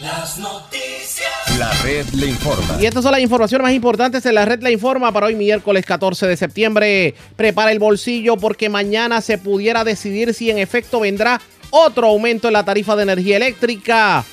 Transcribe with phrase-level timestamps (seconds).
[0.00, 1.26] Las noticias.
[1.58, 2.76] La red le informa.
[2.80, 5.84] Y estas son las informaciones más importantes en la red le informa para hoy miércoles
[5.86, 7.14] 14 de septiembre.
[7.34, 12.54] Prepara el bolsillo porque mañana se pudiera decidir si en efecto vendrá otro aumento en
[12.54, 14.24] la tarifa de energía eléctrica.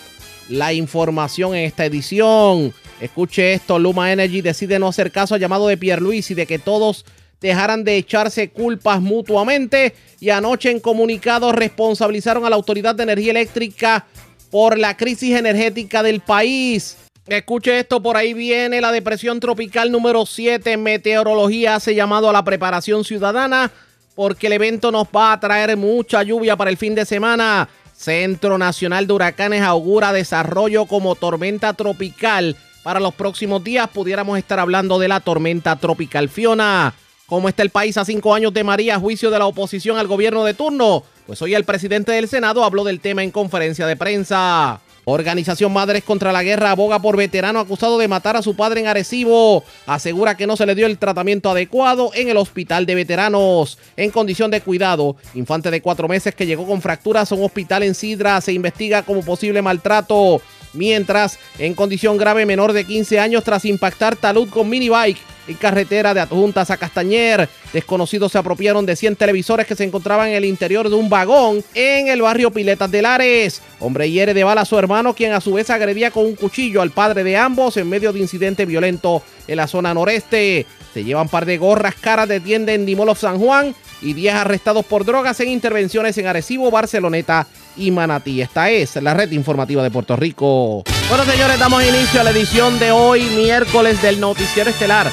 [0.49, 2.73] La información en esta edición.
[3.03, 6.47] Escuche esto, Luma Energy decide no hacer caso al llamado de Pierre Luis y de
[6.47, 7.03] que todos
[7.41, 13.31] dejaran de echarse culpas mutuamente y anoche en comunicado responsabilizaron a la Autoridad de Energía
[13.31, 14.05] Eléctrica
[14.49, 16.95] por la crisis energética del país.
[17.27, 20.77] Escuche esto, por ahí viene la depresión tropical número 7.
[20.77, 23.69] Meteorología hace llamado a la preparación ciudadana
[24.15, 27.67] porque el evento nos va a traer mucha lluvia para el fin de semana.
[27.93, 34.59] Centro Nacional de Huracanes augura desarrollo como tormenta tropical para los próximos días pudiéramos estar
[34.59, 36.93] hablando de la tormenta tropical Fiona.
[37.25, 40.43] ¿Cómo está el país a cinco años de María, juicio de la oposición al gobierno
[40.43, 41.03] de turno?
[41.25, 44.81] Pues hoy el presidente del Senado habló del tema en conferencia de prensa.
[45.05, 48.87] Organización Madres contra la Guerra aboga por veterano acusado de matar a su padre en
[48.87, 49.63] Arecibo.
[49.85, 53.77] Asegura que no se le dio el tratamiento adecuado en el hospital de veteranos.
[53.97, 57.83] En condición de cuidado, infante de cuatro meses que llegó con fracturas a un hospital
[57.83, 60.41] en Sidra se investiga como posible maltrato.
[60.73, 66.13] Mientras, en condición grave, menor de 15 años tras impactar talud con minibike en carretera
[66.13, 67.49] de Adjuntas a Castañer.
[67.71, 71.63] Desconocidos se apropiaron de 100 televisores que se encontraban en el interior de un vagón
[71.73, 73.61] en el barrio Piletas de Lares.
[73.79, 76.81] Hombre hiere de bala a su hermano, quien a su vez agredía con un cuchillo
[76.81, 80.65] al padre de ambos en medio de incidente violento en la zona noreste.
[80.93, 84.85] Se llevan par de gorras caras de tienda en Dimolov San Juan y 10 arrestados
[84.85, 88.41] por drogas en intervenciones en Arecibo, Barceloneta y Manatí.
[88.41, 90.83] Esta es la red informativa de Puerto Rico.
[91.09, 95.07] Bueno, señores, damos inicio a la edición de hoy, miércoles del Noticiero Estelar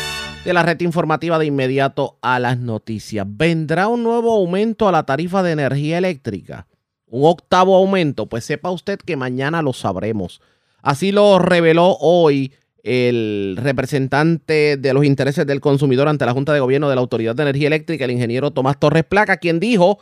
[0.44, 3.26] de la red informativa de inmediato a las noticias.
[3.28, 6.66] ¿Vendrá un nuevo aumento a la tarifa de energía eléctrica?
[7.06, 8.26] ¿Un octavo aumento?
[8.26, 10.41] Pues sepa usted que mañana lo sabremos.
[10.82, 16.60] Así lo reveló hoy el representante de los intereses del consumidor ante la Junta de
[16.60, 19.98] Gobierno de la Autoridad de Energía Eléctrica, el ingeniero Tomás Torres Placa, quien dijo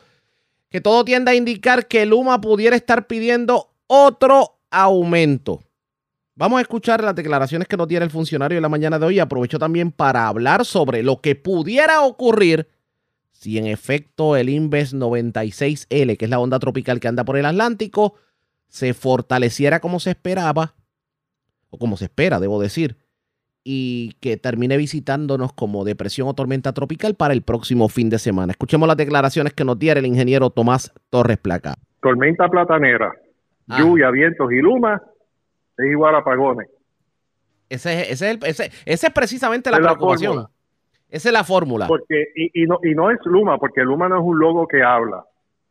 [0.70, 5.62] que todo tiende a indicar que Luma pudiera estar pidiendo otro aumento.
[6.34, 9.18] Vamos a escuchar las declaraciones que nos diera el funcionario en la mañana de hoy.
[9.18, 12.68] Aprovecho también para hablar sobre lo que pudiera ocurrir
[13.32, 17.46] si en efecto el Inves 96L, que es la onda tropical que anda por el
[17.46, 18.14] Atlántico,
[18.68, 20.74] se fortaleciera como se esperaba
[21.70, 22.96] o como se espera, debo decir,
[23.64, 28.52] y que termine visitándonos como depresión o tormenta tropical para el próximo fin de semana.
[28.52, 31.74] Escuchemos las declaraciones que nos diera el ingeniero Tomás Torres Placa.
[32.00, 33.12] Tormenta platanera,
[33.68, 33.78] ah.
[33.78, 35.02] lluvia, vientos y luma
[35.76, 36.68] es igual a apagones.
[37.68, 40.46] Ese, ese, es, ese, ese es precisamente la, preocupación.
[41.10, 41.86] esa es la fórmula.
[41.86, 44.82] Porque, y, y, no, y no es Luma, porque Luma no es un logo que
[44.82, 45.24] habla.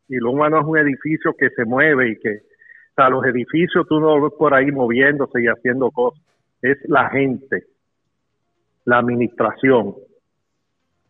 [0.08, 2.38] Y Luma no es un edificio que se mueve y que,
[2.98, 6.22] sea, los edificios tú no ves por ahí moviéndose y haciendo cosas.
[6.62, 7.64] Es la gente,
[8.88, 9.96] la administración,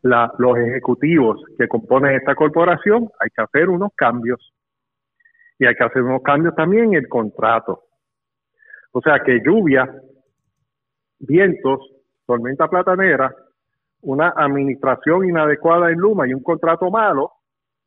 [0.02, 3.08] la, los ejecutivos que componen esta corporación.
[3.20, 4.52] Hay que hacer unos cambios.
[5.60, 7.84] Y hay que hacer unos cambios también en el contrato.
[8.90, 9.88] O sea que lluvia,
[11.20, 11.78] vientos,
[12.26, 13.32] tormenta platanera,
[14.00, 17.30] una administración inadecuada en Luma y un contrato malo,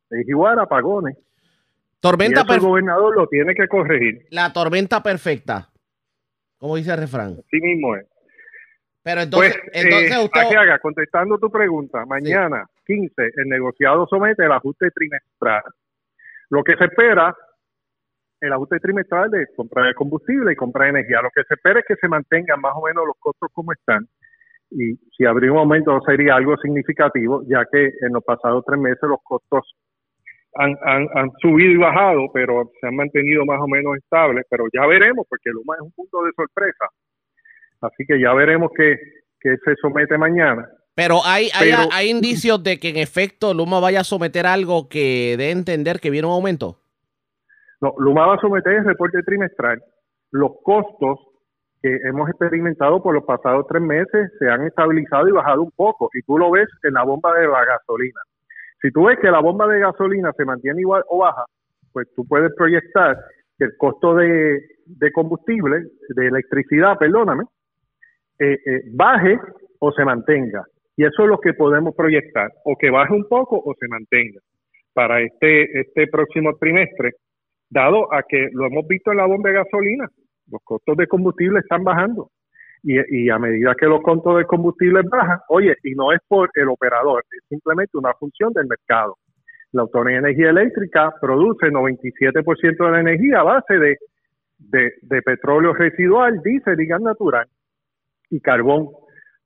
[0.08, 1.18] es igual a apagones.
[2.00, 4.26] Tormenta el gobernador lo tiene que corregir.
[4.30, 5.68] La tormenta perfecta,
[6.56, 7.36] como dice el refrán.
[7.50, 8.11] Sí mismo es.
[9.02, 10.56] Pero entonces, pues, entonces eh, usted...
[10.56, 15.62] haga, contestando tu pregunta, mañana 15 el negociado somete el ajuste trimestral.
[16.50, 17.34] Lo que se espera,
[18.40, 21.22] el ajuste trimestral de comprar el combustible y comprar energía.
[21.22, 24.06] Lo que se espera es que se mantengan más o menos los costos como están.
[24.70, 29.02] Y si habría un aumento sería algo significativo, ya que en los pasados tres meses
[29.02, 29.60] los costos
[30.54, 34.86] han, han, subido y bajado, pero se han mantenido más o menos estables, pero ya
[34.86, 36.86] veremos, porque Luma es un punto de sorpresa.
[37.82, 38.96] Así que ya veremos qué,
[39.42, 40.66] se somete mañana.
[40.94, 45.36] Pero hay, hay, hay, indicios de que en efecto Luma vaya a someter algo que
[45.38, 46.78] dé entender que viene un aumento.
[47.80, 49.82] No, Luma va a someter el reporte trimestral.
[50.30, 51.18] Los costos
[51.82, 56.08] que hemos experimentado por los pasados tres meses se han estabilizado y bajado un poco.
[56.14, 58.20] Y tú lo ves en la bomba de la gasolina
[58.80, 61.44] Si tú ves que la bomba de gasolina se mantiene igual o baja,
[61.92, 63.18] pues tú puedes proyectar
[63.58, 64.62] que el costo de,
[65.12, 67.44] combustible, de electricidad, perdóname,
[68.42, 69.38] eh, eh, baje
[69.78, 70.64] o se mantenga.
[70.96, 74.40] Y eso es lo que podemos proyectar, o que baje un poco o se mantenga
[74.92, 77.12] para este, este próximo trimestre,
[77.70, 80.08] dado a que lo hemos visto en la bomba de gasolina,
[80.50, 82.30] los costos de combustible están bajando.
[82.84, 86.68] Y, a medida que los costos de combustible bajan, oye, y no es por el
[86.68, 89.18] operador, es simplemente una función del mercado.
[89.70, 93.96] La Autoridad de Energía Eléctrica produce 97% de la energía a base de,
[94.58, 97.46] de, petróleo residual, diésel y gas natural
[98.32, 98.88] y carbón.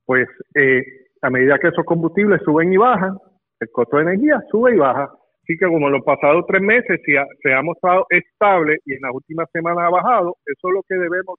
[0.06, 0.82] Pues eh,
[1.20, 3.18] a medida que esos combustibles suben y bajan,
[3.60, 5.10] el costo de energía sube y baja.
[5.42, 7.12] Así que como en los pasados tres meses si
[7.42, 10.94] se ha mostrado estable y en las últimas semanas ha bajado, eso es lo que
[10.96, 11.38] debemos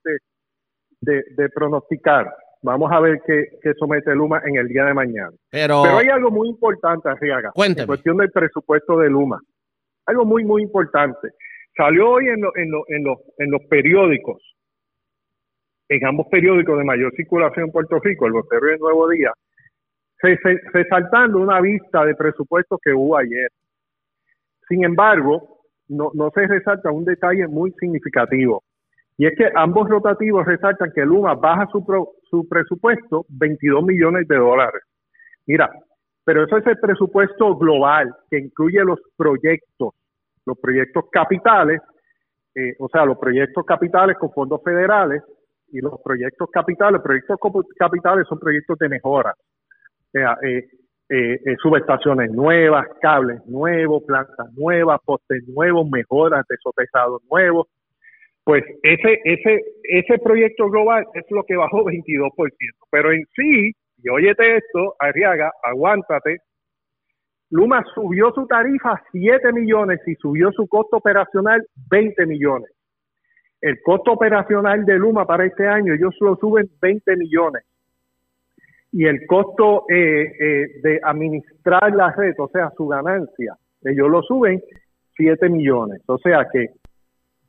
[1.01, 2.33] de, de, pronosticar.
[2.63, 5.31] Vamos a ver qué, qué, somete Luma en el día de mañana.
[5.51, 9.39] Pero, hay algo muy importante, Arriaga, en cuestión del presupuesto de Luma.
[10.05, 11.29] Algo muy, muy importante.
[11.75, 14.41] Salió hoy en, en, en, los, en los periódicos,
[15.89, 19.31] en ambos periódicos de mayor circulación en Puerto Rico, el Vocero y el Nuevo Día,
[20.73, 23.49] resaltando una vista de presupuesto que hubo ayer.
[24.67, 28.63] Sin embargo, no, no se resalta un detalle muy significativo.
[29.17, 31.83] Y es que ambos rotativos resaltan que Luma baja su,
[32.29, 34.83] su presupuesto 22 millones de dólares.
[35.47, 35.69] Mira,
[36.23, 39.93] pero eso es el presupuesto global que incluye los proyectos,
[40.45, 41.81] los proyectos capitales,
[42.53, 45.23] eh, o sea, los proyectos capitales con fondos federales
[45.71, 47.37] y los proyectos capitales, proyectos
[47.77, 49.33] capitales son proyectos de mejora.
[49.33, 50.67] O eh,
[51.09, 57.67] eh, eh, subestaciones nuevas, cables nuevos, plantas nuevas, postes nuevos, mejoras de sopesados nuevos.
[58.43, 62.31] Pues ese, ese, ese proyecto global es lo que bajó 22%.
[62.89, 63.71] Pero en sí,
[64.03, 66.37] y óyete esto, Arriaga, aguántate,
[67.49, 72.69] Luma subió su tarifa a 7 millones y subió su costo operacional 20 millones.
[73.61, 77.63] El costo operacional de Luma para este año, ellos lo suben 20 millones
[78.91, 84.21] y el costo eh, eh, de administrar la red, o sea, su ganancia, ellos lo
[84.21, 84.61] suben
[85.15, 86.01] 7 millones.
[86.07, 86.69] O sea que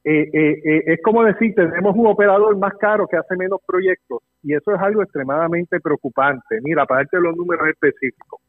[0.05, 4.75] eh, es como decir, tenemos un operador más caro que hace menos proyectos y eso
[4.75, 6.61] es algo extremadamente preocupante.
[6.63, 8.41] Mira, para darte los números específicos.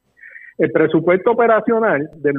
[0.57, 2.33] El presupuesto operacional del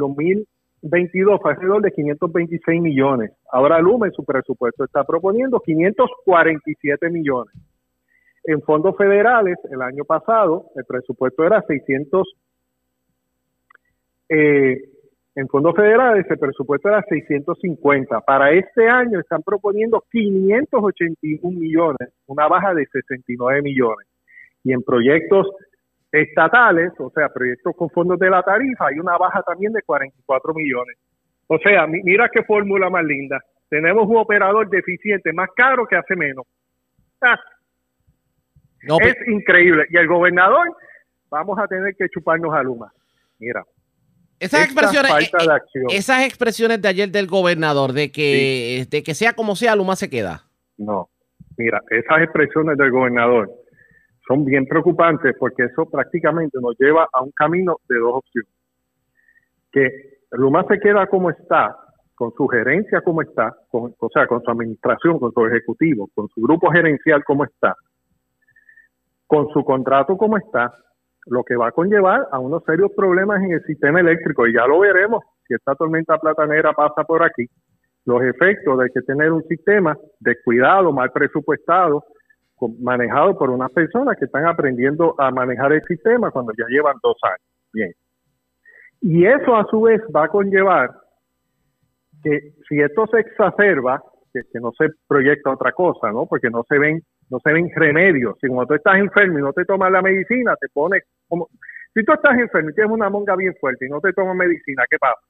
[0.82, 3.32] 2022 fue alrededor de 526 millones.
[3.52, 7.54] Ahora Luma en su presupuesto está proponiendo 547 millones.
[8.44, 12.26] En fondos federales, el año pasado, el presupuesto era 600.
[14.30, 14.82] Eh,
[15.34, 18.20] en fondos federales, el presupuesto era 650.
[18.22, 24.08] Para este año están proponiendo 581 millones, una baja de 69 millones.
[24.64, 25.46] Y en proyectos
[26.12, 30.54] estatales, o sea, proyectos con fondos de la tarifa, hay una baja también de 44
[30.54, 30.96] millones.
[31.46, 33.40] O sea, mira qué fórmula más linda.
[33.68, 36.44] Tenemos un operador deficiente más caro que hace menos.
[37.20, 37.38] Ah,
[38.82, 39.84] es increíble.
[39.90, 40.66] Y el gobernador,
[41.28, 42.92] vamos a tener que chuparnos a Luma.
[43.38, 43.64] Mira.
[44.38, 49.34] Esas expresiones, eh, eh, esas expresiones de ayer del gobernador, de que, de que sea
[49.34, 50.44] como sea, Luma se queda.
[50.78, 51.10] No,
[51.58, 53.50] mira, esas expresiones del gobernador
[54.30, 58.52] son bien preocupantes porque eso prácticamente nos lleva a un camino de dos opciones.
[59.72, 61.76] Que Luma se queda como está,
[62.14, 66.28] con su gerencia como está, con, o sea, con su administración, con su ejecutivo, con
[66.28, 67.74] su grupo gerencial como está,
[69.26, 70.72] con su contrato como está,
[71.26, 74.46] lo que va a conllevar a unos serios problemas en el sistema eléctrico.
[74.46, 77.48] Y ya lo veremos si esta tormenta platanera pasa por aquí.
[78.04, 82.04] Los efectos de que tener un sistema descuidado, mal presupuestado,
[82.80, 87.16] manejado por unas personas que están aprendiendo a manejar el sistema cuando ya llevan dos
[87.22, 87.48] años.
[87.72, 87.92] Bien.
[89.00, 90.90] Y eso a su vez va a conllevar
[92.22, 94.02] que si esto se exacerba,
[94.32, 96.26] que, no se proyecta otra cosa, ¿no?
[96.26, 98.36] Porque no se ven no se ven remedios.
[98.40, 101.48] Si cuando tú estás enfermo y no te tomas la medicina, te pones como...
[101.94, 104.82] Si tú estás enfermo y tienes una monga bien fuerte y no te tomas medicina,
[104.90, 105.20] ¿qué pasa?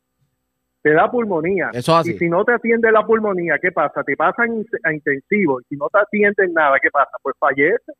[0.82, 1.70] Te da pulmonía.
[1.72, 4.02] Eso Y si no te atiende la pulmonía, ¿qué pasa?
[4.02, 5.60] Te pasan a intensivo.
[5.60, 7.10] Y si no te atienden nada, ¿qué pasa?
[7.22, 7.92] Pues fallece.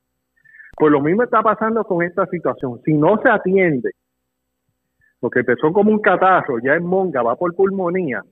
[0.77, 2.81] Pues lo mismo está pasando con esta situación.
[2.85, 3.91] Si no se atiende,
[5.21, 8.23] lo que empezó como un catarro, ya es monga, va por pulmonía,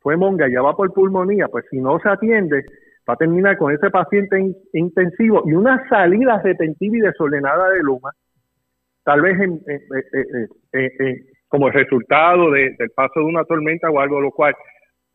[0.00, 2.64] fue monga, ya va por pulmonía, pues si no se atiende,
[3.08, 8.10] va a terminar con ese paciente intensivo y una salida retentiva y desordenada de Luma,
[9.04, 9.38] tal vez
[11.48, 14.54] como resultado del paso de una tormenta o algo, lo cual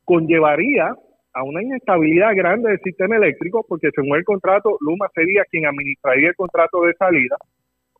[0.04, 0.94] conllevaría
[1.34, 6.30] a una inestabilidad grande del sistema eléctrico, porque según el contrato, Luma sería quien administraría
[6.30, 7.38] el contrato de salida,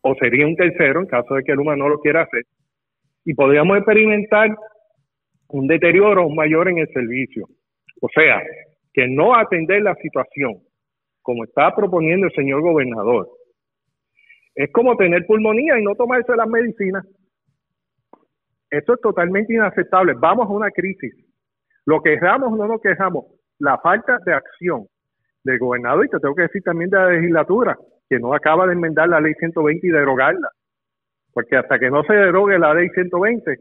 [0.02, 2.44] o sería un tercero en caso de que Luma no lo quiera hacer.
[3.26, 4.54] y podríamos experimentar
[5.48, 7.46] un deterioro mayor en el servicio.
[8.02, 8.42] O sea,
[8.92, 10.58] que no atender la situación,
[11.22, 13.28] como está proponiendo el señor gobernador,
[14.54, 17.04] es como tener pulmonía y no tomarse las medicinas.
[18.78, 20.14] Esto es totalmente inaceptable.
[20.16, 21.14] Vamos a una crisis.
[21.86, 23.26] Lo quejamos o no lo quejamos,
[23.58, 24.86] la falta de acción
[25.44, 27.76] del gobernador, y te tengo que decir también de la legislatura,
[28.08, 30.48] que no acaba de enmendar la ley 120 y derogarla.
[31.32, 33.58] Porque hasta que no se derogue la ley 120,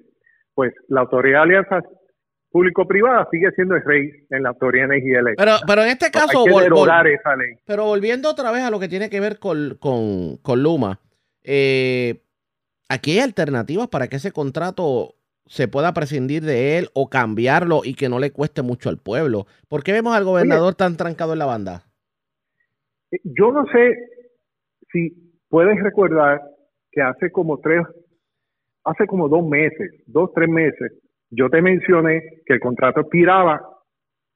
[0.53, 1.83] pues la autoridad de alianzas
[2.51, 5.43] público-privada sigue siendo el rey en la autoridad de energía eléctrica.
[5.43, 7.55] Pero, pero en este caso, hay que derogar esa ley.
[7.65, 10.99] Pero volviendo otra vez a lo que tiene que ver con, con, Luma,
[11.43, 12.21] eh,
[12.93, 17.95] aquí hay alternativas para que ese contrato se pueda prescindir de él o cambiarlo y
[17.95, 19.45] que no le cueste mucho al pueblo.
[19.67, 21.83] ¿Por qué vemos al gobernador tan trancado en la banda?
[23.11, 23.95] Eh, yo no sé
[24.91, 25.11] si
[25.49, 26.41] puedes recordar
[26.91, 27.81] que hace como tres,
[28.83, 30.93] hace como dos meses, dos, tres meses,
[31.29, 33.61] yo te mencioné que el contrato expiraba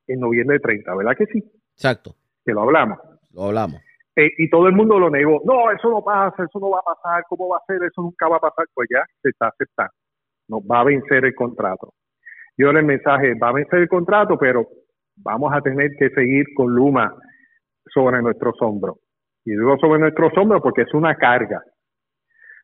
[0.07, 1.43] en noviembre 30, ¿verdad que sí?
[1.73, 2.15] Exacto.
[2.43, 2.97] Que lo hablamos.
[3.33, 3.81] Lo hablamos.
[4.17, 5.41] Eh, y todo el mundo lo negó.
[5.45, 7.77] No, eso no pasa, eso no va a pasar, ¿cómo va a ser?
[7.83, 8.65] Eso nunca va a pasar.
[8.73, 9.93] Pues ya se está aceptando.
[10.47, 11.93] No, va a vencer el contrato.
[12.57, 14.65] Yo el mensaje, va a vencer el contrato, pero
[15.17, 17.13] vamos a tener que seguir con Luma
[17.93, 18.97] sobre nuestros hombros.
[19.45, 21.61] Y digo sobre nuestros hombros porque es una carga.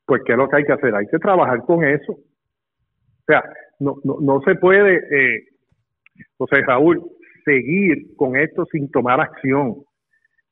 [0.06, 0.96] Pues, ¿qué es lo que hay que hacer?
[0.96, 2.14] Hay que trabajar con eso.
[2.14, 3.44] O sea,
[3.80, 5.44] no, no, no se puede, eh,
[6.38, 7.00] José Raúl,
[7.46, 9.76] seguir con esto sin tomar acción.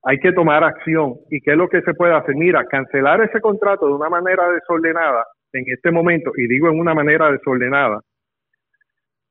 [0.04, 1.16] Hay que tomar acción.
[1.30, 2.36] ¿Y qué es lo que se puede hacer?
[2.36, 6.94] Mira, cancelar ese contrato de una manera desordenada en este momento, y digo en una
[6.94, 8.00] manera desordenada,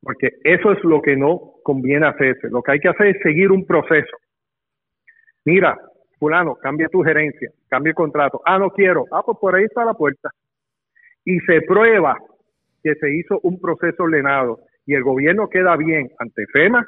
[0.03, 2.49] porque eso es lo que no conviene hacerse.
[2.51, 4.17] Lo que hay que hacer es seguir un proceso.
[5.45, 5.79] Mira,
[6.19, 8.41] fulano, cambia tu gerencia, cambia el contrato.
[8.45, 9.05] Ah, no quiero.
[9.11, 10.31] Ah, pues por ahí está la puerta.
[11.25, 12.17] Y se prueba
[12.83, 16.85] que se hizo un proceso ordenado y el gobierno queda bien ante FEMA,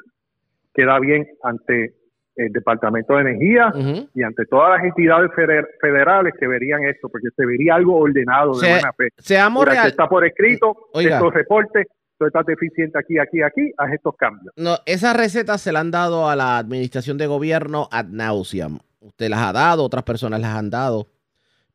[0.73, 1.93] queda bien ante
[2.35, 3.73] el Departamento de Energía
[4.13, 5.31] y ante todas las entidades
[5.79, 9.09] federales que verían esto, porque se vería algo ordenado de buena fe.
[9.17, 9.87] Seamos real.
[9.87, 11.87] está por escrito, estos reportes,
[12.17, 14.53] tú estás deficiente aquí, aquí, aquí, haz estos cambios.
[14.55, 18.79] No, esas recetas se las han dado a la administración de gobierno ad nauseam.
[18.99, 21.07] Usted las ha dado, otras personas las han dado.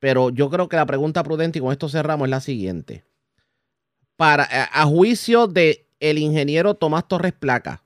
[0.01, 3.05] Pero yo creo que la pregunta prudente, y con esto cerramos, es la siguiente
[4.19, 7.85] para, a, juicio de el ingeniero Tomás Torres Placa,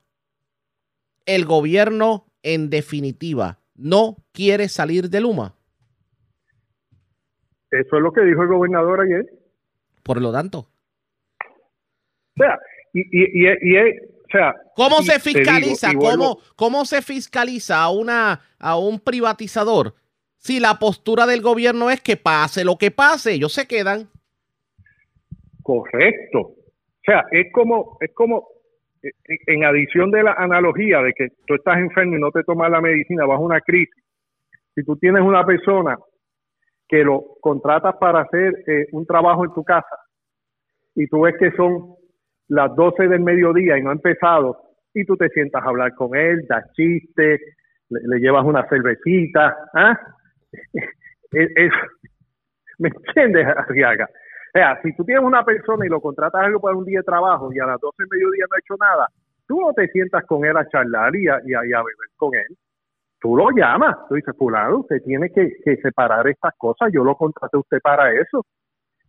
[1.27, 5.55] el gobierno en definitiva no quiere salir de Luma.
[7.71, 9.25] Eso es lo que dijo el gobernador ayer.
[10.03, 10.59] Por lo tanto.
[10.59, 12.59] O sea,
[12.93, 15.91] y, y, y, o sea, ¿cómo se fiscaliza?
[15.95, 19.95] ¿cómo, ¿Cómo se fiscaliza a, una, a un privatizador
[20.37, 24.09] si la postura del gobierno es que pase lo que pase, ellos se quedan?
[25.63, 26.39] Correcto.
[26.39, 28.47] O sea, es como, es como,
[29.47, 32.81] en adición de la analogía de que tú estás enfermo y no te tomas la
[32.81, 34.03] medicina bajo una crisis,
[34.73, 35.97] si tú tienes una persona
[36.87, 39.97] que lo contratas para hacer eh, un trabajo en tu casa
[40.95, 41.95] y tú ves que son
[42.47, 44.57] las 12 del mediodía y no ha empezado
[44.93, 47.41] y tú te sientas a hablar con él, das chistes,
[47.89, 49.99] le, llevas una cervecita, ¿ah?
[52.79, 54.07] ¿Me entiendes, Arriaga?
[54.53, 57.03] O sea, si tú tienes una persona y lo contratas algo para un día de
[57.03, 59.07] trabajo y a las 12 del mediodía no ha hecho nada,
[59.47, 62.55] tú no te sientas con él a charlar y a, y a, beber con él.
[63.19, 65.49] Tú lo llamas, tú dices, fulano, usted tiene que,
[65.81, 68.45] separar estas cosas, yo lo contraté a usted para eso.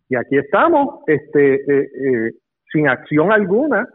[0.09, 2.31] Y aquí estamos, este, eh, eh,
[2.71, 3.87] sin acción alguna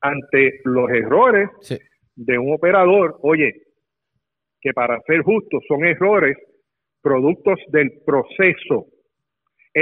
[0.00, 1.48] ante los errores
[2.16, 3.18] de un operador.
[3.22, 3.54] Oye,
[4.60, 6.36] que para ser justo son errores
[7.00, 8.86] productos del proceso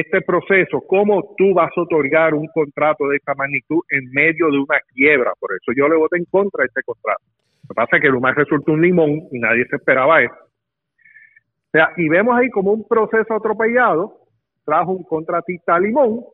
[0.01, 4.59] este proceso, cómo tú vas a otorgar un contrato de esta magnitud en medio de
[4.59, 5.33] una quiebra.
[5.39, 7.23] Por eso yo le voté en contra de este contrato.
[7.63, 10.35] Lo que pasa es que Luma resultó un limón y nadie se esperaba eso.
[10.35, 14.21] O sea, y vemos ahí como un proceso atropellado
[14.65, 16.25] trajo un contratista a limón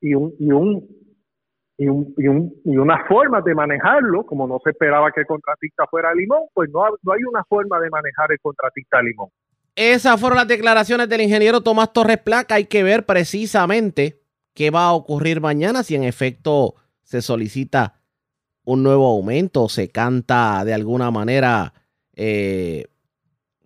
[0.00, 0.98] y un, y un
[1.78, 5.26] y, un, y, un, y una forma de manejarlo, como no se esperaba que el
[5.26, 9.28] contratista fuera limón, pues no, no hay una forma de manejar el contratista limón.
[9.78, 12.56] Esas fueron las declaraciones del ingeniero Tomás Torres Placa.
[12.56, 14.20] Hay que ver precisamente
[14.52, 18.00] qué va a ocurrir mañana si en efecto se solicita
[18.64, 21.74] un nuevo aumento, se canta de alguna manera,
[22.16, 22.86] eh,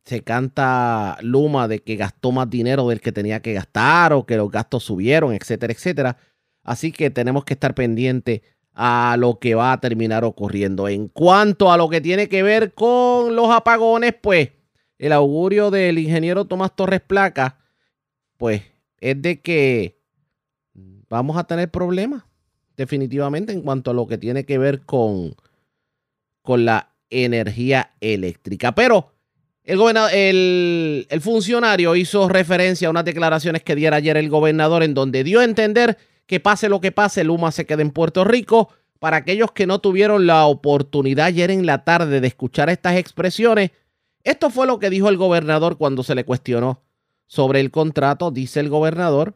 [0.04, 4.37] se canta Luma de que gastó más dinero del que tenía que gastar o que
[4.37, 6.19] los gastos subieron, etcétera, etcétera.
[6.62, 8.42] Así que tenemos que estar pendientes
[8.75, 10.88] a lo que va a terminar ocurriendo.
[10.88, 14.50] En cuanto a lo que tiene que ver con los apagones, pues
[15.02, 17.59] el augurio del ingeniero Tomás Torres Placa,
[18.37, 18.62] pues
[19.00, 19.99] es de que
[21.09, 22.23] vamos a tener problemas,
[22.76, 25.35] definitivamente, en cuanto a lo que tiene que ver con,
[26.40, 28.76] con la energía eléctrica.
[28.76, 29.11] Pero
[29.64, 29.80] el,
[30.12, 35.25] el, el, funcionario hizo referencia a unas declaraciones que diera ayer el gobernador en donde
[35.25, 38.68] dio a entender que pase lo que pase, Luma se queda en Puerto Rico.
[39.00, 43.73] Para aquellos que no tuvieron la oportunidad ayer en la tarde de escuchar estas expresiones,
[44.25, 46.83] esto fue lo que dijo el gobernador cuando se le cuestionó
[47.26, 48.31] sobre el contrato.
[48.31, 49.35] Dice el gobernador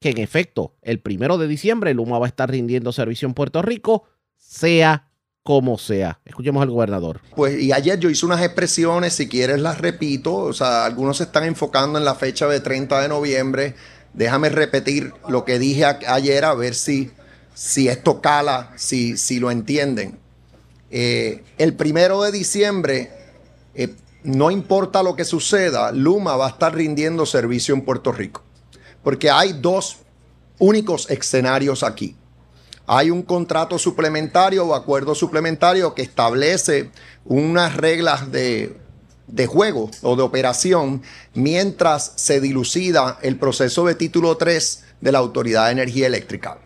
[0.00, 3.62] que en efecto el primero de diciembre Luma va a estar rindiendo servicio en Puerto
[3.62, 4.04] Rico,
[4.36, 5.08] sea
[5.42, 6.20] como sea.
[6.24, 7.20] Escuchemos al gobernador.
[7.34, 11.22] Pues y ayer yo hice unas expresiones, si quieres las repito, o sea, algunos se
[11.22, 13.74] están enfocando en la fecha de 30 de noviembre.
[14.12, 17.10] Déjame repetir lo que dije ayer a ver si,
[17.54, 20.18] si esto cala, si, si lo entienden.
[20.90, 23.10] Eh, el primero de diciembre,
[23.74, 23.94] eh,
[24.26, 28.42] no importa lo que suceda, Luma va a estar rindiendo servicio en Puerto Rico.
[29.02, 29.98] Porque hay dos
[30.58, 32.16] únicos escenarios aquí
[32.86, 36.90] hay un contrato suplementario o acuerdo suplementario que establece
[37.24, 38.76] unas reglas de,
[39.48, 41.02] juego o de operación
[41.34, 46.58] mientras se dilucida el proceso de título 3 de la Autoridad de Energía Eléctrica.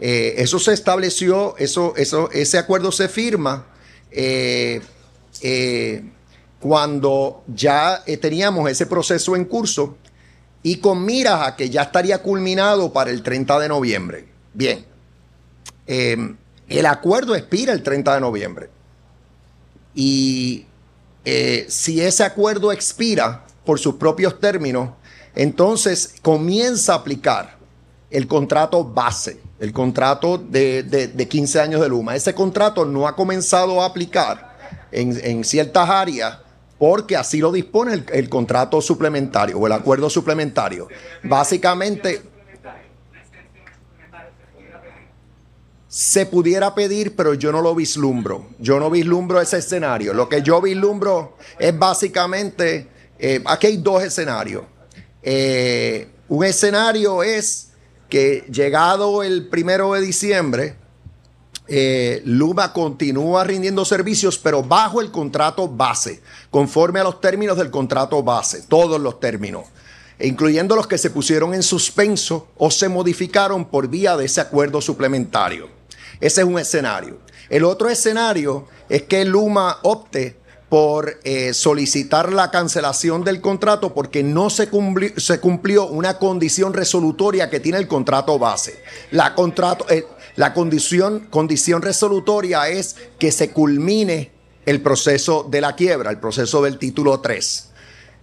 [0.00, 3.66] Eh, eso se estableció, eso, eso, ese acuerdo se firma
[4.10, 4.82] eh,
[5.40, 6.04] eh,
[6.64, 9.98] cuando ya teníamos ese proceso en curso
[10.62, 14.28] y con miras a que ya estaría culminado para el 30 de noviembre.
[14.54, 14.86] Bien,
[15.86, 16.36] Em,
[16.68, 18.70] el acuerdo expira el 30 de noviembre.
[19.94, 20.66] Y
[21.24, 24.90] eh, si ese acuerdo expira por sus propios términos,
[25.34, 27.58] entonces comienza a aplicar
[28.10, 32.16] el contrato base, el contrato de, 15 años de Luma.
[32.16, 34.56] Ese contrato no ha comenzado a aplicar
[34.90, 36.38] en, ciertas áreas
[36.78, 40.88] porque así lo dispone el, contrato suplementario o el acuerdo suplementario.
[41.22, 42.22] Básicamente,
[45.88, 48.48] se pudiera pedir, pero yo no lo vislumbro.
[48.58, 50.12] Yo no vislumbro ese escenario.
[50.12, 54.64] Lo que yo vislumbro es básicamente, eh, aquí hay dos escenarios.
[55.22, 57.70] Eh, un escenario es
[58.08, 60.74] que llegado el primero de diciembre,
[61.66, 67.70] eh, Luma continúa rindiendo servicios, pero bajo el contrato base, conforme a los términos del
[67.70, 69.64] contrato base, todos los términos,
[70.20, 74.80] incluyendo los que se pusieron en suspenso o se modificaron por vía de ese acuerdo
[74.80, 75.68] suplementario.
[76.20, 77.18] Ese es un escenario.
[77.48, 80.36] El otro escenario es que Luma opte
[80.68, 87.60] por eh, solicitar la cancelación del contrato porque no se cumplió, una condición resolutoria que
[87.60, 88.82] tiene el contrato base.
[89.10, 90.04] La, contrato, eh,
[90.36, 91.28] la condición,
[91.82, 94.32] resolutoria es que se culmine
[94.66, 97.70] el proceso de la quiebra, el proceso del título 3.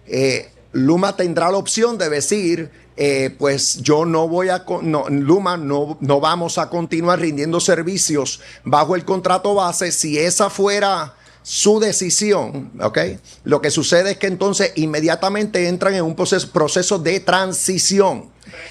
[0.06, 5.56] Eh, Luma tendrá la opción de decir, eh, pues yo no voy a, no, Luma,
[5.56, 11.80] no, no vamos a continuar rindiendo servicios bajo el contrato base si esa fuera su
[11.80, 12.98] decisión, ¿ok?
[13.44, 18.30] Lo que sucede es que entonces inmediatamente entran en un proceso, proceso de transición.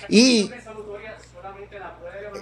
[0.10, 0.52] Y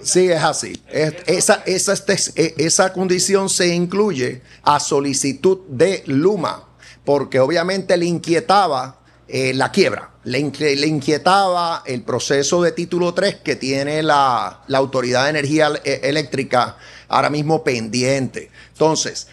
[0.02, 0.80] Sí, es así.
[0.88, 1.94] esa, esa,
[2.36, 6.68] e, esa condición se incluye a solicitud de Luma,
[7.04, 9.00] porque obviamente le inquietaba
[9.32, 10.10] eh, la quiebra.
[10.24, 16.76] Le, inquietaba el proceso de título 3 que tiene la, Autoridad de Energía eh, Eléctrica
[17.08, 18.50] ahora mismo pendiente.
[18.72, 19.28] Entonces,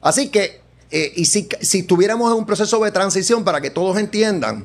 [0.00, 4.64] así que, eh, y si, si tuviéramos un proceso de transición para que todos entiendan,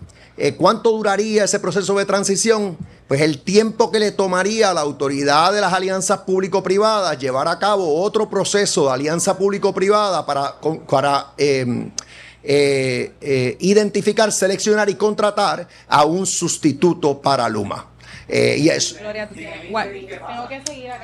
[0.58, 2.78] ¿cuánto duraría ese proceso de transición?
[3.08, 7.60] Pues el tiempo que le tomaría a la autoridad de las alianzas público-privadas llevar a
[7.60, 10.56] cabo otro proceso de alianza público-privada para,
[10.90, 17.88] para eh, eh, identificar, seleccionar y contratar a un sustituto para Luma.
[18.28, 18.96] Eh, y eso.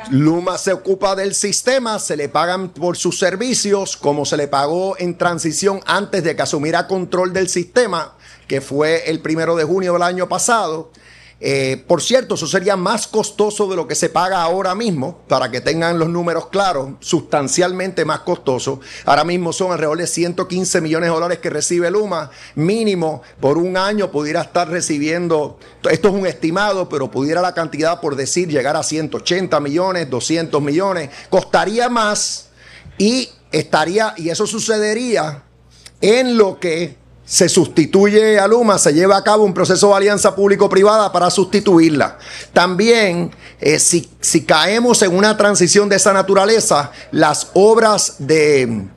[0.09, 4.95] Luma se ocupa del sistema, se le pagan por sus servicios, como se le pagó
[4.99, 8.15] en transición antes de que asumiera control del sistema,
[8.51, 10.91] que fue el primero de junio del año pasado.
[11.39, 15.49] Eh, por cierto, eso sería más costoso de lo que se paga ahora mismo, para
[15.49, 18.81] que tengan los números claros, sustancialmente más costoso.
[19.05, 23.77] Ahora mismo son alrededor de 115 millones de dólares que recibe Luma, mínimo por un
[23.77, 25.57] año pudiera estar recibiendo,
[25.89, 30.61] esto es un estimado, pero pudiera la cantidad, por decir, llegar a 180 millones, 200
[30.61, 32.49] millones, costaría más
[32.97, 35.43] y estaría, y eso sucedería
[36.01, 40.35] en lo que se sustituye a Luma, se lleva a cabo un proceso de alianza
[40.35, 42.17] público-privada para sustituirla.
[42.53, 48.87] También, eh, si, si, caemos en una transición de esa naturaleza, las obras de,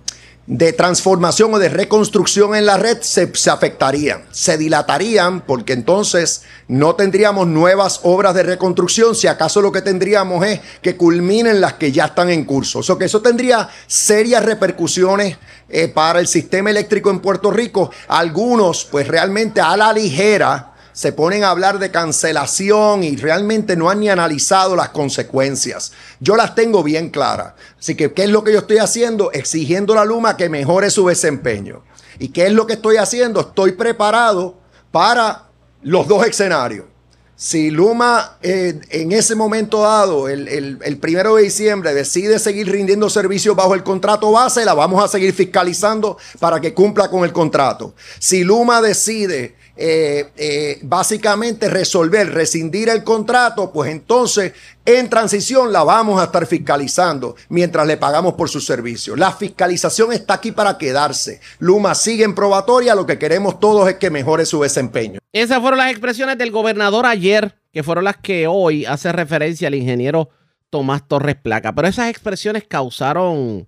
[0.46, 6.96] de transformación o de reconstrucción en la red se, afectarían, se dilatarían porque entonces no
[6.96, 11.92] tendríamos nuevas obras de reconstrucción, si acaso lo que tendríamos es que culminen las que
[11.92, 12.80] ya están en curso.
[12.80, 15.38] O sea que eso tendría serias repercusiones
[15.70, 17.90] eh, para el sistema eléctrico en Puerto Rico.
[18.09, 23.90] Algunos pues realmente a la ligera se ponen a hablar de cancelación y realmente no
[23.90, 25.92] han ni analizado las consecuencias.
[26.20, 27.54] Yo las tengo bien claras.
[27.78, 29.33] Así que, ¿qué es lo que yo estoy haciendo?
[29.33, 31.83] Exigiendo a la Luma que mejore su desempeño.
[32.20, 33.40] ¿Y qué es lo que estoy haciendo?
[33.40, 34.57] Estoy preparado
[34.92, 35.48] para
[35.83, 36.87] los dos escenarios.
[37.35, 43.11] Si Luma eh, en ese momento dado, el, el, primero de diciembre, decide seguir rindiendo
[43.11, 47.33] servicios bajo el contrato base, la vamos a seguir fiscalizando para que cumpla con el
[47.33, 47.94] contrato.
[48.20, 54.53] Si Luma decide eh, eh, básicamente resolver, rescindir el contrato, pues entonces
[54.85, 59.19] en transición la vamos a estar fiscalizando mientras le pagamos por sus servicios.
[59.19, 61.41] La fiscalización está aquí para quedarse.
[61.59, 65.19] Luma sigue en probatoria, lo que queremos todos es que mejore su desempeño.
[65.33, 69.75] Esas fueron las expresiones del gobernador ayer, que fueron las que hoy hace referencia al
[69.75, 70.29] ingeniero
[70.71, 71.75] Tomás Torres Placa.
[71.75, 73.67] Pero esas expresiones causaron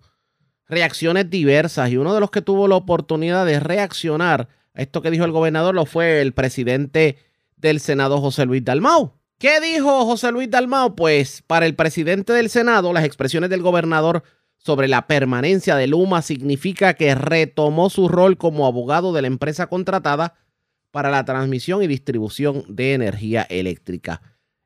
[0.68, 5.24] reacciones diversas y uno de los que tuvo la oportunidad de reaccionar esto que dijo
[5.24, 7.18] el gobernador lo fue el presidente
[7.56, 9.14] del Senado, José Luis Dalmau.
[9.38, 10.94] ¿Qué dijo José Luis Dalmau?
[10.94, 14.22] Pues para el presidente del Senado, las expresiones del gobernador
[14.56, 19.66] sobre la permanencia de Luma significa que retomó su rol como abogado de la empresa
[19.66, 20.34] contratada
[20.90, 24.22] para la transmisión y distribución de energía eléctrica.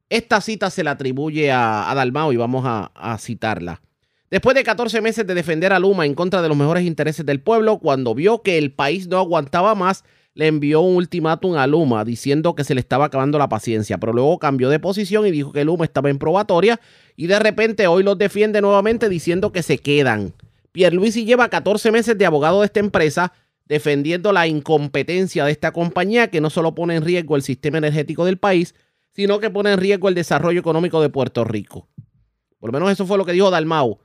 [0.08, 3.82] Esta cita se la atribuye a, Dalmau y vamos a, a citarla.
[4.30, 7.40] Después de 14 meses de defender a Luma en contra de los mejores intereses del
[7.40, 12.04] pueblo, cuando vio que el país no aguantaba más, le envió un ultimátum a Luma
[12.04, 15.50] diciendo que se le estaba acabando la paciencia, pero luego cambió de posición y dijo
[15.50, 16.80] que Luma estaba en probatoria
[17.16, 20.32] y de repente hoy los defiende nuevamente diciendo que se quedan.
[20.70, 23.32] Pierluisi lleva 14 meses de abogado de esta empresa
[23.66, 28.24] defendiendo la incompetencia de esta compañía que no solo pone en riesgo el sistema energético
[28.24, 28.76] del país,
[29.12, 31.88] sino que pone en riesgo el desarrollo económico de Puerto Rico.
[32.60, 33.98] Por lo menos eso fue lo que dijo Dalmau.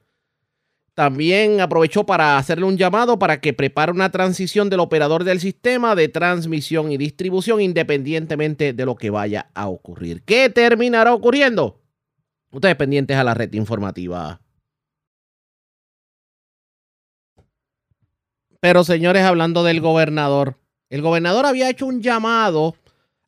[0.95, 5.93] También aprovechó para hacerle un llamado para que prepare una transición del operador del sistema
[5.93, 10.23] de transmisión y distribución independientemente de lo que vaya a ocurrir.
[10.23, 11.81] ¿Qué terminará ocurriendo?
[12.49, 14.39] Ustedes pendientes a la red informativa.
[18.61, 20.57] Pero señores, hablando del gobernador,
[20.89, 22.75] el gobernador había hecho un llamado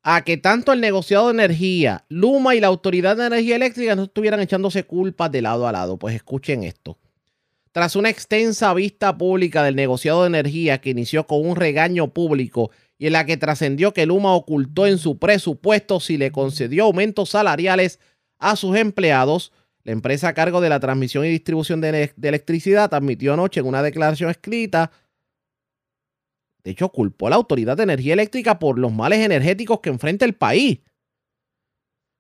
[0.04, 4.04] a que tanto el negociado de energía, Luma y la Autoridad de Energía Eléctrica no
[4.04, 5.98] estuvieran echándose culpas de lado a lado.
[5.98, 6.98] Pues escuchen esto.
[7.72, 12.72] Tras una extensa vista pública del negociado de energía que inició con un regaño público
[12.98, 17.30] y en la que trascendió que Luma ocultó en su presupuesto si le concedió aumentos
[17.30, 18.00] salariales
[18.40, 19.52] a sus empleados,
[19.84, 23.82] la empresa a cargo de la transmisión y distribución de, electricidad admitió anoche en una
[23.82, 24.92] declaración escrita,
[26.64, 30.26] de hecho culpó a la Autoridad de Energía Eléctrica por los males energéticos que enfrenta
[30.26, 30.80] el país.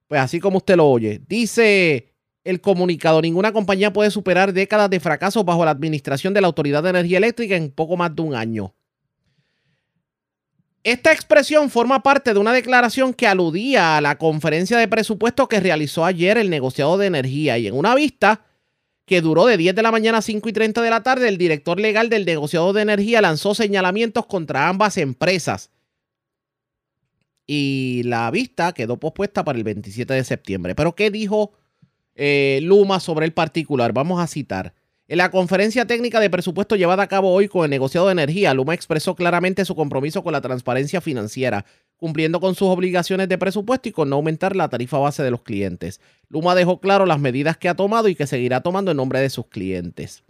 [0.07, 2.13] Pues así como usted lo oye, dice
[2.47, 3.21] el comunicado.
[3.21, 7.17] Ninguna compañía puede superar décadas de fracasos bajo la administración de la Autoridad de Energía
[7.17, 8.73] Eléctrica en poco más de un año.
[10.83, 15.59] Esta expresión forma parte de una declaración que aludía a la conferencia de presupuesto que
[15.59, 18.45] realizó ayer el negociado de energía y en una vista
[19.05, 21.37] que duró de 10 de la mañana a 5 y 30 de la tarde, el
[21.37, 25.71] director legal del negociado de energía lanzó señalamientos contra ambas empresas.
[27.45, 30.75] Y la vista quedó pospuesta para el 27 de septiembre.
[30.75, 31.51] Pero ¿qué dijo
[32.17, 33.93] eh, Luma sobre el particular.
[33.93, 34.73] Vamos a citar.
[35.07, 38.53] En la conferencia técnica de presupuesto llevada a cabo hoy con el negociado de energía,
[38.53, 43.87] Luma expresó claramente su compromiso con la transparencia financiera, cumpliendo con sus obligaciones de presupuesto
[43.87, 46.01] y con no aumentar la tarifa base de los clientes.
[46.27, 49.29] Luma dejó claro las medidas que ha tomado y que seguirá tomando en nombre de
[49.29, 50.23] sus clientes.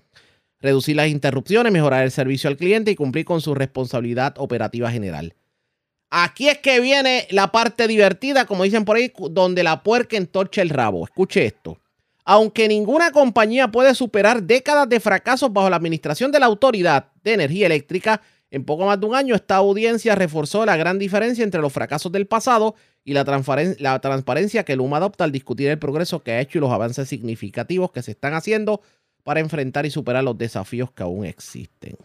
[0.61, 5.33] Reducir las interrupciones, mejorar el servicio al cliente y cumplir con su responsabilidad operativa general.
[6.09, 10.61] Aquí es que viene la parte divertida, como dicen por ahí, donde la puerca entorcha
[10.61, 11.03] el rabo.
[11.03, 11.79] Escuche esto.
[12.23, 17.33] Aunque ninguna compañía puede superar décadas de fracasos bajo la administración de la Autoridad de
[17.33, 21.61] Energía Eléctrica, en poco más de un año esta audiencia reforzó la gran diferencia entre
[21.61, 26.31] los fracasos del pasado y la, transparencia que Luma adopta al discutir el progreso que
[26.31, 28.81] ha hecho y los avances significativos que se están haciendo
[29.23, 31.95] para enfrentar y superar los desafíos que aún existen.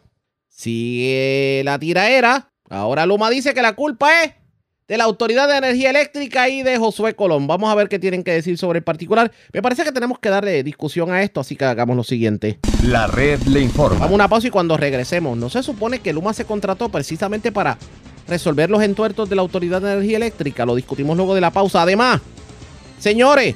[0.49, 4.33] Sigue la tiraera Ahora Luma dice que la culpa es
[4.89, 7.47] de la Autoridad de Energía Eléctrica y de Josué Colón.
[7.47, 9.31] Vamos a ver qué tienen que decir sobre el particular.
[9.53, 12.59] Me parece que tenemos que darle discusión a esto, así que hagamos lo siguiente.
[12.83, 13.99] La red le informa.
[13.99, 17.53] Vamos a una pausa y cuando regresemos, ¿no se supone que Luma se contrató precisamente
[17.53, 17.77] para
[18.27, 20.65] resolver los entuertos de la Autoridad de Energía Eléctrica?
[20.65, 21.83] Lo discutimos luego de la pausa.
[21.83, 22.23] Además,
[22.99, 23.55] señores,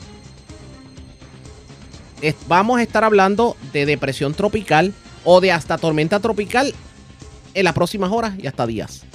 [2.48, 4.92] vamos a estar hablando de depresión tropical
[5.24, 6.74] o de hasta tormenta tropical
[7.55, 9.06] en las próximas horas y hasta días.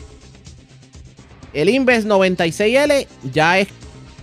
[1.53, 3.67] El Inves 96L ya es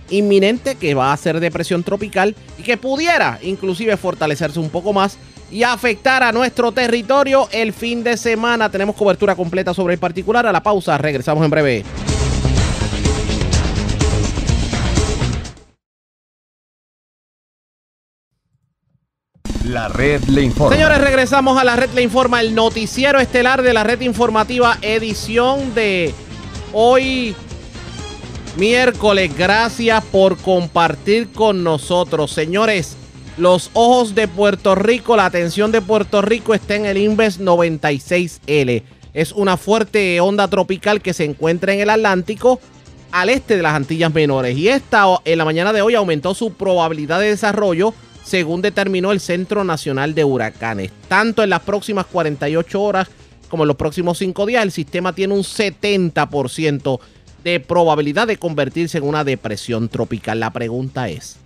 [0.09, 5.17] inminente que va a ser depresión tropical y que pudiera inclusive fortalecerse un poco más
[5.51, 8.69] y afectar a nuestro territorio el fin de semana.
[8.69, 10.45] Tenemos cobertura completa sobre el particular.
[10.45, 11.83] A la pausa, regresamos en breve.
[19.65, 20.75] La red le informa.
[20.75, 25.75] Señores, regresamos a la red le informa, el noticiero estelar de la red informativa, edición
[25.75, 26.11] de
[26.73, 27.35] hoy
[28.57, 29.31] miércoles.
[29.37, 32.31] Gracias por compartir con nosotros.
[32.31, 32.95] Señores,
[33.37, 38.83] los ojos de Puerto Rico, la atención de Puerto Rico está en el Inves 96L.
[39.13, 42.59] Es una fuerte onda tropical que se encuentra en el Atlántico
[43.11, 44.57] al este de las Antillas Menores.
[44.57, 49.19] Y esta en la mañana de hoy aumentó su probabilidad de desarrollo según determinó el
[49.19, 50.91] Centro Nacional de Huracanes.
[51.07, 53.07] Tanto en las próximas 48 horas
[53.49, 56.99] como en los próximos 5 días, el sistema tiene un 70%
[57.43, 60.39] de probabilidad de convertirse en una depresión tropical.
[60.39, 61.37] La pregunta es,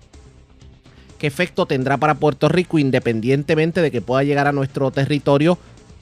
[1.17, 5.57] ¿qué efecto tendrá para Puerto Rico independientemente de que pueda llegar a nuestro territorio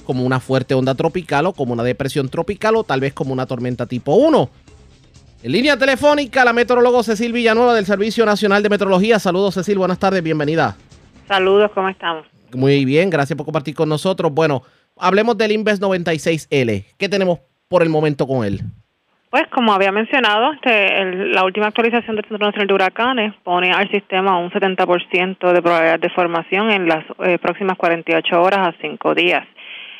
[0.05, 3.45] como una fuerte onda tropical o como una depresión tropical o tal vez como una
[3.45, 4.49] tormenta tipo 1?
[5.43, 9.17] En línea telefónica, la meteorólogo Cecil Villanueva del Servicio Nacional de Meteorología.
[9.17, 10.75] Saludos, Cecil, buenas tardes, bienvenida.
[11.27, 12.27] Saludos, ¿cómo estamos?
[12.53, 14.31] Muy bien, gracias por compartir con nosotros.
[14.31, 14.63] Bueno,
[15.01, 16.85] hablemos del Inves 96L.
[16.97, 18.61] ¿Qué tenemos por el momento con él?
[19.29, 23.89] Pues como había mencionado, este, la última actualización del Centro Nacional de Huracanes pone al
[23.89, 29.15] sistema un 70% de probabilidad de formación en las eh, próximas 48 horas a 5
[29.15, 29.47] días.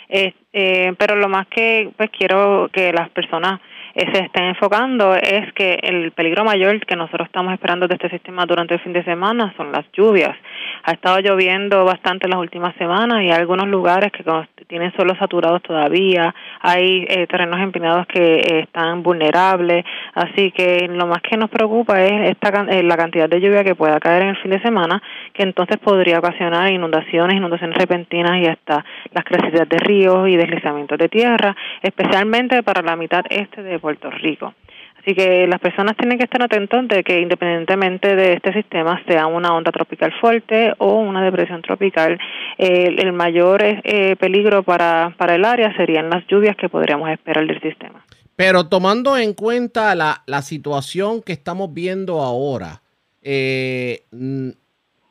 [0.09, 3.61] Eh, pero lo más que pues quiero que las personas
[3.95, 8.45] se estén enfocando es que el peligro mayor que nosotros estamos esperando de este sistema
[8.45, 10.36] durante el fin de semana son las lluvias.
[10.84, 14.23] Ha estado lloviendo bastante las últimas semanas y hay algunos lugares que
[14.67, 21.08] tienen suelos saturados todavía, hay eh, terrenos empinados que eh, están vulnerables, así que lo
[21.08, 24.38] más que nos preocupa es esta, la cantidad de lluvia que pueda caer en el
[24.38, 25.01] fin de semana,
[25.34, 30.97] que entonces podría ocasionar inundaciones, inundaciones repentinas y hasta las crecidas de ríos y deslizamientos
[30.97, 34.53] de tierra, especialmente para la mitad este de Puerto Rico.
[35.01, 39.25] Así que las personas tienen que estar atentos de que independientemente de este sistema, sea
[39.25, 42.19] una onda tropical fuerte o una depresión tropical,
[42.57, 47.59] el mayor eh, peligro para, para el área serían las lluvias que podríamos esperar del
[47.61, 48.05] sistema.
[48.35, 52.83] Pero tomando en cuenta la, la situación que estamos viendo ahora
[53.23, 54.03] eh,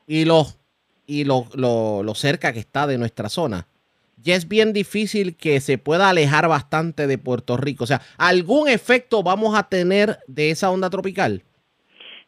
[0.06, 0.46] y, lo,
[1.06, 3.66] y lo, lo cerca que está de nuestra zona,
[4.22, 7.84] ya es bien difícil que se pueda alejar bastante de Puerto Rico.
[7.84, 11.42] O sea, ¿algún efecto vamos a tener de esa onda tropical?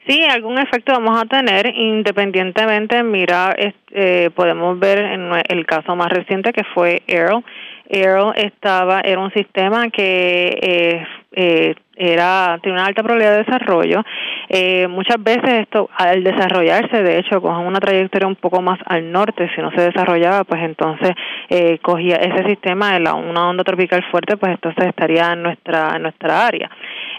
[0.07, 3.03] Sí, algún efecto vamos a tener independientemente.
[3.05, 7.45] Mira, eh, podemos ver en el caso más reciente que fue Arrow.
[7.89, 14.03] Arrow estaba, era un sistema que eh, eh, era tiene una alta probabilidad de desarrollo.
[14.49, 19.11] Eh, muchas veces esto, al desarrollarse, de hecho, cogen una trayectoria un poco más al
[19.11, 21.13] norte, si no se desarrollaba, pues entonces
[21.49, 25.97] eh, cogía ese sistema de la, una onda tropical fuerte, pues entonces estaría en nuestra,
[25.97, 26.71] en nuestra área.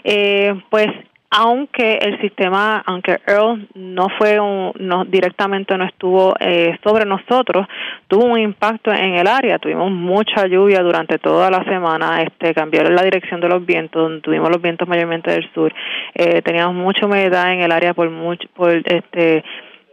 [0.04, 0.88] Eh, pues
[1.36, 7.66] aunque el sistema, aunque Earl no fue un, no directamente no estuvo eh, sobre nosotros,
[8.06, 9.58] tuvo un impacto en el área.
[9.58, 12.22] Tuvimos mucha lluvia durante toda la semana.
[12.22, 15.74] Este cambió la dirección de los vientos, tuvimos los vientos mayormente del sur.
[16.14, 19.42] Eh, teníamos mucha humedad en el área por mucho, por este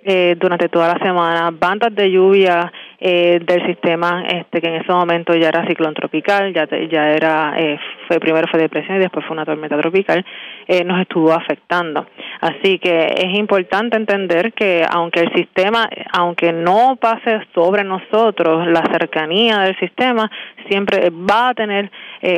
[0.04, 2.72] eh, durante toda la semana, bandas de lluvia
[3.04, 7.54] eh, del sistema este que en ese momento ya era ciclón tropical, ya ya era
[7.58, 10.24] eh, fue primero fue depresión y después fue una tormenta tropical,
[10.68, 12.06] eh, nos estuvo afectando.
[12.42, 18.84] Así que es importante entender que aunque el sistema, aunque no pase sobre nosotros, la
[18.92, 20.30] cercanía del sistema
[20.70, 21.92] siempre va a tener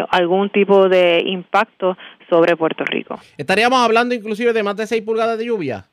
[0.10, 1.98] algún tipo de impacto
[2.30, 3.20] sobre Puerto Rico.
[3.38, 5.86] Estaríamos hablando inclusive de más de 6 pulgadas de lluvia.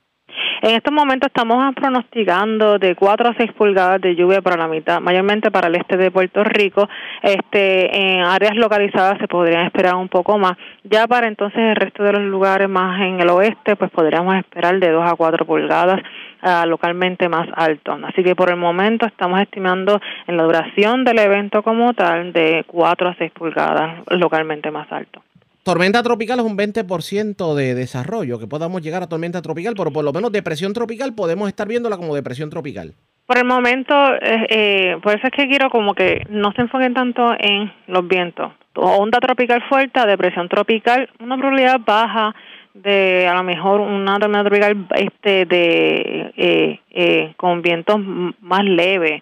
[0.62, 5.00] En estos momentos estamos pronosticando de 4 a 6 pulgadas de lluvia para la mitad,
[5.00, 6.86] mayormente para el este de Puerto Rico.
[7.22, 10.58] Este, en áreas localizadas se podrían esperar un poco más.
[10.84, 14.78] Ya para entonces el resto de los lugares más en el oeste, pues podríamos esperar
[14.78, 16.02] de 2 a 4 pulgadas
[16.42, 17.98] uh, localmente más alto.
[18.06, 22.64] Así que por el momento estamos estimando en la duración del evento como tal de
[22.66, 25.22] 4 a 6 pulgadas localmente más alto
[25.62, 30.04] tormenta tropical es un 20% de desarrollo, que podamos llegar a tormenta tropical, pero por
[30.04, 32.94] lo menos depresión tropical podemos estar viéndola como depresión tropical.
[33.26, 36.94] Por el momento, eh, eh, por eso es que quiero como que no se enfoquen
[36.94, 38.52] tanto en los vientos.
[38.74, 42.34] Onda tropical fuerte, depresión tropical, una probabilidad baja
[42.74, 46.32] de a lo mejor una tormenta tropical este de
[46.90, 47.98] eh, con vientos
[48.40, 49.20] más leves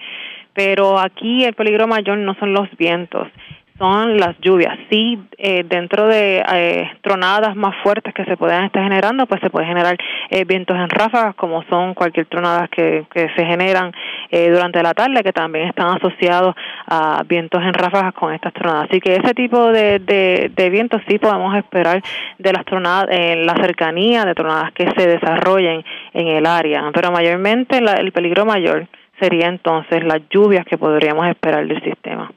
[0.59, 3.29] pero aquí el peligro mayor no son los vientos,
[3.79, 4.77] son las lluvias.
[4.91, 9.51] Sí, eh, dentro de eh, tronadas más fuertes que se puedan estar generando, pues se
[9.51, 9.97] puede generar
[10.31, 13.93] eh, vientos en ráfagas, como son cualquier tronada que, se generan
[14.31, 16.55] durante la tarde, que también están asociados
[16.87, 18.89] a vientos en ráfagas con estas tronadas.
[18.91, 22.03] Así que ese tipo de, de, vientos sí podemos esperar
[22.39, 27.11] de las tronadas, en la cercanía de tronadas que se desarrollen en el área, pero
[27.11, 28.87] mayormente el peligro mayor
[29.21, 32.31] sería entonces las lluvias que podríamos esperar del sistema.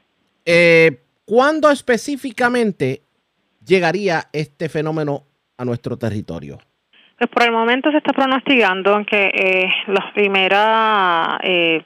[0.46, 0.98] Eh,
[1.32, 3.04] ¿Cuándo específicamente
[3.66, 5.22] llegaría este fenómeno
[5.58, 6.58] a nuestro territorio?
[7.18, 10.60] Pues por el momento se está pronosticando que eh, los primeros
[11.42, 11.86] eh,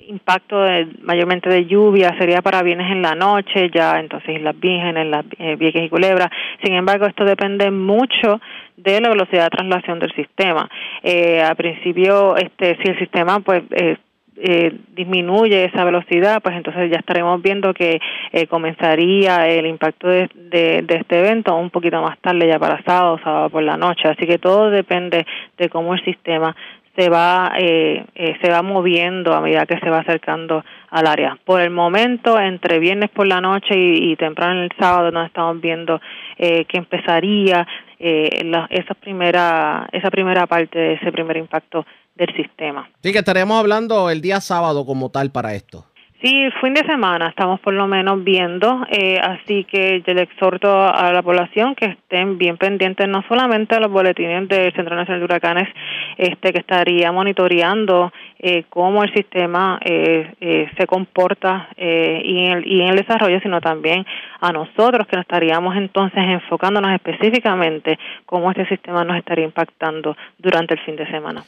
[0.00, 0.68] impactos
[1.00, 5.54] mayormente de lluvia sería para bienes en la noche, ya entonces las vírgenes, las eh,
[5.54, 6.30] vieques y culebras.
[6.64, 8.40] Sin embargo, esto depende mucho
[8.76, 10.68] de la velocidad de traslación del sistema.
[11.04, 13.96] Eh, al principio, este, si el sistema pues eh,
[14.44, 18.00] eh, disminuye esa velocidad, pues entonces ya estaremos viendo que
[18.32, 23.20] eh, comenzaría el impacto de, de, este evento un poquito más tarde, ya para sábado,
[23.22, 24.08] sábado por la noche.
[24.08, 25.24] Así que todo depende
[25.56, 26.56] de cómo el sistema
[26.96, 31.38] se va eh, eh, se va moviendo a medida que se va acercando al área.
[31.44, 35.60] Por el momento, entre viernes por la noche y, temprano en el sábado, nos estamos
[35.60, 36.00] viendo
[36.36, 37.66] eh, que empezaría
[37.98, 42.88] eh, la, esa primera esa primera parte de ese primer impacto del sistema.
[43.02, 45.86] Sí, que estaremos hablando el día sábado como tal para esto.
[46.22, 50.70] Sí, fin de semana estamos por lo menos viendo, eh, así que yo le exhorto
[50.70, 55.18] a la población que estén bien pendientes no solamente a los boletines del Centro Nacional
[55.18, 55.68] de Huracanes,
[56.16, 62.52] este que estaría monitoreando eh, cómo el sistema eh, eh se comporta eh, y, en
[62.58, 64.06] el, y en el desarrollo, sino también
[64.40, 70.74] a nosotros que nos estaríamos entonces enfocándonos específicamente cómo este sistema nos estaría impactando durante
[70.74, 71.42] el fin de semana.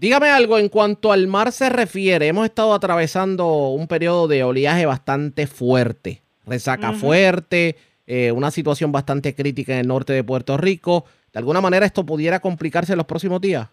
[0.00, 2.26] Dígame algo en cuanto al mar se refiere.
[2.26, 9.34] Hemos estado atravesando un periodo de oleaje bastante fuerte, resaca fuerte, eh, una situación bastante
[9.34, 11.04] crítica en el norte de Puerto Rico.
[11.34, 13.68] ¿De alguna manera esto pudiera complicarse en los próximos días?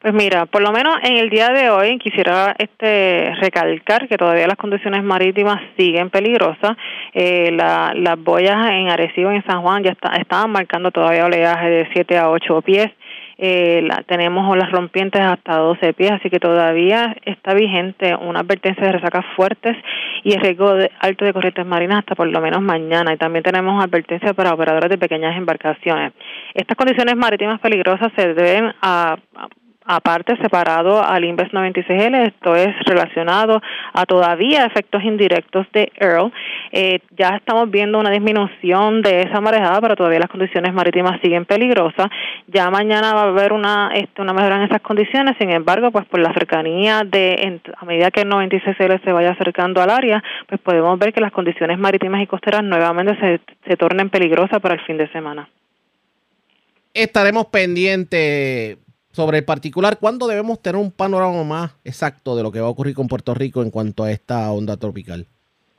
[0.00, 4.48] Pues mira, por lo menos en el día de hoy quisiera este recalcar que todavía
[4.48, 6.76] las condiciones marítimas siguen peligrosas.
[7.14, 11.88] Eh, las boyas en Arecibo, en San Juan, ya está, estaban marcando todavía oleaje de
[11.92, 12.90] 7 a 8 pies
[13.44, 18.86] eh, la, tenemos las rompientes hasta 12 pies, así que todavía está vigente una advertencia
[18.86, 19.76] de resacas fuertes
[20.22, 23.12] y el riesgo de, alto de corrientes marinas hasta por lo menos mañana.
[23.12, 26.12] Y también tenemos advertencia para operadores de pequeñas embarcaciones.
[26.54, 29.16] Estas condiciones marítimas peligrosas se deben a
[29.84, 33.60] aparte separado al Inves 96L, esto es relacionado
[33.92, 36.32] a todavía efectos indirectos de Earl.
[36.70, 41.44] Eh, ya estamos viendo una disminución de esa marejada, pero todavía las condiciones marítimas siguen
[41.44, 42.08] peligrosas.
[42.46, 46.06] Ya mañana va a haber una, este, una mejora en esas condiciones, sin embargo, pues
[46.06, 50.60] por la cercanía de, a medida que el 96L se vaya acercando al área, pues
[50.60, 54.80] podemos ver que las condiciones marítimas y costeras nuevamente se, se tornen peligrosas para el
[54.80, 55.48] fin de semana.
[56.94, 58.76] Estaremos pendientes
[59.12, 62.70] sobre el particular, ¿cuándo debemos tener un panorama más exacto de lo que va a
[62.70, 65.28] ocurrir con Puerto Rico en cuanto a esta onda tropical?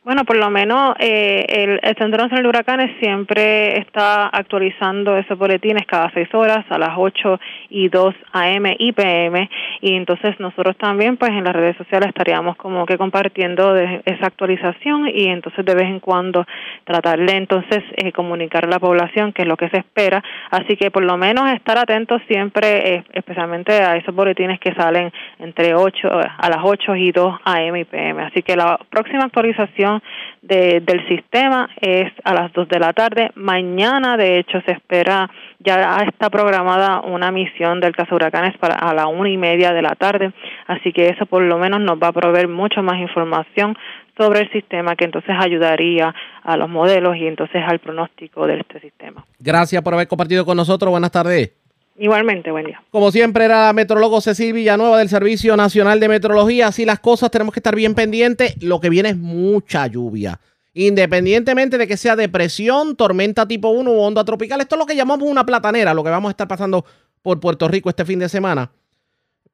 [0.06, 5.88] Bueno, por lo menos eh, el, Centro Nacional de Huracanes siempre está actualizando esos boletines
[5.88, 7.40] cada seis horas a las 8
[7.70, 12.58] y 2 AM y PM y entonces nosotros también pues en las redes sociales estaríamos
[12.58, 16.46] como que compartiendo de esa actualización y entonces de vez en cuando
[16.84, 20.22] tratar de entonces eh, comunicar a la población qué es lo que se espera.
[20.52, 25.14] Así que por lo menos estar atentos siempre, eh, especialmente a esos boletines que salen
[25.40, 28.22] entre 8 a las 8 y 2 AM y PM.
[28.24, 29.93] Así que la próxima actualización
[30.42, 33.32] del sistema es a las 2 de la tarde.
[33.36, 35.30] Mañana, de hecho, se espera,
[35.60, 39.82] ya está programada una misión del caso huracanes para a la una y media de
[39.82, 40.34] la tarde,
[40.68, 43.78] así que eso por lo menos nos va a proveer mucho más información
[44.18, 48.80] sobre el sistema que entonces ayudaría a los modelos y entonces al pronóstico de este
[48.80, 49.26] sistema.
[49.40, 50.92] Gracias por haber compartido con nosotros.
[50.92, 51.63] Buenas tardes.
[51.96, 52.84] Igualmente, buen día.
[52.90, 56.68] Como siempre, era la metrólogo Cecil Villanueva del Servicio Nacional de Meteorología.
[56.68, 58.62] Así las cosas, tenemos que estar bien pendientes.
[58.64, 60.40] Lo que viene es mucha lluvia.
[60.74, 64.96] Independientemente de que sea depresión, tormenta tipo 1 o onda tropical, esto es lo que
[64.96, 66.84] llamamos una platanera, lo que vamos a estar pasando
[67.22, 68.72] por Puerto Rico este fin de semana.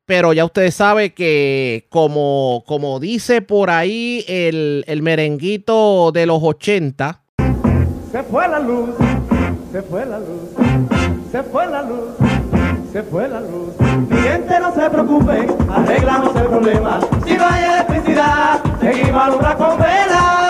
[0.06, 6.40] Pero ya ustedes saben que, como, como dice por ahí el, el merenguito de los
[6.42, 7.22] 80,
[8.12, 8.90] se fue la luz,
[9.72, 10.99] se fue la luz.
[11.32, 12.16] Se fue la luz,
[12.92, 13.80] se fue la luz.
[14.10, 17.00] Mi gente no se preocupe, arreglamos el problema.
[17.24, 20.50] Si no hay electricidad, seguimos alumbrar con velas.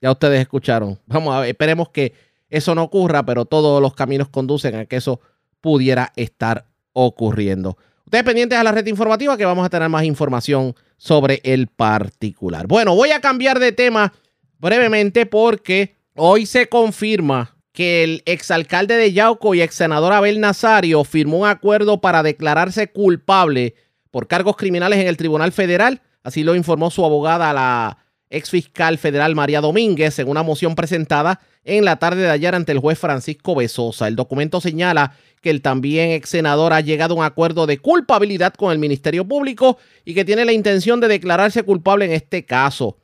[0.00, 0.96] Ya ustedes escucharon.
[1.06, 2.14] Vamos a ver, esperemos que
[2.48, 5.20] eso no ocurra, pero todos los caminos conducen a que eso
[5.60, 7.76] pudiera estar ocurriendo.
[8.04, 12.68] Ustedes pendientes a la red informativa que vamos a tener más información sobre el particular.
[12.68, 14.12] Bueno, voy a cambiar de tema
[14.60, 21.04] brevemente porque hoy se confirma que el exalcalde de Yauco y ex senador Abel Nazario
[21.04, 23.74] firmó un acuerdo para declararse culpable
[24.10, 26.02] por cargos criminales en el Tribunal Federal.
[26.22, 27.98] Así lo informó su abogada, la
[28.28, 32.72] ex fiscal federal María Domínguez, en una moción presentada en la tarde de ayer ante
[32.72, 34.08] el juez Francisco Besosa.
[34.08, 38.54] El documento señala que el también ex senador ha llegado a un acuerdo de culpabilidad
[38.54, 42.98] con el Ministerio Público y que tiene la intención de declararse culpable en este caso.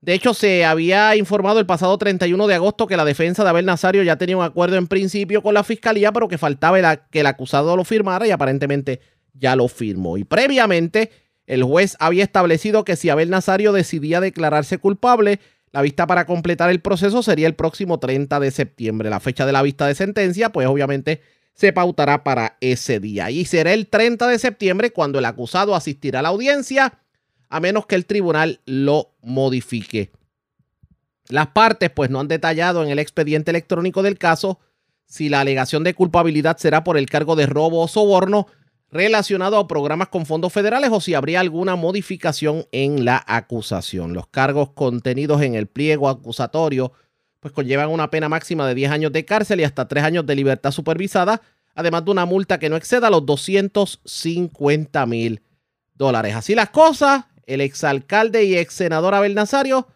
[0.00, 3.66] De hecho, se había informado el pasado 31 de agosto que la defensa de Abel
[3.66, 7.26] Nazario ya tenía un acuerdo en principio con la fiscalía, pero que faltaba que el
[7.26, 9.00] acusado lo firmara y aparentemente
[9.34, 10.16] ya lo firmó.
[10.16, 11.10] Y previamente,
[11.46, 15.40] el juez había establecido que si Abel Nazario decidía declararse culpable,
[15.72, 19.10] la vista para completar el proceso sería el próximo 30 de septiembre.
[19.10, 21.22] La fecha de la vista de sentencia, pues obviamente
[21.54, 23.30] se pautará para ese día.
[23.30, 27.00] Y será el 30 de septiembre cuando el acusado asistirá a la audiencia
[27.48, 30.12] a menos que el tribunal lo modifique.
[31.28, 34.58] Las partes pues no han detallado en el expediente electrónico del caso
[35.06, 38.46] si la alegación de culpabilidad será por el cargo de robo o soborno
[38.90, 44.14] relacionado a programas con fondos federales o si habría alguna modificación en la acusación.
[44.14, 46.92] Los cargos contenidos en el pliego acusatorio
[47.40, 50.34] pues conllevan una pena máxima de 10 años de cárcel y hasta 3 años de
[50.34, 51.40] libertad supervisada,
[51.74, 55.42] además de una multa que no exceda los 250 mil
[55.94, 56.34] dólares.
[56.34, 59.88] Así las cosas, el exalcalde y ex senador Abel Nazario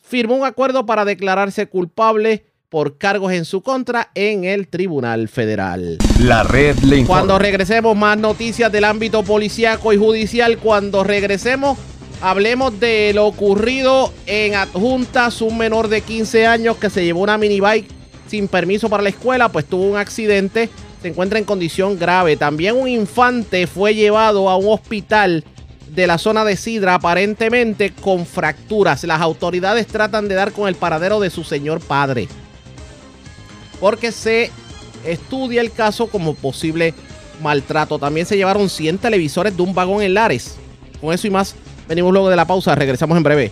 [0.00, 5.98] firmó un acuerdo para declararse culpable por cargos en su contra en el Tribunal Federal.
[6.20, 7.20] La red le informa.
[7.20, 10.58] Cuando regresemos, más noticias del ámbito policíaco y judicial.
[10.58, 11.78] Cuando regresemos,
[12.20, 17.38] hablemos de lo ocurrido en Adjuntas, un menor de 15 años que se llevó una
[17.38, 17.88] minibike
[18.28, 20.68] sin permiso para la escuela, pues tuvo un accidente,
[21.00, 22.36] se encuentra en condición grave.
[22.36, 25.44] También un infante fue llevado a un hospital
[25.98, 29.02] de la zona de Sidra, aparentemente con fracturas.
[29.02, 32.28] Las autoridades tratan de dar con el paradero de su señor padre.
[33.80, 34.52] Porque se
[35.04, 36.94] estudia el caso como posible
[37.42, 37.98] maltrato.
[37.98, 40.54] También se llevaron 100 televisores de un vagón en Lares.
[41.00, 41.56] Con eso y más,
[41.88, 42.76] venimos luego de la pausa.
[42.76, 43.50] Regresamos en breve.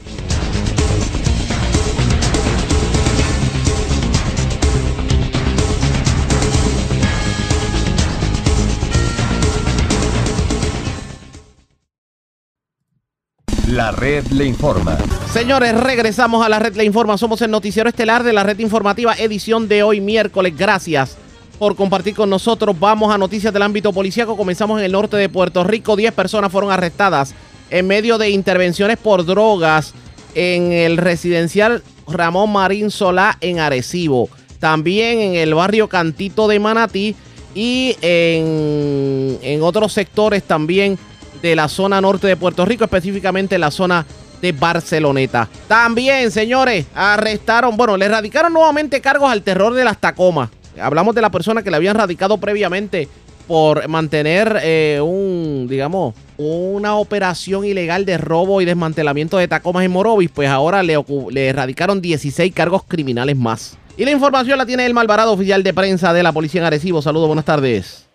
[13.77, 14.97] La red le informa.
[15.35, 17.19] Señores, regresamos a la red le informa.
[17.19, 20.57] Somos el noticiero estelar de la red informativa, edición de hoy miércoles.
[20.57, 21.19] Gracias
[21.59, 22.75] por compartir con nosotros.
[22.81, 24.35] Vamos a noticias del ámbito policíaco.
[24.35, 25.95] Comenzamos en el norte de Puerto Rico.
[25.95, 27.35] Diez personas fueron arrestadas
[27.69, 29.93] en medio de intervenciones por drogas
[30.35, 34.31] en el residencial Ramón Marín Solá en Arecibo.
[34.59, 37.15] También en el barrio Cantito de Manatí
[37.55, 40.99] y en, en otros sectores también
[41.41, 44.07] de la zona norte de Puerto Rico, específicamente la zona
[44.41, 45.49] de Barceloneta.
[45.69, 50.51] También, señores, arrestaron, bueno, le radicaron nuevamente cargos al terror de las Tacomas.
[50.81, 53.09] Hablamos de la persona que le habían radicado previamente
[53.47, 59.93] por mantener eh, un, digamos, una operación ilegal de robo y desmantelamiento de Tacomas en
[59.93, 63.79] Morovis, pues ahora le, le erradicaron 16 cargos criminales más.
[63.97, 67.01] Y la información la tiene el Malvarado, oficial de prensa de la Policía en Arecibo.
[67.01, 68.06] Saludos, buenas tardes.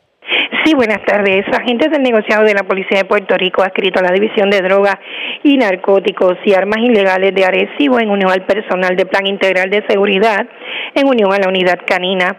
[0.63, 1.43] Sí, buenas tardes.
[1.47, 4.61] Agentes del negociado de la Policía de Puerto Rico ha escrito a la División de
[4.61, 4.95] Drogas
[5.43, 9.83] y Narcóticos y Armas Ilegales de Arecibo en unión al personal de Plan Integral de
[9.87, 10.45] Seguridad,
[10.93, 12.37] en unión a la Unidad Canina.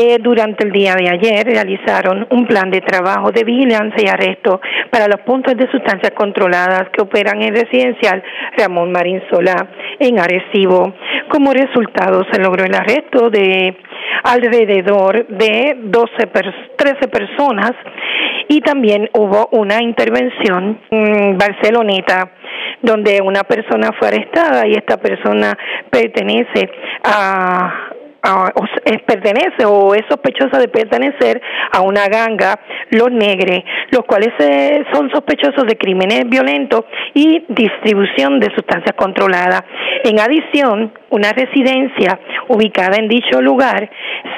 [0.00, 4.60] Eh, durante el día de ayer realizaron un plan de trabajo de vigilancia y arresto
[4.90, 8.22] para los puntos de sustancias controladas que operan en residencial
[8.56, 9.66] Ramón Marín Solá
[9.98, 10.94] en Arecibo.
[11.28, 13.76] Como resultado se logró el arresto de
[14.22, 16.26] alrededor de 12
[16.76, 17.72] 13 personas
[18.46, 22.30] y también hubo una intervención en Barceloneta
[22.82, 25.58] donde una persona fue arrestada y esta persona
[25.90, 26.70] pertenece
[27.02, 27.88] a
[28.84, 31.40] es, pertenece o es sospechosa de pertenecer
[31.72, 32.58] a una ganga,
[32.90, 39.62] los negres, los cuales eh, son sospechosos de crímenes violentos y distribución de sustancias controladas.
[40.04, 43.90] En adición, una residencia ubicada en dicho lugar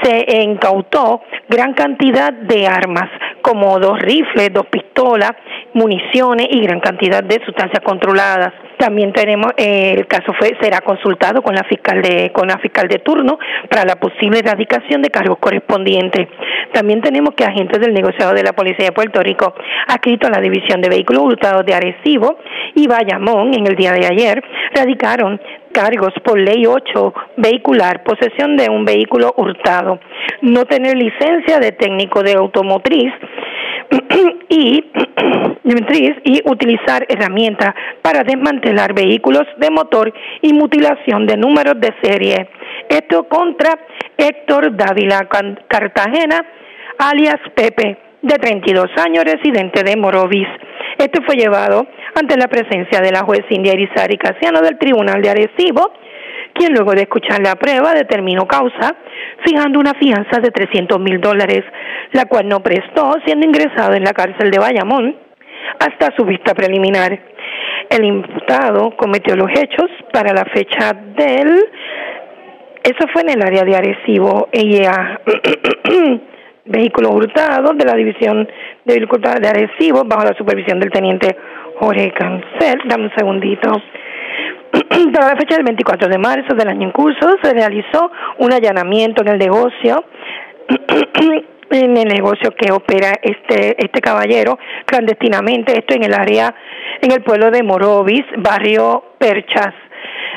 [0.02, 3.08] se incautó gran cantidad de armas,
[3.42, 5.32] como dos rifles, dos pistolas,
[5.74, 8.52] municiones y gran cantidad de sustancias controladas.
[8.78, 12.88] También tenemos eh, el caso fue será consultado con la fiscal de con la fiscal
[12.88, 16.28] de turno para la posible erradicación de cargos correspondientes.
[16.72, 19.54] También tenemos que agentes del negociado de la Policía de Puerto Rico
[19.86, 22.38] ha escrito a la División de Vehículos Hurtados de Arecibo
[22.74, 24.42] y Bayamón en el día de ayer
[24.74, 25.40] radicaron
[25.72, 30.00] cargos por ley 8 vehicular, posesión de un vehículo hurtado,
[30.42, 33.12] no tener licencia de técnico de automotriz,
[34.48, 34.84] y,
[36.24, 40.12] y utilizar herramientas para desmantelar vehículos de motor
[40.42, 42.48] y mutilación de números de serie.
[42.88, 43.78] Esto contra
[44.16, 45.28] Héctor Dávila
[45.68, 46.44] Cartagena,
[46.98, 50.48] alias Pepe, de 32 años, residente de Morovis.
[51.00, 55.30] Esto fue llevado ante la presencia de la juez India Irizarry Casiano del Tribunal de
[55.30, 55.94] Arecibo,
[56.52, 58.96] quien luego de escuchar la prueba determinó causa,
[59.42, 61.62] fijando una fianza de 300 mil dólares,
[62.12, 65.16] la cual no prestó, siendo ingresado en la cárcel de Bayamón
[65.78, 67.18] hasta su vista preliminar.
[67.88, 71.64] El imputado cometió los hechos para la fecha del...
[72.82, 74.48] Eso fue en el área de Arecibo.
[74.52, 75.18] Ella
[76.64, 78.48] vehículos hurtados de la División
[78.84, 81.36] de Vehículos de Arecibo bajo la supervisión del teniente
[81.78, 82.80] Jorge Cancel.
[82.84, 83.70] Dame un segundito.
[85.12, 89.22] Para la fecha del 24 de marzo del año en curso se realizó un allanamiento
[89.22, 90.04] en el negocio
[91.70, 96.54] en el negocio que opera este este caballero clandestinamente esto en el área
[97.00, 99.74] en el pueblo de Morovis barrio Perchas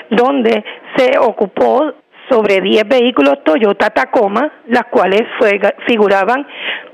[0.10, 0.64] donde
[0.96, 1.94] se ocupó
[2.34, 5.22] sobre 10 vehículos Toyota Tacoma, las cuales
[5.86, 6.48] figuraban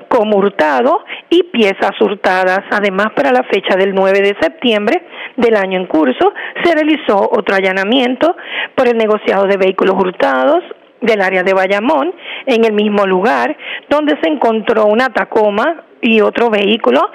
[0.09, 2.61] como hurtado y piezas hurtadas.
[2.71, 5.01] Además, para la fecha del 9 de septiembre
[5.37, 8.35] del año en curso, se realizó otro allanamiento
[8.75, 10.61] por el negociado de vehículos hurtados
[10.99, 12.13] del área de Bayamón,
[12.45, 13.55] en el mismo lugar,
[13.87, 17.09] donde se encontró una Tacoma y otro vehículo,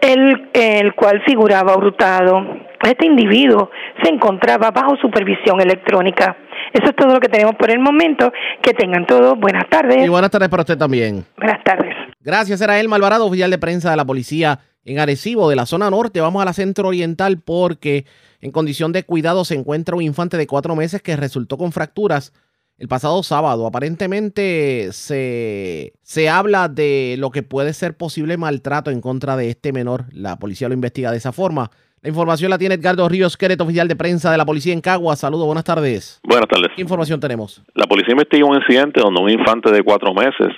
[0.00, 2.69] el, el cual figuraba hurtado.
[2.82, 3.70] Este individuo
[4.02, 6.36] se encontraba bajo supervisión electrónica.
[6.72, 8.32] Eso es todo lo que tenemos por el momento.
[8.62, 10.04] Que tengan todos buenas tardes.
[10.04, 11.24] Y buenas tardes para usted también.
[11.36, 11.94] Buenas tardes.
[12.20, 15.90] Gracias, era el Alvarado, oficial de prensa de la policía en Arecibo, de la zona
[15.90, 16.20] norte.
[16.20, 18.06] Vamos a la centro oriental porque
[18.40, 22.32] en condición de cuidado se encuentra un infante de cuatro meses que resultó con fracturas
[22.78, 23.66] el pasado sábado.
[23.66, 29.72] Aparentemente se, se habla de lo que puede ser posible maltrato en contra de este
[29.72, 30.06] menor.
[30.12, 31.70] La policía lo investiga de esa forma.
[32.02, 35.16] La información la tiene Edgardo Ríos Queret, oficial de prensa de la policía en Cagua.
[35.16, 36.18] Saludos, buenas tardes.
[36.24, 36.70] Buenas tardes.
[36.74, 37.62] ¿Qué información tenemos?
[37.74, 40.48] La policía investiga un incidente donde un infante de cuatro meses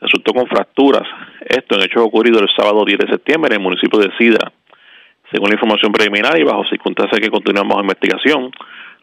[0.00, 1.02] resultó con fracturas.
[1.44, 4.50] Esto en hecho ocurrido el sábado 10 de septiembre en el municipio de Sida.
[5.30, 8.50] Según la información preliminar y bajo circunstancias que continuamos la investigación,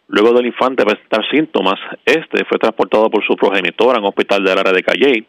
[0.08, 4.58] luego del infante presentar síntomas, este fue transportado por su progenitora en un hospital del
[4.58, 5.24] área de Calley,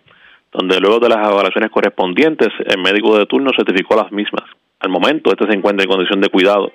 [0.51, 4.49] donde luego de las evaluaciones correspondientes, el médico de turno certificó las mismas.
[4.80, 6.71] Al momento, este se encuentra en condición de cuidado.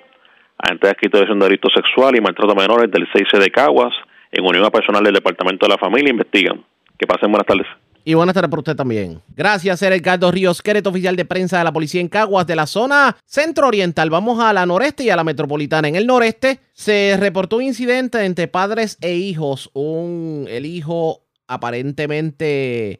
[0.57, 3.93] Agentes escrito de delito sexual y maltrato a menores del 6C de Caguas,
[4.31, 6.63] en unión a personal del Departamento de la Familia, investigan.
[6.97, 7.67] Que pasen buenas tardes.
[8.05, 9.21] Y buenas tardes para usted también.
[9.33, 12.67] Gracias, ser Edgardo Ríos Queret, oficial de prensa de la policía en Caguas, de la
[12.67, 14.09] zona centro-oriental.
[14.09, 15.87] Vamos a la noreste y a la metropolitana.
[15.87, 19.69] En el noreste se reportó un incidente entre padres e hijos.
[19.73, 22.99] Un, el hijo aparentemente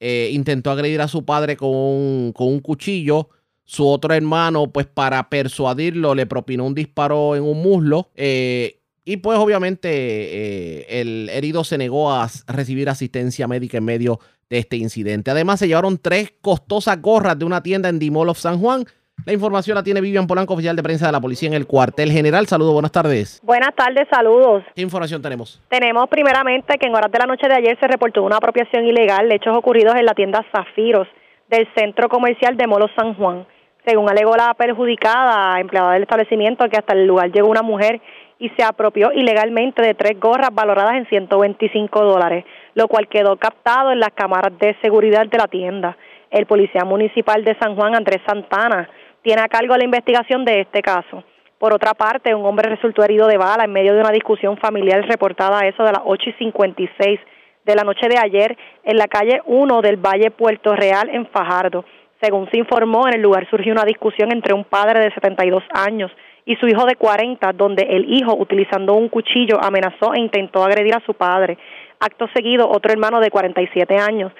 [0.00, 3.30] eh, intentó agredir a su padre con con un cuchillo.
[3.64, 8.10] Su otro hermano, pues para persuadirlo, le propinó un disparo en un muslo.
[8.14, 14.18] Eh, y pues obviamente eh, el herido se negó a recibir asistencia médica en medio
[14.48, 15.30] de este incidente.
[15.30, 18.84] Además se llevaron tres costosas gorras de una tienda en Dimol of San Juan.
[19.26, 22.10] La información la tiene Vivian Polanco, oficial de prensa de la policía en el cuartel
[22.10, 22.46] general.
[22.46, 23.40] Saludos, buenas tardes.
[23.42, 24.64] Buenas tardes, saludos.
[24.74, 25.62] ¿Qué información tenemos?
[25.68, 29.28] Tenemos primeramente que en horas de la noche de ayer se reportó una apropiación ilegal
[29.28, 31.08] de hechos ocurridos en la tienda Zafiros
[31.48, 33.46] del centro comercial de Molo San Juan.
[33.86, 38.00] Según alegó la perjudicada empleada del establecimiento, que hasta el lugar llegó una mujer
[38.38, 43.92] y se apropió ilegalmente de tres gorras valoradas en 125 dólares, lo cual quedó captado
[43.92, 45.96] en las cámaras de seguridad de la tienda.
[46.30, 48.88] El policía municipal de San Juan, Andrés Santana,
[49.22, 51.22] tiene a cargo la investigación de este caso.
[51.58, 55.06] Por otra parte, un hombre resultó herido de bala en medio de una discusión familiar
[55.06, 57.20] reportada a eso de las 8 y 56
[57.64, 61.84] de la noche de ayer en la calle 1 del Valle Puerto Real en Fajardo.
[62.20, 66.10] Según se informó, en el lugar surgió una discusión entre un padre de 72 años
[66.46, 70.94] y su hijo de 40, donde el hijo, utilizando un cuchillo, amenazó e intentó agredir
[70.94, 71.58] a su padre.
[72.00, 74.32] Acto seguido, otro hermano de 47 años,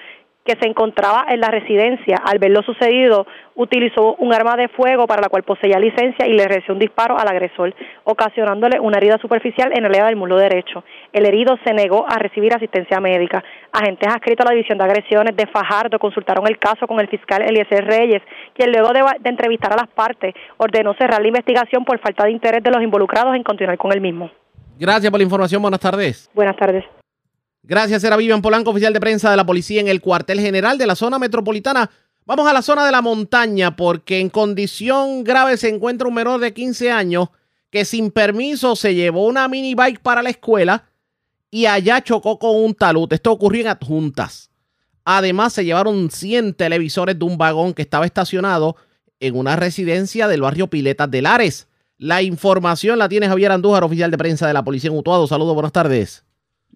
[0.45, 2.17] que se encontraba en la residencia.
[2.23, 3.25] Al ver lo sucedido,
[3.55, 7.17] utilizó un arma de fuego para la cual poseía licencia y le realizó un disparo
[7.17, 7.73] al agresor,
[8.03, 10.83] ocasionándole una herida superficial en el área del muslo derecho.
[11.11, 13.43] El herido se negó a recibir asistencia médica.
[13.71, 17.41] Agentes adscritos a la División de Agresiones de Fajardo consultaron el caso con el fiscal
[17.41, 18.21] Eliezer Reyes,
[18.53, 22.31] quien luego de, de entrevistar a las partes ordenó cerrar la investigación por falta de
[22.31, 24.29] interés de los involucrados en continuar con el mismo.
[24.77, 25.61] Gracias por la información.
[25.61, 26.29] Buenas tardes.
[26.35, 26.83] Buenas tardes.
[27.67, 30.85] Gracias, era Vivian Polanco, oficial de prensa de la policía en el cuartel general de
[30.85, 31.89] la zona metropolitana.
[32.23, 36.39] Vamos a la zona de la montaña porque en condición grave se encuentra un menor
[36.39, 37.29] de 15 años
[37.71, 40.85] que sin permiso se llevó una mini bike para la escuela
[41.49, 43.11] y allá chocó con un talud.
[43.11, 44.51] Esto ocurrió en adjuntas.
[45.03, 48.75] Además, se llevaron 100 televisores de un vagón que estaba estacionado
[49.19, 51.67] en una residencia del barrio Piletas de Lares.
[51.97, 55.25] La información la tiene Javier Andújar, oficial de prensa de la Policía en Utuado.
[55.25, 56.24] Saludos, buenas tardes.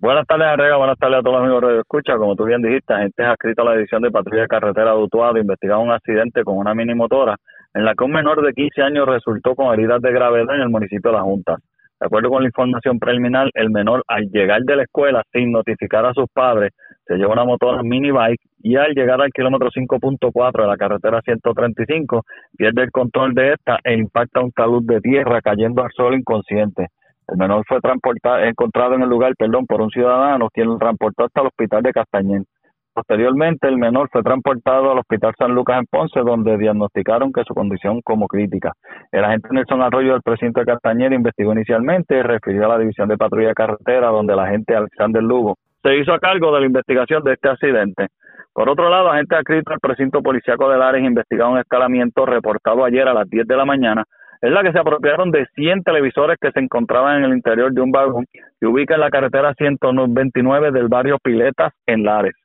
[0.02, 0.78] Buenas tardes, Arrega.
[0.78, 2.16] Buenas tardes a todos los amigos de Escucha.
[2.16, 5.92] Como tú bien dijiste, agentes adscritos a la División de Patrulla Carretera de Utuado un
[5.92, 7.36] accidente con una mini motora
[7.74, 10.70] en la que un menor de 15 años resultó con heridas de gravedad en el
[10.70, 11.58] municipio de La Junta.
[12.00, 16.06] De acuerdo con la información preliminar, el menor al llegar de la escuela sin notificar
[16.06, 16.72] a sus padres
[17.06, 21.22] se lleva una motora mini bike y al llegar al kilómetro 5.4 de la carretera
[21.22, 22.24] 135
[22.58, 26.88] pierde el control de esta e impacta un talud de tierra cayendo al suelo inconsciente.
[27.32, 31.26] El menor fue transportado, encontrado en el lugar, perdón, por un ciudadano quien lo transportó
[31.26, 32.46] hasta el hospital de Castañén.
[32.94, 37.54] Posteriormente, el menor fue transportado al Hospital San Lucas en Ponce, donde diagnosticaron que su
[37.54, 38.74] condición como crítica.
[39.12, 43.08] El agente Nelson Arroyo del presidente de Castañer investigó inicialmente y refirió a la División
[43.08, 47.24] de Patrulla Carretera, donde el agente Alexander Lugo se hizo a cargo de la investigación
[47.24, 48.08] de este accidente.
[48.54, 53.08] Por otro lado, agentes adscritos al precinto policiaco de Lares investigaron un escalamiento reportado ayer
[53.08, 54.04] a las 10 de la mañana
[54.42, 57.82] es la que se apropiaron de 100 televisores que se encontraban en el interior de
[57.82, 58.26] un vagón
[58.60, 62.36] que ubica en la carretera 129 del barrio Piletas en Lares.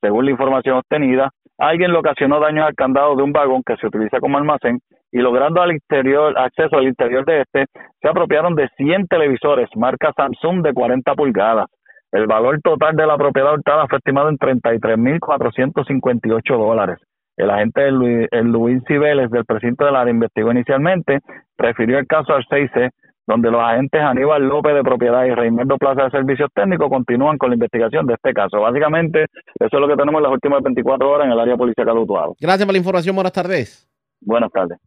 [0.00, 3.86] Según la información obtenida, alguien le ocasionó daños al candado de un vagón que se
[3.86, 4.80] utiliza como almacén
[5.12, 7.66] y logrando al interior, acceso al interior de este,
[8.02, 11.66] se apropiaron de 100 televisores marca Samsung de 40 pulgadas.
[12.10, 16.98] El valor total de la propiedad hurtada fue estimado en 33.458 dólares.
[17.36, 21.20] El agente Luis, Luis Cibeles del precinto del área investigó inicialmente,
[21.58, 22.90] refirió el caso al 6C,
[23.26, 27.50] donde los agentes Aníbal López de Propiedad y Reinaldo Plaza de Servicios Técnicos continúan con
[27.50, 28.60] la investigación de este caso.
[28.60, 29.24] Básicamente,
[29.58, 31.92] eso es lo que tenemos en las últimas 24 horas en el área policial de
[31.92, 32.36] Utuado.
[32.38, 33.14] Gracias por la información.
[33.16, 33.88] Buenas tardes.
[34.20, 34.78] Buenas tardes.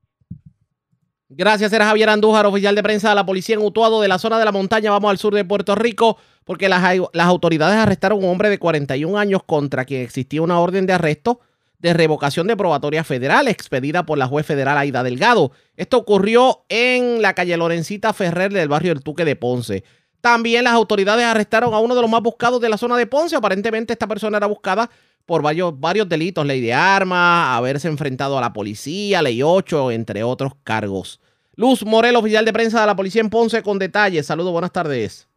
[1.30, 4.40] Gracias, era Javier Andújar, oficial de prensa de la policía en Utuado, de la zona
[4.40, 4.92] de la montaña.
[4.92, 6.82] Vamos al sur de Puerto Rico, porque las,
[7.12, 10.94] las autoridades arrestaron a un hombre de 41 años contra quien existía una orden de
[10.94, 11.42] arresto
[11.80, 15.52] de revocación de probatoria federal expedida por la juez federal Aida Delgado.
[15.76, 19.84] Esto ocurrió en la calle Lorencita Ferrer del barrio del Tuque de Ponce.
[20.22, 23.36] También las autoridades arrestaron a uno de los más buscados de la zona de Ponce.
[23.36, 24.90] Aparentemente esta persona era buscada
[25.26, 30.24] por varios, varios delitos, ley de armas, haberse enfrentado a la policía, ley 8, entre
[30.24, 31.22] otros cargos.
[31.56, 34.26] Luz Morel, oficial de prensa de la policía en Ponce, con detalles.
[34.26, 35.30] Saludos, buenas tardes.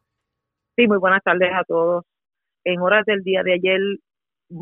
[0.77, 2.05] Sí, muy buenas tardes a todos.
[2.65, 3.81] En horas del día de ayer,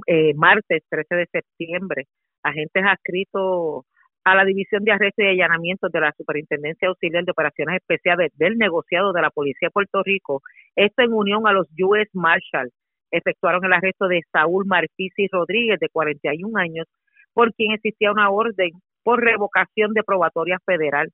[0.07, 2.05] eh, martes 13 de septiembre,
[2.43, 3.85] agentes adscritos
[4.25, 8.59] a la División de Arrestos y Allanamientos de la Superintendencia Auxiliar de Operaciones Especiales del
[8.59, 10.43] negociado de la Policía de Puerto Rico,
[10.77, 12.73] esto en unión a los US Marshals,
[13.11, 16.87] efectuaron el arresto de Saúl Martisi Rodríguez, de 41 años,
[17.33, 18.71] por quien existía una orden
[19.03, 21.09] por revocación de probatoria federal,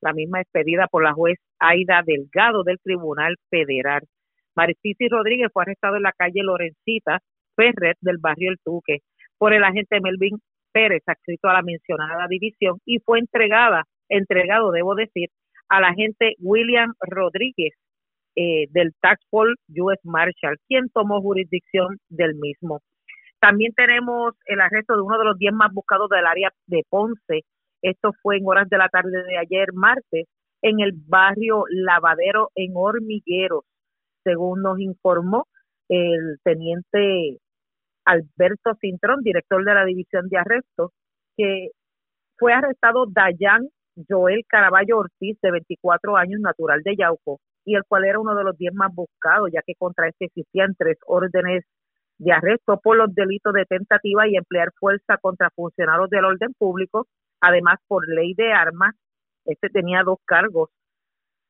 [0.00, 4.02] la misma expedida por la juez Aida Delgado del Tribunal Federal.
[4.56, 7.20] Martisi Rodríguez fue arrestado en la calle Lorencita
[7.60, 9.00] Ferret del barrio El Tuque
[9.36, 10.38] por el agente Melvin
[10.72, 15.28] Pérez, adscrito a la mencionada división, y fue entregada, entregado, debo decir,
[15.68, 17.74] al agente William Rodríguez
[18.36, 22.80] eh, del Tax US Marshal, quien tomó jurisdicción del mismo.
[23.40, 27.42] También tenemos el arresto de uno de los 10 más buscados del área de Ponce.
[27.82, 30.26] Esto fue en horas de la tarde de ayer, martes,
[30.62, 33.64] en el barrio Lavadero en Hormigueros,
[34.24, 35.46] según nos informó
[35.88, 37.38] el teniente
[38.10, 40.90] Alberto Cintrón, director de la División de Arrestos,
[41.36, 41.68] que
[42.36, 43.68] fue arrestado Dayan
[44.08, 48.44] Joel Caraballo Ortiz, de 24 años, natural de Yauco, y el cual era uno de
[48.44, 51.64] los 10 más buscados, ya que contra este existían tres órdenes
[52.18, 57.06] de arresto por los delitos de tentativa y emplear fuerza contra funcionarios del orden público,
[57.40, 58.94] además por ley de armas,
[59.44, 60.70] este tenía dos cargos.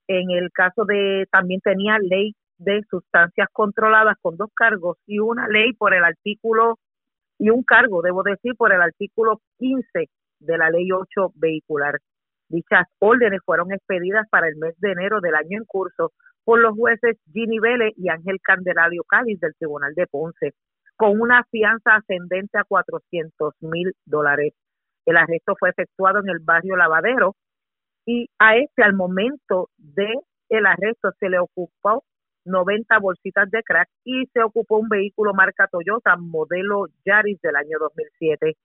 [0.09, 5.49] En el caso de, también tenía ley de sustancias controladas con dos cargos y una
[5.49, 6.79] ley por el artículo
[7.39, 11.99] y un cargo, debo decir, por el artículo 15 de la ley 8 vehicular.
[12.49, 16.13] Dichas órdenes fueron expedidas para el mes de enero del año en curso
[16.45, 20.53] por los jueces Ginny Vélez y Ángel Candelario Cádiz del Tribunal de Ponce,
[20.97, 24.53] con una fianza ascendente a 400 mil dólares.
[25.07, 27.37] El arresto fue efectuado en el barrio Lavadero
[28.05, 30.13] y a este, al momento de
[30.51, 32.05] el arresto, se le ocupó
[32.45, 37.79] 90 bolsitas de crack y se ocupó un vehículo marca Toyota modelo Yaris del año
[37.79, 38.57] 2007.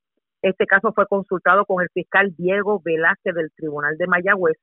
[0.42, 4.58] Este caso fue consultado con el fiscal Diego Velázquez del Tribunal de Mayagüez,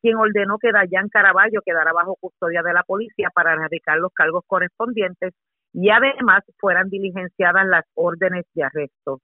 [0.00, 4.44] quien ordenó que Dayan Caraballo quedara bajo custodia de la policía para erradicar los cargos
[4.46, 5.34] correspondientes
[5.72, 9.20] y además fueran diligenciadas las órdenes de arresto.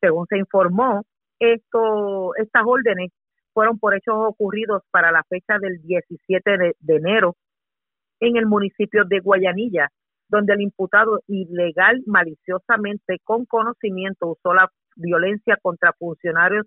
[0.00, 1.02] Según se informó,
[1.38, 3.10] esto, estas órdenes
[3.52, 7.36] fueron por hechos ocurridos para la fecha del 17 de enero
[8.22, 9.88] en el municipio de Guayanilla,
[10.28, 16.66] donde el imputado ilegal, maliciosamente, con conocimiento, usó la violencia contra funcionarios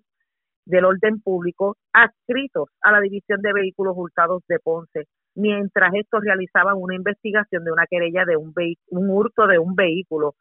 [0.66, 6.76] del orden público adscritos a la División de Vehículos Hurtados de Ponce, mientras estos realizaban
[6.76, 8.52] una investigación de una querella de un,
[8.90, 10.34] un hurto de un vehículo.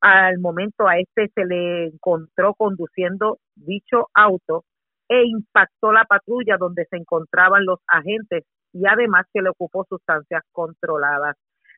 [0.00, 4.64] Al momento a este se le encontró conduciendo dicho auto
[5.10, 8.44] e impactó la patrulla donde se encontraban los agentes
[8.74, 11.36] y además se le ocupó sustancias controladas.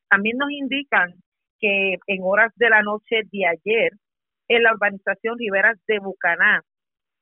[0.09, 1.15] También nos indican
[1.61, 3.93] que en horas de la noche de ayer,
[4.49, 6.63] en la urbanización Riberas de Bucaná,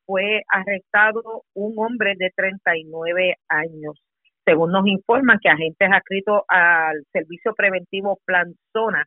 [0.06, 4.00] fue arrestado un hombre de 39 años.
[4.44, 9.04] Según nos informan que agentes adscritos al servicio preventivo Plan Zona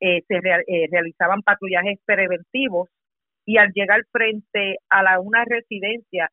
[0.00, 2.88] eh, se eh, realizaban patrullajes preventivos
[3.44, 6.30] y al llegar frente a la, una residencia,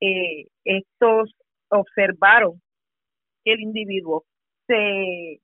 [0.00, 1.34] eh, estos
[1.68, 2.60] observaron
[3.46, 4.24] que el individuo
[4.66, 5.40] se,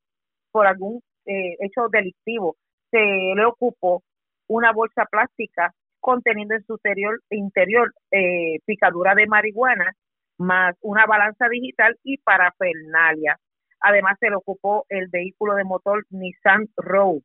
[0.50, 2.56] por algún hecho delictivo,
[2.90, 4.02] se le ocupó
[4.48, 9.94] una bolsa plástica conteniendo en su interior, interior eh, picadura de marihuana,
[10.38, 13.38] más una balanza digital y parafernalia.
[13.80, 17.22] Además, se le ocupó el vehículo de motor Nissan Rogue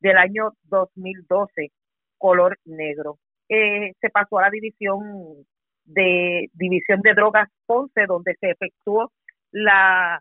[0.00, 1.72] del año 2012,
[2.18, 3.18] color negro.
[3.48, 5.46] Eh, se pasó a la división
[5.84, 9.10] de división de drogas Ponce, donde se efectuó
[9.52, 10.20] la,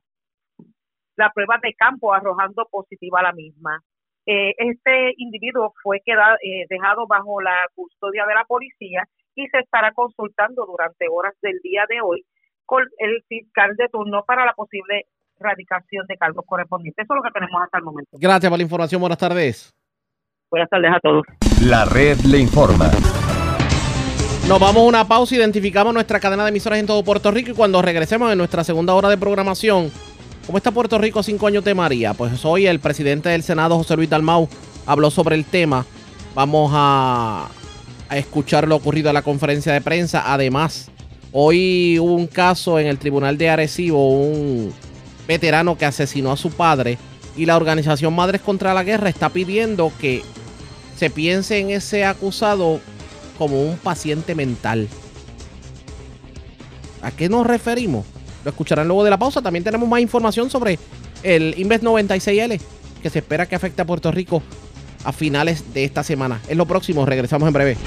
[1.16, 3.82] la prueba de campo arrojando positiva a la misma.
[4.26, 9.04] Eh, este individuo fue quedado, eh, dejado bajo la custodia de la policía
[9.36, 12.26] y se estará consultando durante horas del día de hoy
[12.66, 15.06] con el fiscal de turno para la posible
[15.38, 17.04] radicación de cargos correspondientes.
[17.04, 18.18] Eso es lo que tenemos hasta el momento.
[18.20, 19.02] Gracias por la información.
[19.02, 19.74] Buenas tardes.
[20.50, 21.24] Buenas tardes a todos.
[21.62, 22.90] La red le informa.
[24.48, 27.54] Nos vamos a una pausa, identificamos nuestra cadena de emisoras en todo Puerto Rico y
[27.56, 29.92] cuando regresemos en nuestra segunda hora de programación
[30.46, 32.14] ¿Cómo está Puerto Rico cinco años de María?
[32.14, 34.48] Pues hoy el presidente del Senado, José Luis Dalmau,
[34.86, 35.88] habló sobre el tema.
[36.36, 37.50] Vamos a,
[38.12, 40.32] escuchar lo ocurrido en la conferencia de prensa.
[40.32, 40.92] Además,
[41.32, 44.72] hoy hubo un caso en el tribunal de Arecibo, un
[45.28, 47.00] veterano que asesinó a su padre
[47.36, 50.22] y la organización Madres contra la Guerra está pidiendo que
[50.96, 52.80] se piense en ese acusado
[53.38, 54.88] como un paciente mental.
[57.02, 58.06] ¿A qué nos referimos?
[58.44, 59.42] Lo escucharán luego de la pausa.
[59.42, 60.80] También tenemos más información sobre
[61.24, 62.60] el Invest 96L
[63.02, 64.42] que se espera que afecte a Puerto Rico
[65.04, 66.42] a finales de esta semana.
[66.48, 67.06] Es lo próximo.
[67.06, 67.78] Regresamos en breve.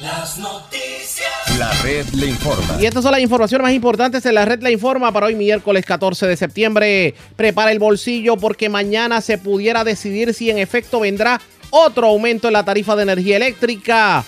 [0.00, 0.81] Las noticias.
[1.62, 2.76] La red informa.
[2.80, 5.84] Y estas son las informaciones más importantes en la red le informa para hoy miércoles
[5.84, 7.14] 14 de septiembre.
[7.36, 11.40] Prepara el bolsillo porque mañana se pudiera decidir si en efecto vendrá
[11.70, 14.24] otro aumento en la tarifa de energía eléctrica.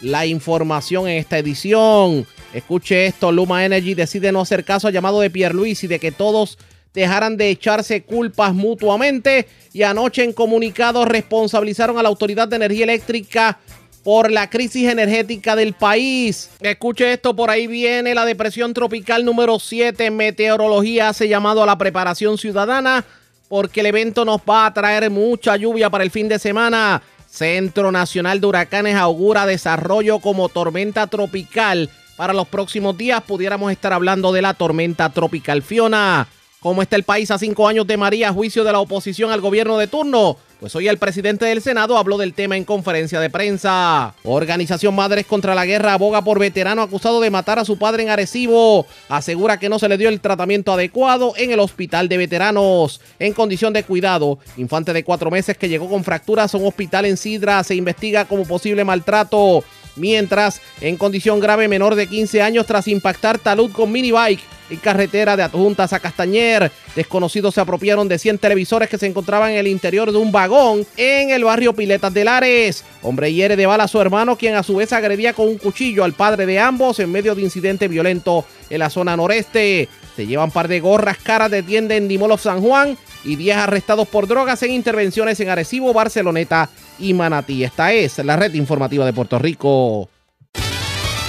[0.00, 2.26] La información en esta edición.
[2.52, 6.00] Escuche esto, Luma Energy decide no hacer caso al llamado de Pierre Luis y de
[6.00, 6.58] que todos
[6.92, 12.82] dejaran de echarse culpas mutuamente y anoche en comunicado responsabilizaron a la Autoridad de Energía
[12.82, 13.60] Eléctrica
[14.04, 16.50] por la crisis energética del país.
[16.60, 20.10] Escuche esto, por ahí viene la depresión tropical número 7.
[20.10, 23.04] Meteorología hace llamado a la preparación ciudadana
[23.48, 27.02] porque el evento nos va a traer mucha lluvia para el fin de semana.
[27.28, 31.90] Centro Nacional de Huracanes augura desarrollo como tormenta tropical.
[32.16, 36.28] Para los próximos días pudiéramos estar hablando de la tormenta tropical Fiona.
[36.60, 38.32] ¿Cómo está el país a cinco años de María?
[38.32, 40.38] Juicio de la oposición al gobierno de turno.
[40.62, 44.14] Pues hoy el presidente del Senado habló del tema en conferencia de prensa.
[44.22, 48.10] Organización Madres contra la Guerra aboga por veterano acusado de matar a su padre en
[48.10, 48.86] Arecibo.
[49.08, 53.00] Asegura que no se le dio el tratamiento adecuado en el hospital de veteranos.
[53.18, 57.06] En condición de cuidado, infante de cuatro meses que llegó con fracturas a un hospital
[57.06, 59.64] en Sidra se investiga como posible maltrato.
[59.96, 65.36] Mientras, en condición grave, menor de 15 años tras impactar talud con minibike en carretera
[65.36, 66.72] de Adjuntas a Castañer.
[66.96, 70.86] Desconocidos se apropiaron de 100 televisores que se encontraban en el interior de un vagón
[70.96, 72.84] en el barrio Piletas de Lares.
[73.02, 76.04] Hombre hiere de bala a su hermano, quien a su vez agredía con un cuchillo
[76.04, 79.88] al padre de ambos en medio de incidente violento en la zona noreste.
[80.16, 84.08] Se llevan par de gorras caras de tienda en Dimolov San Juan y 10 arrestados
[84.08, 87.64] por drogas en intervenciones en Arecibo, Barceloneta y Manatí.
[87.64, 90.11] Esta es la red informativa de Puerto Rico.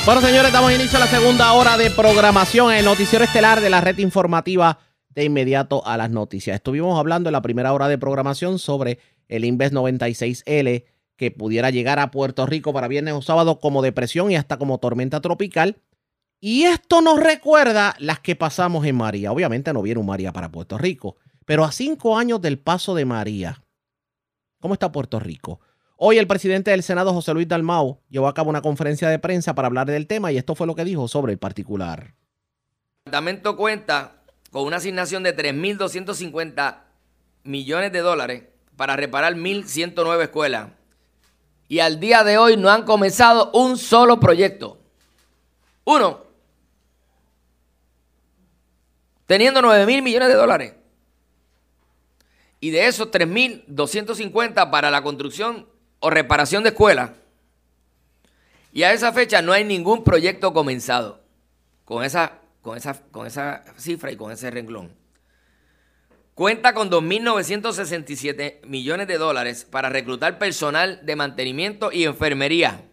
[0.06, 3.70] Bueno, señores, damos inicio a la segunda hora de programación en el noticiero estelar de
[3.70, 6.56] la red informativa de inmediato a las noticias.
[6.56, 9.00] Estuvimos hablando en la primera hora de programación sobre
[9.30, 10.84] el Inves 96L
[11.16, 14.78] que pudiera llegar a Puerto Rico para viernes o sábado como depresión y hasta como
[14.78, 15.78] tormenta tropical.
[16.42, 19.32] Y esto nos recuerda las que pasamos en María.
[19.32, 23.06] Obviamente no viene un María para Puerto Rico, pero a cinco años del paso de
[23.06, 23.64] María,
[24.60, 25.62] ¿cómo está Puerto Rico?
[25.98, 29.54] Hoy el presidente del Senado, José Luis Dalmau, llevó a cabo una conferencia de prensa
[29.54, 32.16] para hablar del tema y esto fue lo que dijo sobre el particular.
[33.06, 36.78] El departamento cuenta con una asignación de 3.250
[37.44, 38.44] millones de dólares
[38.76, 40.70] para reparar 1.109 escuelas.
[41.68, 44.80] Y al día de hoy no han comenzado un solo proyecto.
[45.86, 46.24] Uno.
[49.26, 50.74] Teniendo 9 mil millones de dólares.
[52.60, 55.73] Y de esos 3.250 para la construcción
[56.06, 57.12] o reparación de escuelas.
[58.74, 61.22] Y a esa fecha no hay ningún proyecto comenzado
[61.86, 64.94] con esa, con esa, con esa cifra y con ese renglón.
[66.36, 72.84] Cuenta con 2.967 millones de dólares para reclutar personal de mantenimiento y enfermería.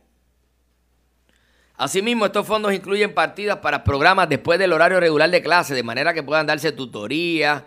[1.74, 6.14] Asimismo, estos fondos incluyen partidas para programas después del horario regular de clase, de manera
[6.14, 7.64] que puedan darse tutorías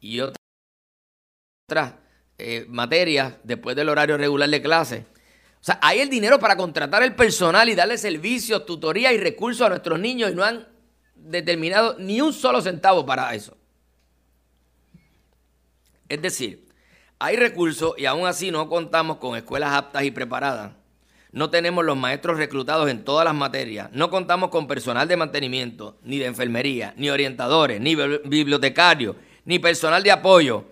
[0.00, 1.94] y otras
[2.40, 5.06] eh, materias después del horario regular de clase.
[5.60, 9.66] O sea, hay el dinero para contratar el personal y darle servicios, tutoría y recursos
[9.66, 10.66] a nuestros niños y no han
[11.14, 13.56] determinado ni un solo centavo para eso.
[16.08, 16.66] Es decir,
[17.18, 20.72] hay recursos y aún así no contamos con escuelas aptas y preparadas.
[21.32, 23.90] No tenemos los maestros reclutados en todas las materias.
[23.92, 29.14] No contamos con personal de mantenimiento, ni de enfermería, ni orientadores, ni bibliotecarios,
[29.44, 30.64] ni personal de apoyo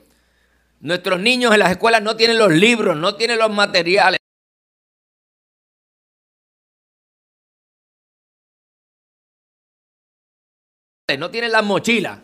[0.81, 4.18] Nuestros niños en las escuelas no tienen los libros, no tienen los materiales.
[11.18, 12.20] No tienen las mochilas.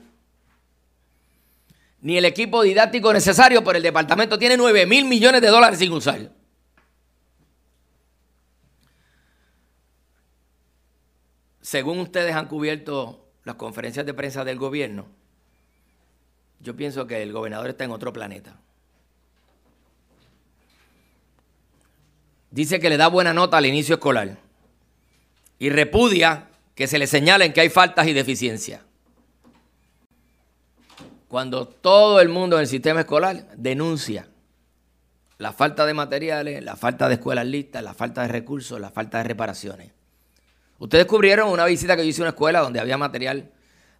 [2.02, 4.38] Ni el equipo didáctico necesario por el departamento.
[4.38, 6.30] Tiene 9 mil millones de dólares sin usar.
[11.62, 15.08] Según ustedes han cubierto las conferencias de prensa del gobierno,
[16.64, 18.56] yo pienso que el gobernador está en otro planeta.
[22.50, 24.38] Dice que le da buena nota al inicio escolar
[25.58, 28.80] y repudia que se le señalen que hay faltas y deficiencias.
[31.28, 34.28] Cuando todo el mundo en el sistema escolar denuncia
[35.36, 39.18] la falta de materiales, la falta de escuelas listas, la falta de recursos, la falta
[39.18, 39.90] de reparaciones.
[40.78, 43.50] Ustedes cubrieron una visita que yo hice a una escuela donde había material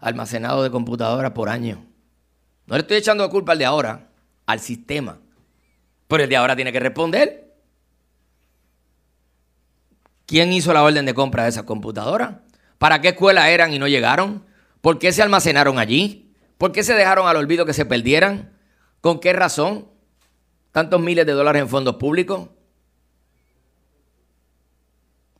[0.00, 1.84] almacenado de computadoras por año.
[2.66, 4.08] No le estoy echando culpa al de ahora,
[4.46, 5.18] al sistema.
[6.08, 7.54] Pero el de ahora tiene que responder.
[10.26, 12.36] ¿Quién hizo la orden de compra de esas computadoras?
[12.78, 14.44] ¿Para qué escuela eran y no llegaron?
[14.80, 16.34] ¿Por qué se almacenaron allí?
[16.58, 18.56] ¿Por qué se dejaron al olvido que se perdieran?
[19.00, 19.88] ¿Con qué razón?
[20.72, 22.48] Tantos miles de dólares en fondos públicos.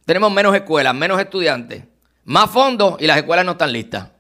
[0.05, 1.85] Tenemos menos escuelas, menos estudiantes,
[2.25, 4.11] más fondos y las escuelas no están listas.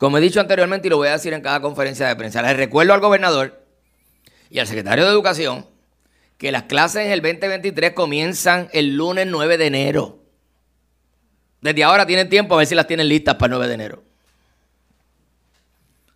[0.00, 2.56] Como he dicho anteriormente y lo voy a decir en cada conferencia de prensa, les
[2.56, 3.62] recuerdo al gobernador
[4.48, 5.66] y al secretario de Educación
[6.38, 10.18] que las clases en el 2023 comienzan el lunes 9 de enero.
[11.60, 14.02] Desde ahora tienen tiempo a ver si las tienen listas para el 9 de enero.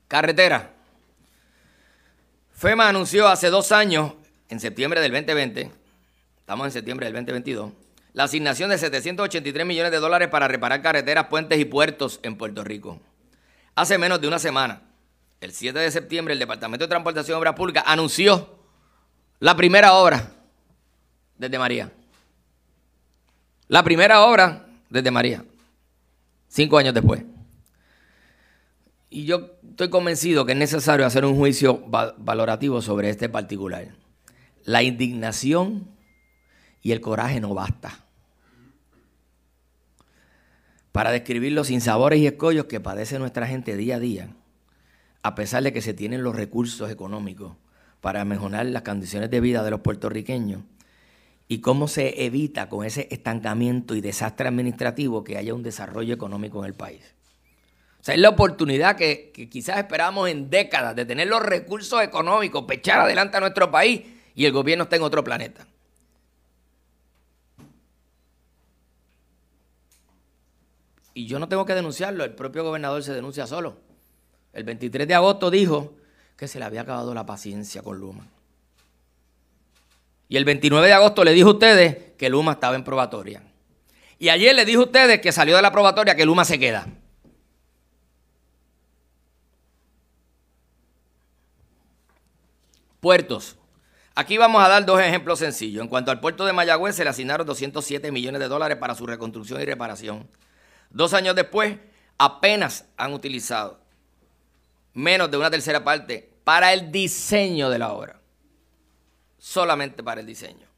[0.08, 0.72] Carretera.
[2.54, 4.14] FEMA anunció hace dos años,
[4.48, 5.70] en septiembre del 2020,
[6.38, 7.70] estamos en septiembre del 2022,
[8.14, 12.64] la asignación de 783 millones de dólares para reparar carreteras, puentes y puertos en Puerto
[12.64, 12.98] Rico.
[13.74, 14.82] Hace menos de una semana,
[15.40, 18.58] el 7 de septiembre, el Departamento de Transportación y Obras Públicas anunció
[19.40, 20.30] la primera obra
[21.36, 21.90] desde María.
[23.66, 25.44] La primera obra desde María,
[26.48, 27.24] cinco años después.
[29.10, 31.82] Y yo estoy convencido que es necesario hacer un juicio
[32.18, 33.88] valorativo sobre este particular.
[34.64, 35.88] La indignación
[36.80, 38.03] y el coraje no basta
[40.94, 44.28] para describir los sinsabores y escollos que padece nuestra gente día a día,
[45.24, 47.56] a pesar de que se tienen los recursos económicos
[48.00, 50.62] para mejorar las condiciones de vida de los puertorriqueños
[51.48, 56.60] y cómo se evita con ese estancamiento y desastre administrativo que haya un desarrollo económico
[56.60, 57.02] en el país.
[58.00, 62.04] O sea, es la oportunidad que, que quizás esperamos en décadas de tener los recursos
[62.04, 64.02] económicos, pechar adelante a nuestro país
[64.36, 65.66] y el gobierno está en otro planeta.
[71.14, 73.76] Y yo no tengo que denunciarlo, el propio gobernador se denuncia solo.
[74.52, 75.94] El 23 de agosto dijo
[76.36, 78.26] que se le había acabado la paciencia con Luma.
[80.28, 83.42] Y el 29 de agosto le dijo a ustedes que Luma estaba en probatoria.
[84.18, 86.86] Y ayer le dije a ustedes que salió de la probatoria que Luma se queda.
[93.00, 93.56] Puertos.
[94.16, 95.82] Aquí vamos a dar dos ejemplos sencillos.
[95.82, 99.06] En cuanto al puerto de Mayagüez, se le asignaron 207 millones de dólares para su
[99.06, 100.26] reconstrucción y reparación.
[100.94, 101.76] Dos años después,
[102.18, 103.80] apenas han utilizado
[104.92, 108.20] menos de una tercera parte para el diseño de la obra.
[109.36, 110.68] Solamente para el diseño.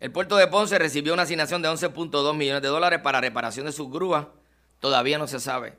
[0.00, 3.72] El puerto de Ponce recibió una asignación de 11.2 millones de dólares para reparación de
[3.72, 4.26] sus grúas.
[4.80, 5.76] Todavía no se sabe.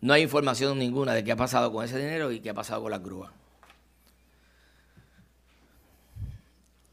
[0.00, 2.82] No hay información ninguna de qué ha pasado con ese dinero y qué ha pasado
[2.82, 3.32] con las grúas.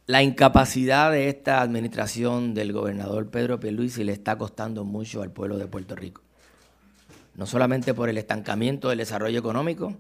[0.10, 5.60] La incapacidad de esta administración del gobernador Pedro Pierluisi le está costando mucho al pueblo
[5.60, 6.24] de Puerto Rico.
[7.36, 9.96] No solamente por el estancamiento del desarrollo económico,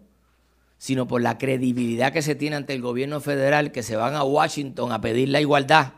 [0.80, 4.24] sino por la credibilidad que se tiene ante el gobierno federal que se van a
[4.24, 5.93] Washington a pedir la igualdad.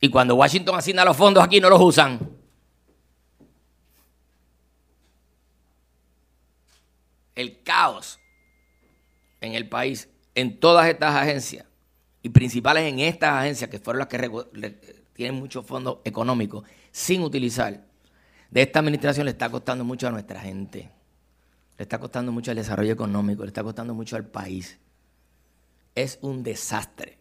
[0.00, 2.18] Y cuando Washington asigna los fondos aquí no los usan.
[7.34, 8.18] El caos
[9.42, 11.66] en el país, en todas estas agencias,
[12.24, 17.84] y principales en estas agencias, que fueron las que tienen muchos fondos económicos sin utilizar,
[18.50, 20.90] de esta administración le está costando mucho a nuestra gente.
[21.76, 24.78] Le está costando mucho al desarrollo económico, le está costando mucho al país.
[25.94, 27.18] Es un desastre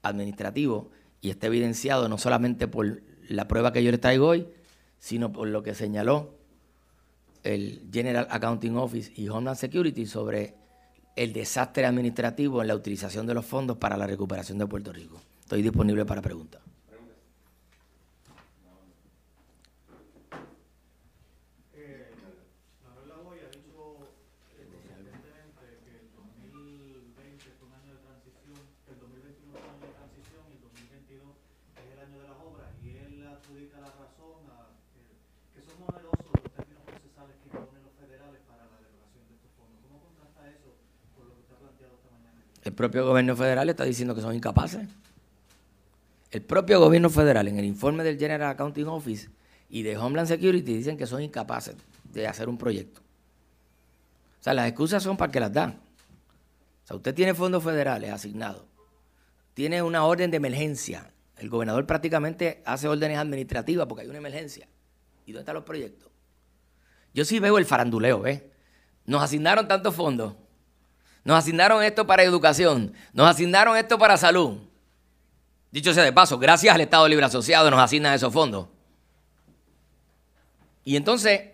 [0.00, 4.48] administrativo y está evidenciado no solamente por la prueba que yo le traigo hoy,
[4.98, 6.34] sino por lo que señaló
[7.42, 10.54] el General Accounting Office y Homeland Security sobre
[11.20, 15.20] el desastre administrativo en la utilización de los fondos para la recuperación de Puerto Rico.
[15.42, 16.62] Estoy disponible para preguntas.
[42.62, 44.86] El propio gobierno federal está diciendo que son incapaces.
[46.30, 49.28] El propio gobierno federal, en el informe del General Accounting Office
[49.68, 51.74] y de Homeland Security, dicen que son incapaces
[52.12, 53.00] de hacer un proyecto.
[54.40, 55.80] O sea, las excusas son para que las dan.
[56.84, 58.64] O sea, usted tiene fondos federales asignados,
[59.54, 61.12] tiene una orden de emergencia.
[61.36, 64.68] El gobernador prácticamente hace órdenes administrativas porque hay una emergencia.
[65.26, 66.10] ¿Y dónde están los proyectos?
[67.12, 68.42] Yo sí veo el faranduleo, ¿ves?
[69.06, 70.34] Nos asignaron tantos fondos
[71.30, 72.92] nos asignaron esto para educación.
[73.12, 74.58] Nos asignaron esto para salud.
[75.70, 78.66] Dicho sea de paso, gracias al Estado Libre Asociado nos asignan esos fondos.
[80.82, 81.50] Y entonces,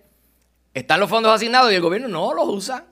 [0.73, 2.87] están los fondos asignados y el gobierno no los usa.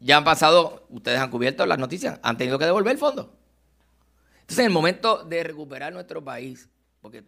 [0.00, 3.36] Ya han pasado, ustedes han cubierto las noticias, han tenido que devolver el fondo.
[4.36, 6.66] Entonces, en el momento de recuperar nuestro país,
[7.02, 7.24] porque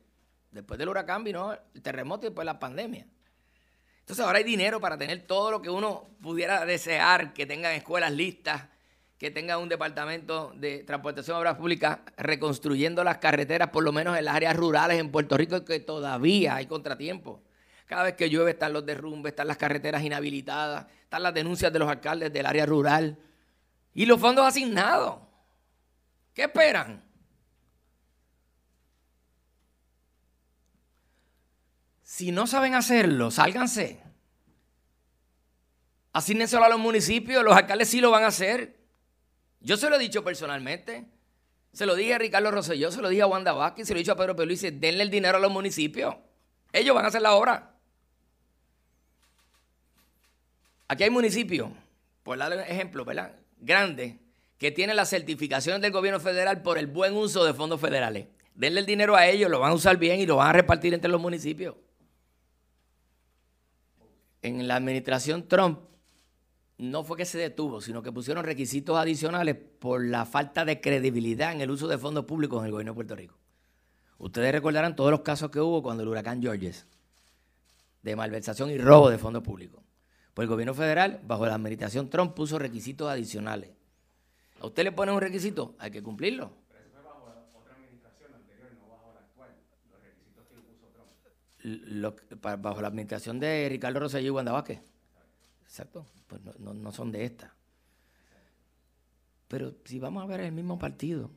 [0.50, 3.06] después del huracán vino el terremoto y después la pandemia.
[4.06, 8.12] Entonces ahora hay dinero para tener todo lo que uno pudiera desear, que tengan escuelas
[8.12, 8.62] listas,
[9.18, 14.16] que tengan un departamento de transportación de obras públicas reconstruyendo las carreteras, por lo menos
[14.16, 17.40] en las áreas rurales en Puerto Rico, que todavía hay contratiempos.
[17.86, 21.80] Cada vez que llueve están los derrumbes, están las carreteras inhabilitadas, están las denuncias de
[21.80, 23.18] los alcaldes del área rural
[23.92, 25.16] y los fondos asignados.
[26.32, 27.02] ¿Qué esperan?
[32.16, 34.00] Si no saben hacerlo, sálganse.
[36.14, 38.74] Asígnenselo a los municipios, los alcaldes sí lo van a hacer.
[39.60, 41.04] Yo se lo he dicho personalmente.
[41.74, 44.00] Se lo dije a Ricardo Rosselló, se lo dije a Wanda Vázquez, se lo he
[44.00, 46.16] dicho a Pedro Peluise, denle el dinero a los municipios.
[46.72, 47.74] Ellos van a hacer la obra.
[50.88, 51.68] Aquí hay municipios,
[52.22, 53.36] por dar ejemplo, ¿verdad?
[53.58, 54.14] Grandes,
[54.56, 58.28] que tienen la certificación del gobierno federal por el buen uso de fondos federales.
[58.54, 60.94] Denle el dinero a ellos, lo van a usar bien y lo van a repartir
[60.94, 61.74] entre los municipios
[64.46, 65.80] en la administración Trump
[66.78, 71.52] no fue que se detuvo, sino que pusieron requisitos adicionales por la falta de credibilidad
[71.52, 73.36] en el uso de fondos públicos en el gobierno de Puerto Rico.
[74.18, 76.86] Ustedes recordarán todos los casos que hubo cuando el huracán Georges,
[78.02, 79.82] de malversación y robo de fondos públicos.
[80.34, 83.70] Pues el gobierno federal, bajo la administración Trump, puso requisitos adicionales.
[84.60, 86.52] A usted le ponen un requisito, hay que cumplirlo.
[92.40, 94.80] Bajo la administración de Ricardo Rosselló y Wanda Vázquez.
[95.64, 97.54] Exacto, pues no, son de esta.
[99.48, 101.30] Pero si vamos a ver el mismo partido,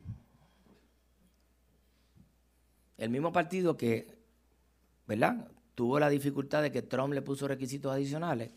[2.96, 4.18] el mismo partido que,
[5.06, 5.48] ¿verdad?
[5.74, 8.52] Tuvo la dificultad de que Trump le puso requisitos adicionales,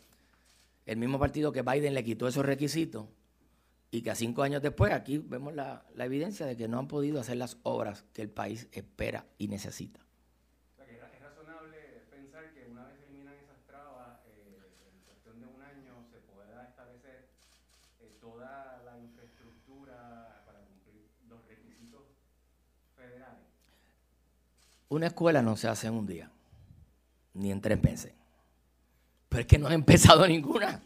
[0.85, 3.07] el mismo partido que Biden le quitó esos requisitos
[3.89, 6.87] y que a cinco años después aquí vemos la, la evidencia de que no han
[6.87, 10.03] podido hacer las obras que el país espera y necesita.
[24.93, 26.29] Una escuela no se hace en un día,
[27.33, 28.13] ni en tres meses.
[29.27, 30.83] Pero es que no ha empezado ninguna.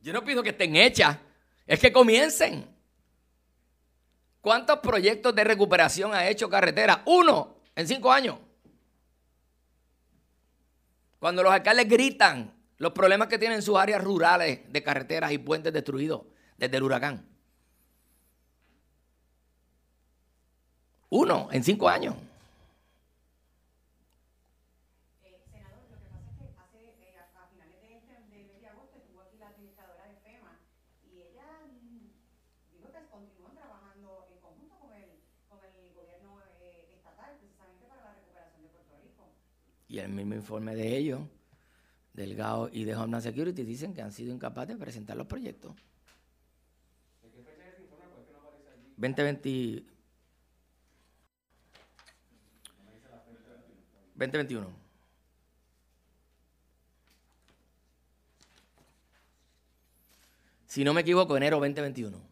[0.00, 1.18] Yo no pido que estén hechas,
[1.66, 2.74] es que comiencen.
[4.40, 7.02] ¿Cuántos proyectos de recuperación ha hecho carretera?
[7.04, 8.38] Uno en cinco años.
[11.18, 15.74] Cuando los alcaldes gritan los problemas que tienen sus áreas rurales de carreteras y puentes
[15.74, 16.22] destruidos
[16.56, 17.28] desde el huracán.
[21.10, 22.14] Uno en cinco años.
[39.90, 41.20] Y el mismo informe de ellos,
[42.12, 45.74] Delgado y de Homeland Security, dicen que han sido incapaces de presentar los proyectos.
[47.22, 48.04] ¿De qué fecha es ese informe?
[48.14, 48.92] ¿Por qué no aparece allí?
[48.98, 49.97] 2020.
[54.18, 54.68] 2021.
[60.66, 62.28] Si no me equivoco, enero 2021.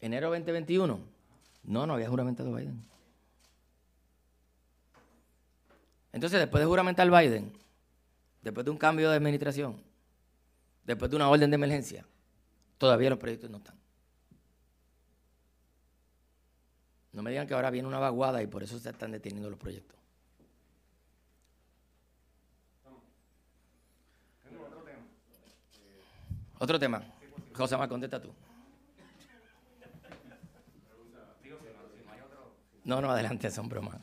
[0.00, 1.00] enero 2021.
[1.64, 2.80] No, no había juramentado Biden.
[6.12, 7.52] Entonces, después de juramentar Biden,
[8.42, 9.76] después de un cambio de administración,
[10.84, 12.06] después de una orden de emergencia,
[12.78, 13.85] todavía los proyectos no están.
[17.16, 19.58] No me digan que ahora viene una vaguada y por eso se están deteniendo los
[19.58, 19.98] proyectos.
[26.58, 27.02] Otro tema.
[27.54, 28.30] José Mar, contesta tú.
[32.84, 33.96] No, no, adelante, son bromas.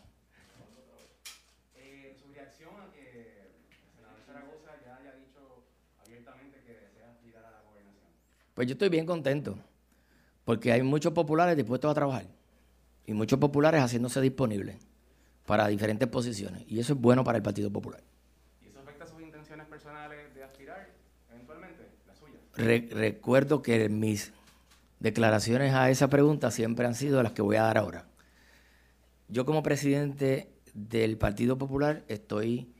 [2.20, 5.66] Su reacción a que el senador Zaragoza ya haya dicho
[6.04, 8.08] abiertamente que desea aspirar a la gobernación.
[8.56, 9.56] Pues yo estoy bien contento,
[10.44, 12.26] porque hay muchos populares dispuestos a trabajar
[13.06, 14.78] y muchos populares haciéndose disponibles
[15.46, 18.02] para diferentes posiciones, y eso es bueno para el Partido Popular.
[18.62, 20.90] ¿Y eso afecta sus intenciones personales de aspirar
[21.32, 22.40] eventualmente, las suyas?
[22.92, 24.32] recuerdo que mis
[25.00, 28.06] declaraciones a esa pregunta siempre han sido las que voy a dar ahora.
[29.28, 32.72] Yo como presidente del Partido Popular estoy,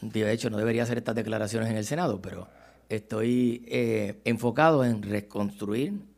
[0.00, 2.48] de hecho no debería hacer estas declaraciones en el Senado, pero
[2.88, 6.09] estoy eh, enfocado en reconstruir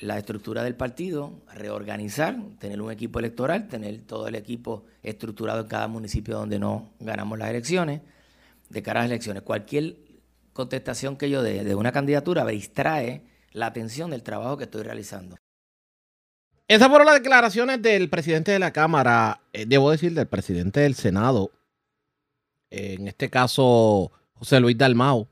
[0.00, 5.68] la estructura del partido, reorganizar, tener un equipo electoral, tener todo el equipo estructurado en
[5.68, 8.00] cada municipio donde no ganamos las elecciones,
[8.68, 9.42] de cara a las elecciones.
[9.42, 9.96] Cualquier
[10.52, 13.22] contestación que yo dé de una candidatura distrae
[13.52, 15.36] la atención del trabajo que estoy realizando.
[16.68, 20.94] Esas fueron las declaraciones del presidente de la Cámara, eh, debo decir, del presidente del
[20.94, 21.50] Senado,
[22.70, 25.28] en este caso José Luis Dalmau.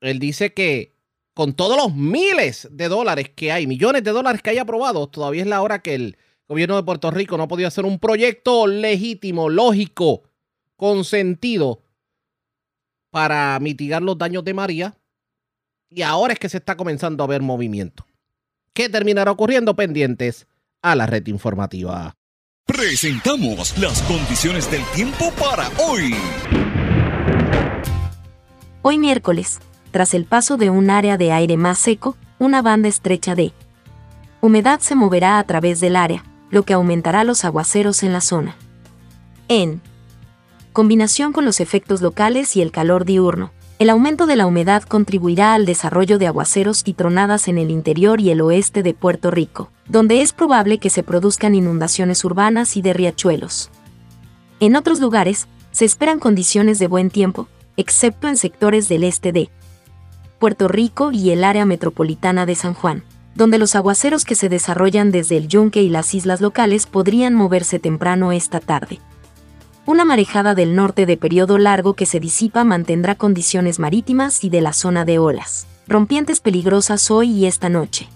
[0.00, 0.95] Él dice que
[1.36, 5.42] con todos los miles de dólares que hay, millones de dólares que hay aprobados, todavía
[5.42, 6.16] es la hora que el
[6.48, 10.22] gobierno de Puerto Rico no ha podido hacer un proyecto legítimo, lógico,
[10.76, 11.82] con sentido
[13.10, 14.98] para mitigar los daños de María.
[15.90, 18.06] Y ahora es que se está comenzando a ver movimiento.
[18.72, 20.46] ¿Qué terminará ocurriendo pendientes
[20.80, 22.14] a la red informativa?
[22.64, 26.14] Presentamos las condiciones del tiempo para hoy.
[28.80, 29.60] Hoy miércoles,
[29.96, 33.54] tras el paso de un área de aire más seco, una banda estrecha de
[34.42, 38.56] humedad se moverá a través del área, lo que aumentará los aguaceros en la zona.
[39.48, 39.80] En
[40.74, 45.54] combinación con los efectos locales y el calor diurno, el aumento de la humedad contribuirá
[45.54, 49.70] al desarrollo de aguaceros y tronadas en el interior y el oeste de Puerto Rico,
[49.88, 53.70] donde es probable que se produzcan inundaciones urbanas y de riachuelos.
[54.60, 57.48] En otros lugares, se esperan condiciones de buen tiempo,
[57.78, 59.50] excepto en sectores del este de
[60.38, 63.04] Puerto Rico y el área metropolitana de San Juan,
[63.34, 67.78] donde los aguaceros que se desarrollan desde el yunque y las islas locales podrían moverse
[67.78, 69.00] temprano esta tarde.
[69.86, 74.60] Una marejada del norte de periodo largo que se disipa mantendrá condiciones marítimas y de
[74.60, 78.08] la zona de olas, rompientes peligrosas hoy y esta noche.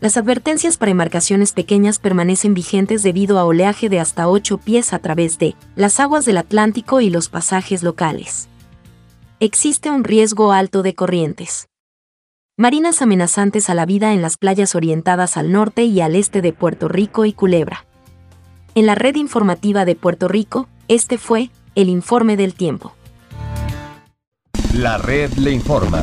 [0.00, 5.00] Las advertencias para embarcaciones pequeñas permanecen vigentes debido a oleaje de hasta 8 pies a
[5.00, 8.48] través de las aguas del Atlántico y los pasajes locales.
[9.38, 11.68] Existe un riesgo alto de corrientes.
[12.56, 16.54] Marinas amenazantes a la vida en las playas orientadas al norte y al este de
[16.54, 17.84] Puerto Rico y Culebra.
[18.74, 22.94] En la red informativa de Puerto Rico, este fue el informe del tiempo.
[24.72, 26.02] La red le informa.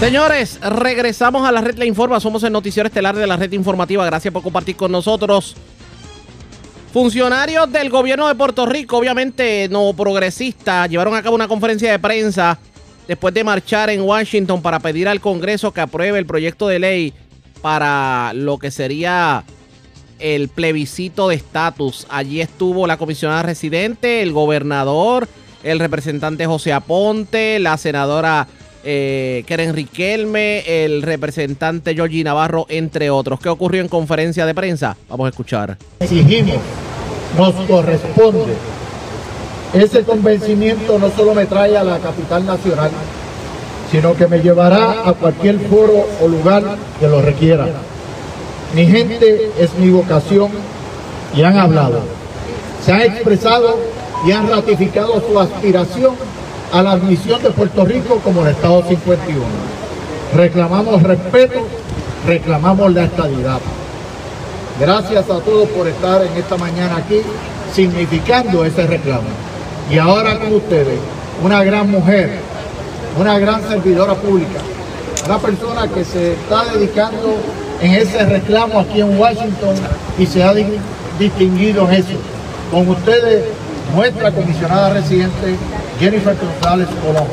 [0.00, 2.18] Señores, regresamos a la red le informa.
[2.18, 4.06] Somos el noticiero estelar de la red informativa.
[4.06, 5.54] Gracias por compartir con nosotros.
[6.92, 11.98] Funcionarios del gobierno de Puerto Rico, obviamente no progresistas, llevaron a cabo una conferencia de
[11.98, 12.58] prensa
[13.08, 17.14] después de marchar en Washington para pedir al Congreso que apruebe el proyecto de ley
[17.62, 19.42] para lo que sería
[20.18, 22.06] el plebiscito de estatus.
[22.10, 25.28] Allí estuvo la comisionada residente, el gobernador,
[25.62, 28.48] el representante José Aponte, la senadora
[28.84, 33.40] eh, Keren Riquelme, el representante Georgie Navarro, entre otros.
[33.40, 34.96] ¿Qué ocurrió en conferencia de prensa?
[35.08, 35.76] Vamos a escuchar.
[36.00, 36.58] Exigimos,
[37.36, 38.54] nos corresponde.
[39.74, 42.90] Ese convencimiento no solo me trae a la capital nacional,
[43.90, 46.62] sino que me llevará a cualquier foro o lugar
[47.00, 47.66] que lo requiera.
[48.74, 50.50] Mi gente es mi vocación
[51.34, 52.00] y han hablado.
[52.84, 53.78] Se han expresado
[54.26, 56.14] y han ratificado su aspiración
[56.72, 59.44] a la admisión de Puerto Rico como el Estado 51.
[60.34, 61.66] Reclamamos respeto,
[62.26, 63.60] reclamamos la estabilidad.
[64.80, 67.20] Gracias a todos por estar en esta mañana aquí
[67.74, 69.28] significando ese reclamo.
[69.90, 70.98] Y ahora con ustedes,
[71.44, 72.38] una gran mujer,
[73.20, 74.60] una gran servidora pública,
[75.26, 77.36] una persona que se está dedicando
[77.82, 79.74] en ese reclamo aquí en Washington
[80.18, 80.54] y se ha
[81.18, 82.18] distinguido en eso.
[82.70, 83.44] Con ustedes,
[83.94, 85.56] nuestra comisionada residente,
[85.98, 87.28] Jennifer González Colón.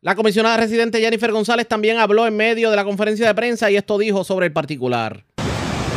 [0.00, 3.76] La comisionada residente Jennifer González también habló en medio de la conferencia de prensa y
[3.76, 5.24] esto dijo sobre el particular.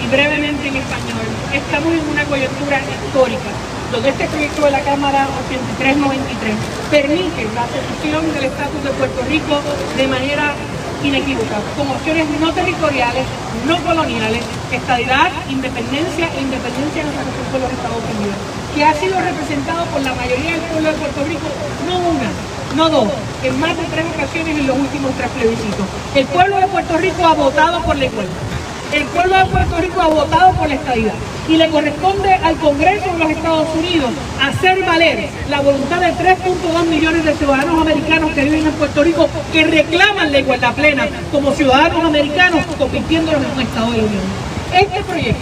[0.04, 1.24] Y brevemente en español,
[1.54, 3.52] estamos en una coyuntura histórica
[3.94, 6.56] donde este proyecto de la Cámara 8393
[6.90, 9.62] permite la solución del estatus de Puerto Rico
[9.96, 10.56] de manera
[11.04, 13.26] inequívoca, con opciones no territoriales,
[13.68, 18.94] no coloniales, estadidad, independencia e independencia de la Constitución de los Estados Unidos, que ha
[18.94, 21.48] sido representado por la mayoría del pueblo de Puerto Rico,
[21.88, 22.30] no una,
[22.76, 23.10] no dos,
[23.44, 25.86] en más de tres ocasiones en los últimos tres plebiscitos.
[26.16, 28.34] El pueblo de Puerto Rico ha votado por la igualdad.
[28.94, 31.14] El pueblo de Puerto Rico ha votado por la estadidad
[31.50, 36.86] y le corresponde al Congreso de los Estados Unidos hacer valer la voluntad de 3.2
[36.86, 41.52] millones de ciudadanos americanos que viven en Puerto Rico que reclaman la igualdad plena como
[41.52, 44.24] ciudadanos americanos convirtiéndolos en un Estado de la Unión.
[44.74, 45.42] Este proyecto,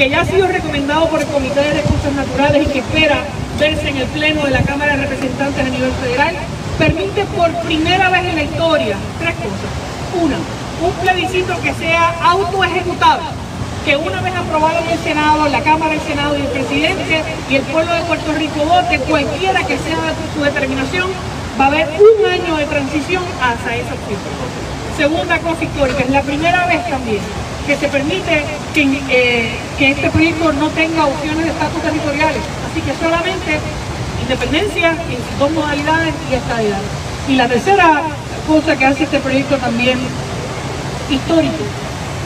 [0.00, 3.22] que ya ha sido recomendado por el Comité de Recursos Naturales y que espera
[3.58, 6.36] verse en el Pleno de la Cámara de Representantes a nivel federal,
[6.78, 10.24] permite por primera vez en la historia tres cosas.
[10.24, 10.38] Una,
[10.80, 13.28] un plebiscito que sea autoejecutable
[13.84, 17.22] que una vez aprobado en el Senado, en la Cámara del Senado y el presidente
[17.50, 20.00] y el pueblo de Puerto Rico vote, cualquiera que sea
[20.34, 21.10] su determinación,
[21.60, 24.20] va a haber un año de transición hacia esa opción.
[24.96, 27.20] Segunda cosa histórica, es la primera vez también
[27.66, 32.80] que se permite que, eh, que este proyecto no tenga opciones de estatus territoriales, así
[32.80, 33.58] que solamente
[34.22, 36.80] independencia en dos modalidades y estabilidad.
[37.28, 38.02] Y la tercera
[38.46, 39.98] cosa que hace este proyecto también
[41.10, 41.64] histórico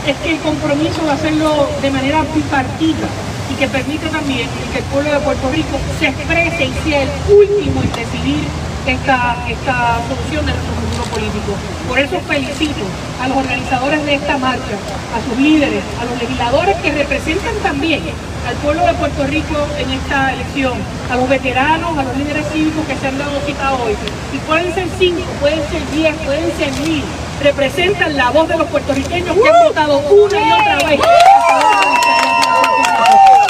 [0.06, 3.08] es que el compromiso de hacerlo de manera bipartita
[3.50, 7.08] y que permite también que el pueblo de Puerto Rico se exprese y sea el
[7.28, 8.44] último en decidir
[8.86, 11.52] esta, esta solución de nuestro futuro político.
[11.88, 12.84] Por eso felicito
[13.22, 14.76] a los organizadores de esta marcha,
[15.14, 18.02] a sus líderes, a los legisladores que representan también
[18.46, 20.74] al pueblo de Puerto Rico en esta elección,
[21.10, 23.96] a los veteranos, a los líderes cívicos que se han dado cita hoy.
[24.32, 27.02] Y pueden ser cinco, pueden ser diez, pueden ser mil,
[27.42, 31.00] representan la voz de los puertorriqueños que han votado una y otra vez.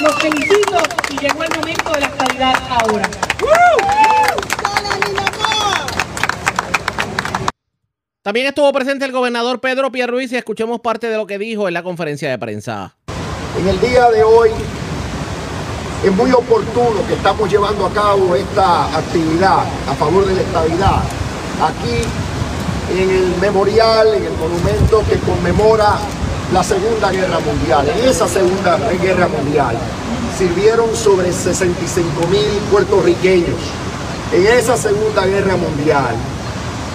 [0.00, 0.78] Los felicito
[1.10, 3.08] y llegó el momento de la estabilidad ahora.
[8.22, 11.74] También estuvo presente el gobernador Pedro Pierruiz y escuchemos parte de lo que dijo en
[11.74, 12.96] la conferencia de prensa.
[13.60, 14.50] En el día de hoy
[16.02, 21.02] es muy oportuno que estamos llevando a cabo esta actividad a favor de la estabilidad
[21.62, 25.98] aquí en el memorial, en el monumento que conmemora
[26.52, 27.88] la Segunda Guerra Mundial.
[27.90, 29.76] En esa Segunda Guerra Mundial
[30.38, 33.83] sirvieron sobre 65 mil puertorriqueños.
[34.34, 36.16] En esa Segunda Guerra Mundial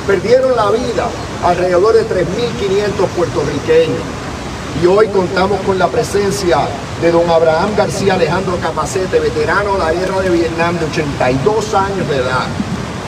[0.06, 1.07] perdieron la vida
[1.41, 4.02] alrededor de 3.500 puertorriqueños.
[4.84, 6.68] Y hoy contamos con la presencia
[7.02, 12.10] de don Abraham García Alejandro Capacete, veterano de la guerra de Vietnam de 82 años
[12.10, 12.45] de edad.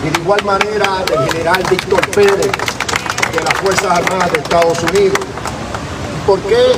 [0.08, 2.52] Y de igual manera del general Víctor Pérez,
[3.34, 5.20] de las Fuerzas Armadas de Estados Unidos.
[6.26, 6.72] ¿Por qué?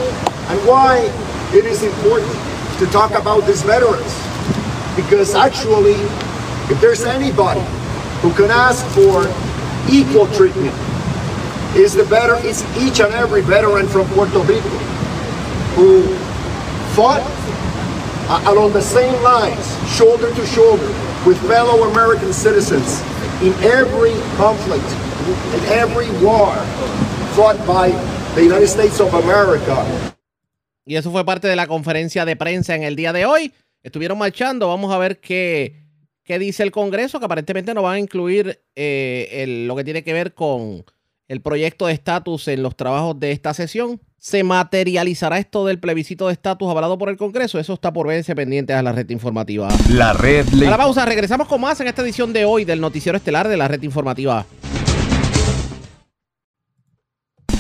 [0.50, 1.08] And why
[1.56, 2.34] it is important
[2.80, 4.12] to talk about these veterans?
[4.96, 5.98] Because actually,
[6.70, 7.64] if there's anybody
[8.22, 9.28] who can ask for
[9.92, 10.74] equal treatment,
[11.76, 14.70] is the better is each and every veteran from Puerto Rico
[15.76, 16.04] who
[16.96, 17.24] fought
[18.30, 19.66] uh, along the same lines,
[19.98, 20.88] shoulder to shoulder,
[21.26, 23.02] with fellow American citizens
[23.42, 24.86] in every conflict
[25.56, 26.54] in every war
[27.36, 27.90] fought by
[28.36, 29.86] the United States of America.
[30.86, 33.54] Y eso fue parte de la conferencia de prensa en el día de hoy.
[33.84, 34.68] Estuvieron marchando.
[34.68, 35.83] Vamos a ver qué,
[36.24, 37.20] ¿Qué dice el Congreso?
[37.20, 40.86] Que aparentemente no van a incluir eh, lo que tiene que ver con
[41.28, 44.00] el proyecto de estatus en los trabajos de esta sesión.
[44.20, 47.60] ¿Se materializará esto del plebiscito de estatus avalado por el Congreso?
[47.60, 49.68] Eso está por verse pendiente a la red informativa.
[49.90, 50.48] La red.
[50.48, 53.58] A la pausa, regresamos con más en esta edición de hoy del Noticiero Estelar de
[53.58, 54.46] la red informativa.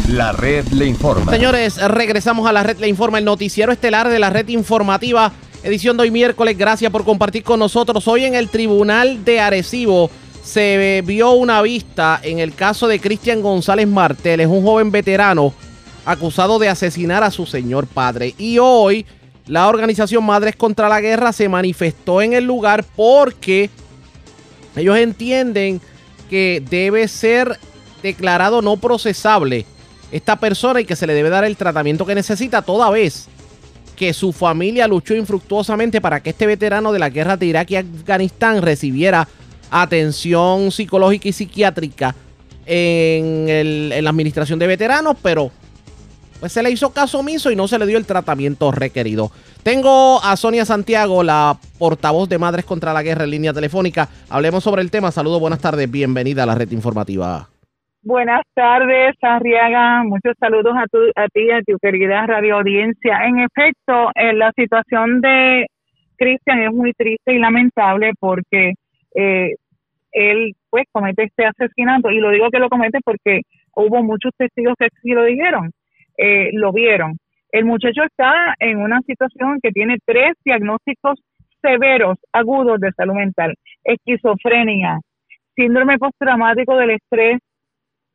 [0.07, 1.31] La red le informa.
[1.31, 5.31] Señores, regresamos a la red le informa, el noticiero estelar de la red informativa,
[5.64, 6.57] edición de hoy miércoles.
[6.57, 8.07] Gracias por compartir con nosotros.
[8.07, 10.10] Hoy en el Tribunal de Arecibo
[10.44, 15.53] se vio una vista en el caso de Cristian González Martel, es un joven veterano
[16.06, 18.35] acusado de asesinar a su señor padre.
[18.38, 19.06] Y hoy
[19.48, 23.69] la organización Madres contra la Guerra se manifestó en el lugar porque
[24.76, 25.80] ellos entienden
[26.30, 27.57] que debe ser
[28.02, 29.65] declarado no procesable
[30.11, 33.30] esta persona y que se le debe dar el tratamiento que necesita toda vez
[33.95, 37.76] que su familia luchó infructuosamente para que este veterano de la guerra de Irak y
[37.78, 39.28] Afganistán recibiera
[39.70, 42.15] atención psicológica y psiquiátrica
[42.65, 45.52] en, la administración de veteranos, pero
[46.40, 49.32] pues se le hizo caso omiso y no se le dio el tratamiento requerido.
[49.64, 54.10] Tengo a Sonia Santiago, la portavoz de Madres contra la Guerra en línea telefónica.
[54.30, 55.11] Hablemos sobre el tema.
[55.11, 57.52] Saludos, buenas tardes, bienvenida a la red informativa.
[58.05, 60.03] Buenas tardes, Arriaga.
[60.03, 63.25] Muchos saludos a, tu, a ti a tu querida radio audiencia.
[63.25, 65.67] En efecto, eh, la situación de
[66.17, 68.73] Cristian es muy triste y lamentable porque
[69.15, 69.55] eh,
[70.11, 73.43] él pues comete este asesinato y lo digo que lo comete porque
[73.73, 75.71] hubo muchos testigos que sí lo dijeron,
[76.17, 77.15] eh, lo vieron.
[77.53, 81.21] El muchacho está en una situación que tiene tres diagnósticos
[81.61, 83.55] severos, agudos de salud mental,
[83.85, 84.99] esquizofrenia,
[85.55, 87.39] síndrome postraumático del estrés,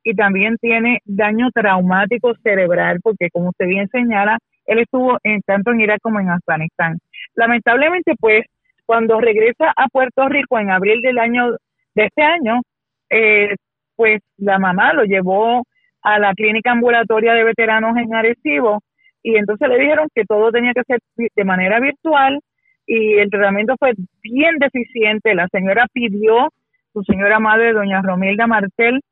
[0.09, 5.70] y también tiene daño traumático cerebral, porque como usted bien señala, él estuvo en, tanto
[5.70, 6.98] en Irak como en Afganistán.
[7.35, 8.47] Lamentablemente, pues,
[8.86, 11.51] cuando regresa a Puerto Rico en abril del año
[11.94, 12.62] de este año,
[13.10, 13.55] eh,
[13.97, 15.62] pues la mamá lo llevó
[16.01, 18.80] a la clínica ambulatoria de veteranos en Arecibo
[19.22, 21.01] y entonces le dijeron que todo tenía que ser
[21.36, 22.40] de manera virtual
[22.86, 25.35] y el tratamiento fue bien deficiente.
[25.35, 26.48] La señora pidió,
[26.94, 29.02] su señora madre, doña Romilda Martel,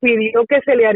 [0.00, 0.86] pidió que se le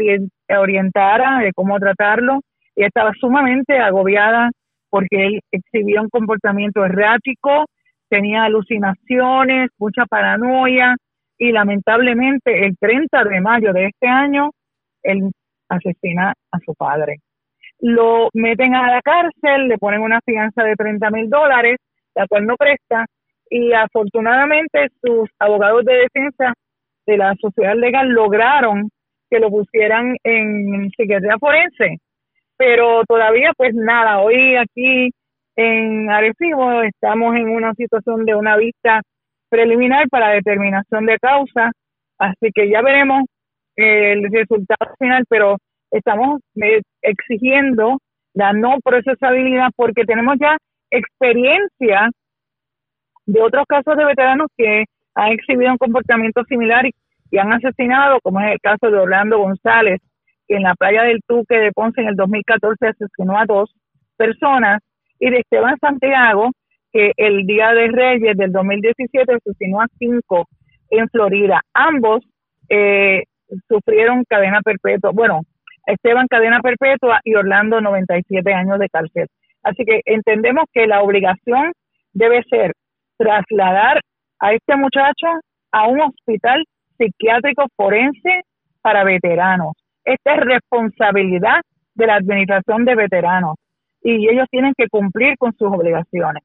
[0.57, 2.41] orientara de cómo tratarlo
[2.75, 4.49] y estaba sumamente agobiada
[4.89, 7.65] porque él exhibía un comportamiento errático,
[8.09, 10.95] tenía alucinaciones, mucha paranoia
[11.37, 14.51] y lamentablemente el 30 de mayo de este año
[15.01, 15.31] él
[15.69, 17.17] asesina a su padre.
[17.79, 21.77] Lo meten a la cárcel, le ponen una fianza de 30 mil dólares,
[22.13, 23.05] la cual no presta,
[23.49, 26.53] y afortunadamente sus abogados de defensa
[27.05, 28.89] de la sociedad legal lograron
[29.29, 31.97] que lo pusieran en psiquiatría forense,
[32.57, 35.11] pero todavía pues nada, hoy aquí
[35.55, 39.01] en Arecibo estamos en una situación de una vista
[39.49, 41.71] preliminar para determinación de causa,
[42.17, 43.23] así que ya veremos
[43.75, 45.57] el resultado final, pero
[45.91, 47.97] estamos eh, exigiendo
[48.33, 50.57] la no procesabilidad porque tenemos ya
[50.89, 52.09] experiencia
[53.25, 56.85] de otros casos de veteranos que han exhibido un comportamiento similar
[57.31, 59.99] y han asesinado, como es el caso de Orlando González,
[60.47, 63.73] que en la playa del Tuque de Ponce en el 2014 asesinó a dos
[64.17, 64.81] personas,
[65.19, 66.51] y de Esteban Santiago,
[66.91, 70.47] que el Día de Reyes del 2017 asesinó a cinco
[70.89, 71.61] en Florida.
[71.73, 72.25] Ambos
[72.69, 73.23] eh,
[73.67, 75.11] sufrieron cadena perpetua.
[75.13, 75.41] Bueno,
[75.85, 79.27] Esteban cadena perpetua y Orlando 97 años de cárcel.
[79.63, 81.71] Así que entendemos que la obligación
[82.13, 82.73] debe ser
[83.17, 84.01] trasladar
[84.41, 85.27] a este muchacho
[85.71, 86.65] a un hospital
[86.97, 88.41] psiquiátrico forense
[88.81, 89.73] para veteranos.
[90.03, 91.61] Esta es responsabilidad
[91.93, 93.55] de la Administración de Veteranos
[94.03, 96.43] y ellos tienen que cumplir con sus obligaciones.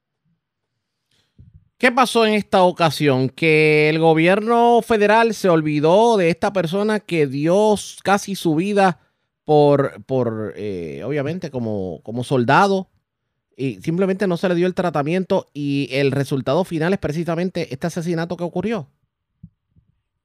[1.78, 3.28] ¿Qué pasó en esta ocasión?
[3.28, 9.00] Que el gobierno federal se olvidó de esta persona que dio casi su vida
[9.44, 12.88] por, por eh, obviamente, como, como soldado
[13.56, 17.86] y simplemente no se le dio el tratamiento y el resultado final es precisamente este
[17.86, 18.86] asesinato que ocurrió.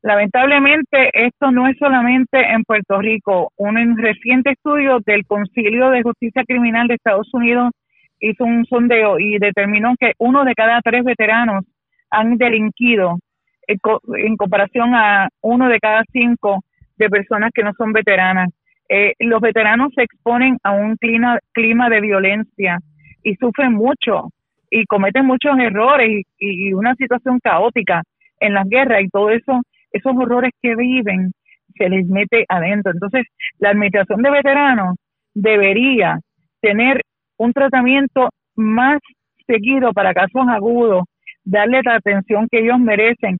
[0.03, 3.51] Lamentablemente, esto no es solamente en Puerto Rico.
[3.55, 7.71] Un reciente estudio del Concilio de Justicia Criminal de Estados Unidos
[8.19, 11.65] hizo un sondeo y determinó que uno de cada tres veteranos
[12.09, 13.19] han delinquido
[13.67, 16.63] en, comparación a uno de cada cinco
[16.97, 18.49] de personas que no son veteranas.
[18.89, 22.79] Eh, los veteranos se exponen a un clima, clima de violencia
[23.23, 24.29] y sufren mucho
[24.69, 28.03] y cometen muchos errores y una situación caótica
[28.39, 29.61] en las guerras y todo eso
[29.91, 31.31] esos horrores que viven
[31.77, 32.91] se les mete adentro.
[32.93, 33.25] Entonces,
[33.59, 34.95] la administración de veteranos
[35.33, 36.19] debería
[36.61, 37.01] tener
[37.37, 38.99] un tratamiento más
[39.47, 41.03] seguido para casos agudos,
[41.43, 43.37] darle la atención que ellos merecen,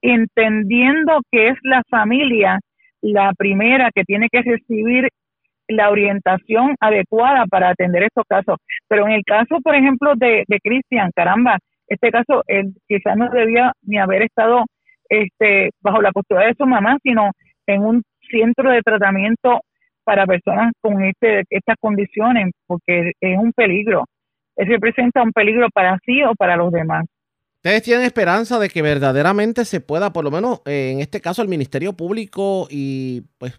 [0.00, 2.58] entendiendo que es la familia
[3.02, 5.08] la primera que tiene que recibir
[5.68, 8.56] la orientación adecuada para atender estos casos.
[8.88, 13.28] Pero en el caso, por ejemplo, de, de Cristian, caramba, este caso él quizás no
[13.30, 14.64] debía ni haber estado
[15.08, 17.30] este, bajo la postura de su mamá, sino
[17.66, 19.60] en un centro de tratamiento
[20.04, 24.04] para personas con este, estas condiciones, porque es un peligro.
[24.56, 27.04] Él representa un peligro para sí o para los demás.
[27.56, 31.42] ¿Ustedes tienen esperanza de que verdaderamente se pueda, por lo menos eh, en este caso,
[31.42, 33.56] el Ministerio Público y pues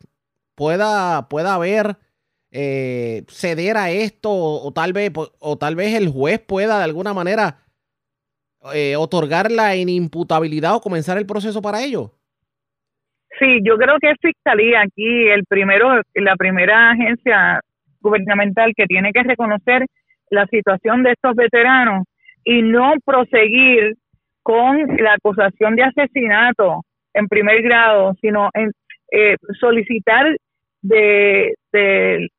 [0.56, 1.98] pueda, pueda haber
[2.52, 7.14] eh, ceder a esto o, tal vez o tal vez el juez pueda de alguna
[7.14, 7.64] manera
[8.74, 12.12] eh, otorgar la inimputabilidad o comenzar el proceso para ello?
[13.40, 17.60] Sí, yo creo que es Fiscalía aquí el primero, la primera agencia
[18.00, 19.86] gubernamental que tiene que reconocer
[20.30, 22.06] la situación de estos veteranos
[22.46, 23.96] y no proseguir
[24.44, 28.72] con la acusación de asesinato en primer grado, sino en
[29.14, 30.36] eh, solicitar
[30.82, 32.30] de, de,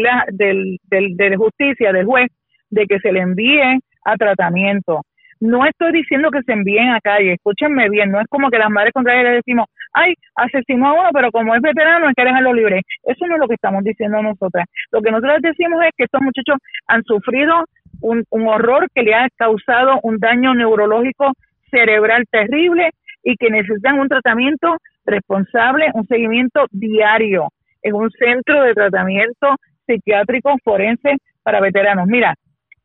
[0.00, 2.28] la del, del, de justicia, del juez,
[2.70, 5.02] de que se le envíe a tratamiento.
[5.40, 8.70] No estoy diciendo que se envíen a calle, escúchenme bien, no es como que las
[8.70, 12.52] madres contrarias le decimos, ay, asesinó a uno, pero como es veterano hay que dejarlo
[12.52, 12.82] libre.
[13.02, 14.66] Eso no es lo que estamos diciendo nosotras.
[14.92, 17.64] Lo que nosotros decimos es que estos muchachos han sufrido
[18.00, 21.32] un, un horror que le ha causado un daño neurológico
[21.70, 22.90] cerebral terrible
[23.24, 27.48] y que necesitan un tratamiento responsable, un seguimiento diario
[27.82, 29.56] en un centro de tratamiento
[29.86, 32.06] psiquiátrico forense para veteranos.
[32.06, 32.34] Mira,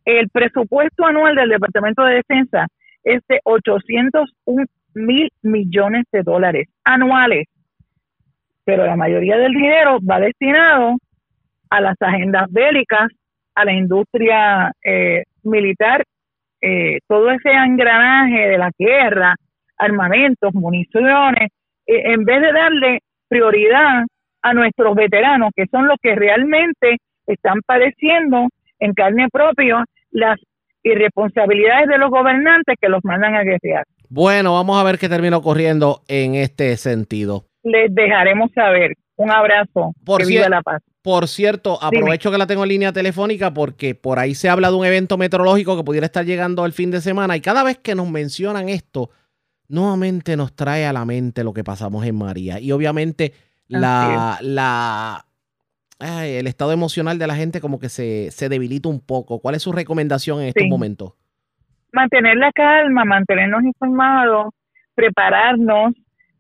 [0.06, 2.68] el presupuesto anual del Departamento de Defensa
[3.04, 4.66] es de 801
[4.96, 7.48] mil millones de dólares anuales,
[8.64, 10.96] pero la mayoría del dinero va destinado
[11.70, 13.10] a las agendas bélicas,
[13.54, 16.04] a la industria eh, militar,
[16.62, 19.36] eh, todo ese engranaje de la guerra,
[19.78, 21.50] armamentos, municiones,
[21.88, 24.04] en vez de darle prioridad
[24.42, 28.48] a nuestros veteranos, que son los que realmente están padeciendo
[28.80, 30.40] en carne propia las
[30.84, 33.84] irresponsabilidades de los gobernantes que los mandan a guerrear.
[34.10, 37.46] Bueno, vamos a ver qué termina ocurriendo en este sentido.
[37.64, 38.94] Les dejaremos saber.
[39.18, 39.94] Un abrazo.
[40.06, 40.84] Por, que viva la paz.
[41.02, 44.76] por cierto, aprovecho que la tengo en línea telefónica porque por ahí se habla de
[44.76, 47.96] un evento meteorológico que pudiera estar llegando el fin de semana y cada vez que
[47.96, 49.10] nos mencionan esto,
[49.68, 52.60] nuevamente nos trae a la mente lo que pasamos en María.
[52.60, 53.34] Y obviamente
[53.68, 55.26] la, la
[56.00, 59.40] el estado emocional de la gente como que se, se, debilita un poco.
[59.40, 61.14] ¿Cuál es su recomendación en estos momentos?
[61.94, 64.54] Mantener la calma, mantenernos informados,
[64.94, 65.94] prepararnos,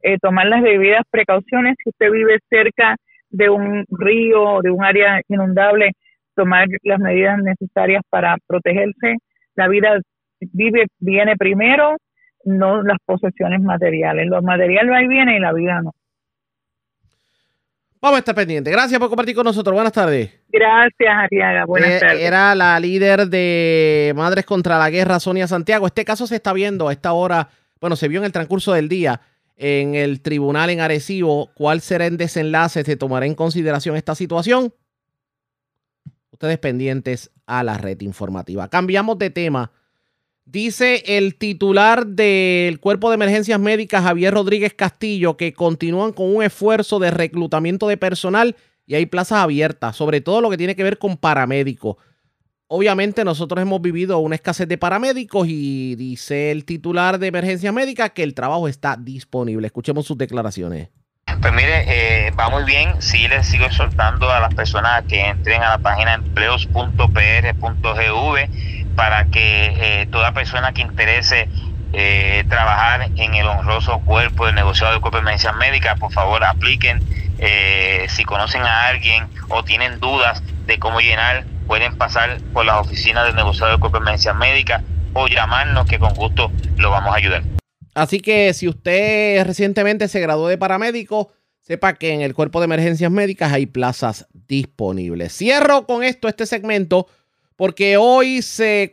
[0.03, 1.75] eh, tomar las debidas precauciones.
[1.81, 2.97] Si usted vive cerca
[3.29, 5.93] de un río o de un área inundable,
[6.35, 9.15] tomar las medidas necesarias para protegerse.
[9.55, 9.99] La vida
[10.39, 11.95] vive viene primero,
[12.45, 14.27] no las posesiones materiales.
[14.27, 15.91] Lo material va y viene y la vida no.
[18.01, 18.71] Vamos a estar pendientes.
[18.71, 19.73] Gracias por compartir con nosotros.
[19.73, 20.39] Buenas tardes.
[20.49, 21.65] Gracias, Ariaga.
[21.65, 22.21] Buenas eh, tardes.
[22.21, 25.87] Era la líder de Madres contra la Guerra, Sonia Santiago.
[25.87, 27.49] Este caso se está viendo a esta hora,
[27.81, 29.21] bueno, se vio en el transcurso del día
[29.57, 31.51] en el tribunal en Arecibo.
[31.53, 32.83] ¿Cuál será el desenlace?
[32.83, 34.73] ¿Se tomará en consideración esta situación?
[36.31, 38.67] Ustedes pendientes a la red informativa.
[38.67, 39.71] Cambiamos de tema.
[40.45, 46.43] Dice el titular del Cuerpo de Emergencias Médicas, Javier Rodríguez Castillo, que continúan con un
[46.43, 48.55] esfuerzo de reclutamiento de personal
[48.85, 51.95] y hay plazas abiertas, sobre todo lo que tiene que ver con paramédicos.
[52.67, 58.11] Obviamente nosotros hemos vivido una escasez de paramédicos y dice el titular de Emergencias Médicas
[58.11, 59.65] que el trabajo está disponible.
[59.65, 60.89] Escuchemos sus declaraciones.
[61.41, 61.85] Pues mire,
[62.24, 63.01] eh, va muy bien.
[63.01, 70.01] Sí les sigo exhortando a las personas que entren a la página empleos.pr.gv para que
[70.01, 71.49] eh, toda persona que interese
[71.93, 76.43] eh, trabajar en el honroso cuerpo del negociado de cuerpo de emergencias médicas, por favor
[76.43, 77.01] apliquen.
[77.37, 82.77] Eh, si conocen a alguien o tienen dudas de cómo llenar, pueden pasar por las
[82.77, 84.83] oficinas del negociado de cuerpo de emergencias médicas
[85.13, 87.43] o llamarnos que con gusto lo vamos a ayudar.
[87.93, 91.31] Así que si usted recientemente se graduó de paramédico,
[91.65, 95.35] sepa que en el cuerpo de emergencias médicas hay plazas disponibles.
[95.35, 97.07] Cierro con esto este segmento
[97.55, 98.91] porque hoy se,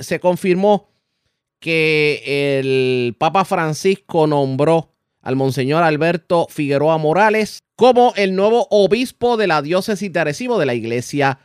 [0.00, 0.88] se confirmó
[1.58, 4.90] que el Papa Francisco nombró
[5.22, 10.66] al Monseñor Alberto Figueroa Morales como el nuevo obispo de la diócesis de Arecibo de
[10.66, 11.38] la Iglesia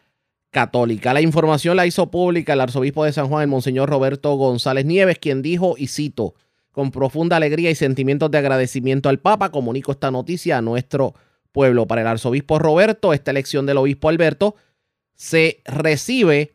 [0.49, 1.13] Católica.
[1.13, 5.19] La información la hizo pública el arzobispo de San Juan, el Monseñor Roberto González Nieves,
[5.19, 6.33] quien dijo, y cito,
[6.77, 11.15] con profunda alegría y sentimientos de agradecimiento al Papa, comunico esta noticia a nuestro
[11.51, 11.87] pueblo.
[11.87, 14.53] Para el arzobispo Roberto, esta elección del obispo Alberto
[15.15, 16.53] se recibe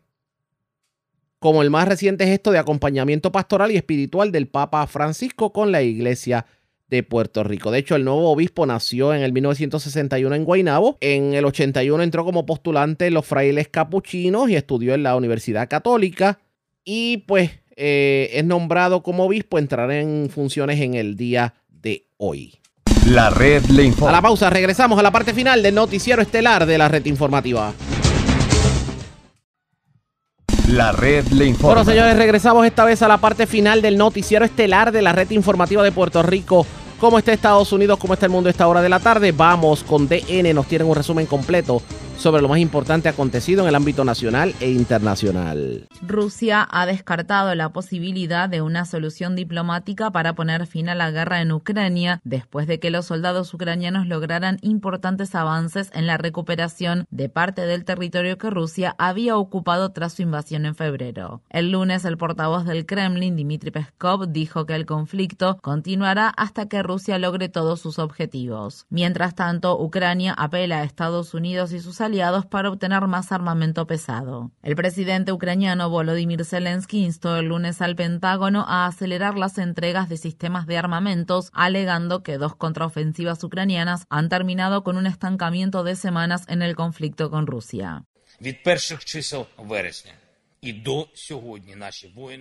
[1.41, 5.83] como el más reciente gesto de acompañamiento pastoral y espiritual del Papa Francisco con la
[5.83, 6.47] Iglesia
[6.87, 7.73] de Puerto Rico.
[7.73, 10.99] De hecho, el nuevo obispo nació en el 1961 en Guaynabo.
[11.01, 15.69] En el 81 entró como postulante en los frailes capuchinos y estudió en la Universidad
[15.69, 16.39] Católica.
[16.85, 22.55] Y pues eh, es nombrado como obispo, entrará en funciones en el día de hoy.
[23.07, 24.11] La red le informa.
[24.11, 27.73] A la pausa, regresamos a la parte final del noticiero estelar de la red informativa.
[30.69, 31.75] La red le informa.
[31.75, 35.31] Bueno, señores, regresamos esta vez a la parte final del noticiero estelar de la red
[35.31, 36.65] informativa de Puerto Rico.
[37.01, 37.99] ¿Cómo está Estados Unidos?
[37.99, 39.33] ¿Cómo está el mundo a esta hora de la tarde?
[39.33, 41.83] Vamos con DN, nos tienen un resumen completo
[42.17, 45.89] sobre lo más importante acontecido en el ámbito nacional e internacional.
[46.07, 51.41] Rusia ha descartado la posibilidad de una solución diplomática para poner fin a la guerra
[51.41, 57.29] en Ucrania después de que los soldados ucranianos lograran importantes avances en la recuperación de
[57.29, 61.43] parte del territorio que Rusia había ocupado tras su invasión en febrero.
[61.51, 66.83] El lunes el portavoz del Kremlin, Dmitry Peskov, dijo que el conflicto continuará hasta que
[66.83, 68.87] Rusia logre todos sus objetivos.
[68.91, 72.12] Mientras tanto, Ucrania apela a Estados Unidos y sus aliados
[72.51, 74.51] para obtener más armamento pesado.
[74.63, 80.19] El presidente ucraniano Volodymyr Zelensky instó el lunes al Pentágono a acelerar las entregas de
[80.19, 86.45] sistemas de armamentos, alegando que dos contraofensivas ucranianas han terminado con un estancamiento de semanas
[86.49, 88.05] en el conflicto con Rusia.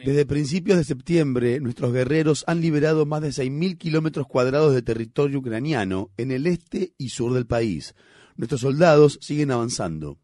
[0.04, 5.40] Desde principios de septiembre, nuestros guerreros han liberado más de 6.000 kilómetros cuadrados de territorio
[5.40, 7.96] ucraniano en el este y sur del país.
[8.36, 10.18] Nuestros soldados siguen avanzando.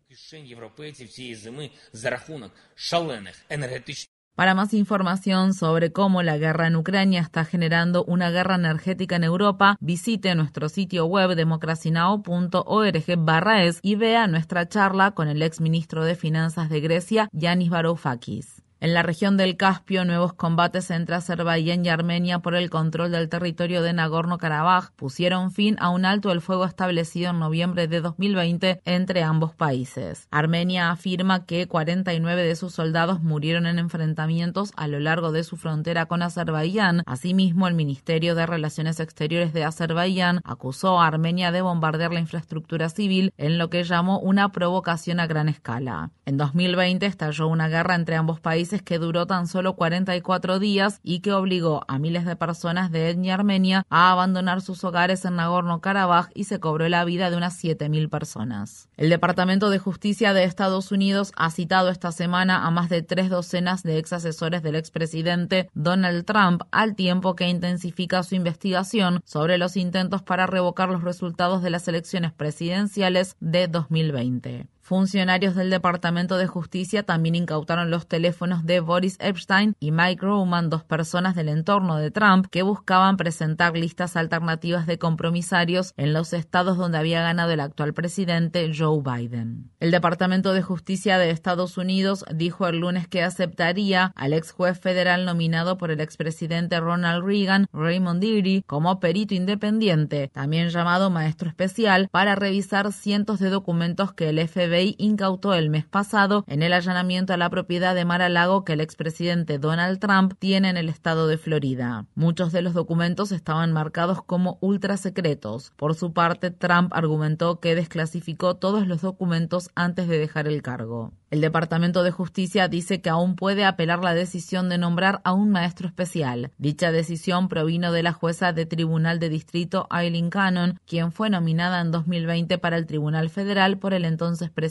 [4.37, 9.23] Para más información sobre cómo la guerra en Ucrania está generando una guerra energética en
[9.23, 16.05] Europa, visite nuestro sitio web democracynow.org es y vea nuestra charla con el ex ministro
[16.05, 18.66] de Finanzas de Grecia, Yanis Varoufakis.
[18.79, 23.27] En la región del Caspio, nuevos combates entre Azerbaiyán y Armenia por el control del
[23.27, 28.81] territorio de Nagorno-Karabaj pusieron fin a un alto el fuego establecido en noviembre de 2020
[28.85, 30.27] entre ambos países.
[30.29, 35.57] Armenia afirma que 49 de sus soldados murieron en enfrentamientos a lo largo de su
[35.57, 37.01] frontera con Azerbaiyán.
[37.07, 42.89] Asimismo, el Ministerio de Relaciones Exteriores de Azerbaiyán acusó a Armenia de bombardear la infraestructura
[42.89, 46.11] civil en lo que llamó una provocación a gran escala.
[46.27, 51.19] En 2020 estalló una guerra entre ambos países que duró tan solo 44 días y
[51.21, 56.29] que obligó a miles de personas de etnia armenia a abandonar sus hogares en Nagorno-Karabaj
[56.33, 58.89] y se cobró la vida de unas 7.000 personas.
[58.97, 63.29] El Departamento de Justicia de Estados Unidos ha citado esta semana a más de tres
[63.29, 69.57] docenas de ex asesores del expresidente Donald Trump al tiempo que intensifica su investigación sobre
[69.57, 74.67] los intentos para revocar los resultados de las elecciones presidenciales de 2020.
[74.87, 80.69] Funcionarios del Departamento de Justicia también incautaron los teléfonos de Boris Epstein y Mike Roman,
[80.69, 86.31] dos personas del entorno de Trump que buscaban presentar listas alternativas de compromisarios en los
[86.31, 89.71] estados donde había ganado el actual presidente Joe Biden.
[89.81, 94.79] El Departamento de Justicia de Estados Unidos dijo el lunes que aceptaría al ex juez
[94.79, 101.49] federal nominado por el expresidente Ronald Reagan, Raymond Deary, como perito independiente, también llamado maestro
[101.49, 106.73] especial, para revisar cientos de documentos que el FBI incautó el mes pasado en el
[106.73, 111.27] allanamiento a la propiedad de Mar-a-Lago que el expresidente Donald Trump tiene en el estado
[111.27, 112.05] de Florida.
[112.15, 115.73] Muchos de los documentos estaban marcados como ultra secretos.
[115.75, 121.13] Por su parte, Trump argumentó que desclasificó todos los documentos antes de dejar el cargo.
[121.29, 125.49] El Departamento de Justicia dice que aún puede apelar la decisión de nombrar a un
[125.49, 126.51] maestro especial.
[126.57, 131.81] Dicha decisión provino de la jueza de Tribunal de Distrito Eileen Cannon, quien fue nominada
[131.81, 134.66] en 2020 para el Tribunal Federal por el entonces presidente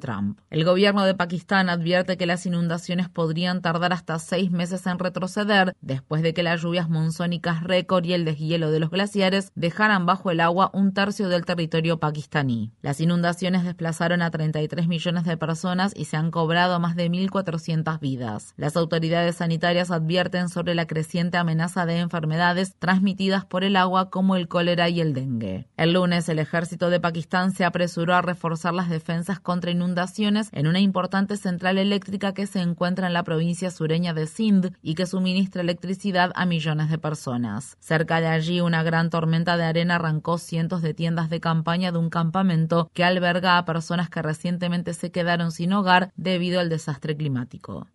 [0.00, 0.40] Trump.
[0.50, 5.74] El gobierno de Pakistán advierte que las inundaciones podrían tardar hasta seis meses en retroceder
[5.80, 10.30] después de que las lluvias monzónicas récord y el deshielo de los glaciares dejaran bajo
[10.30, 12.72] el agua un tercio del territorio pakistaní.
[12.82, 18.00] Las inundaciones desplazaron a 33 millones de personas y se han cobrado más de 1.400
[18.00, 18.54] vidas.
[18.56, 24.36] Las autoridades sanitarias advierten sobre la creciente amenaza de enfermedades transmitidas por el agua como
[24.36, 25.68] el cólera y el dengue.
[25.76, 30.66] El lunes el ejército de Pakistán se apresuró a reforzar las defensas contra inundaciones en
[30.66, 35.06] una importante central eléctrica que se encuentra en la provincia sureña de Sindh y que
[35.06, 37.76] suministra electricidad a millones de personas.
[37.80, 41.98] Cerca de allí una gran tormenta de arena arrancó cientos de tiendas de campaña de
[41.98, 47.16] un campamento que alberga a personas que recientemente se quedaron sin hogar debido al desastre
[47.16, 47.86] climático.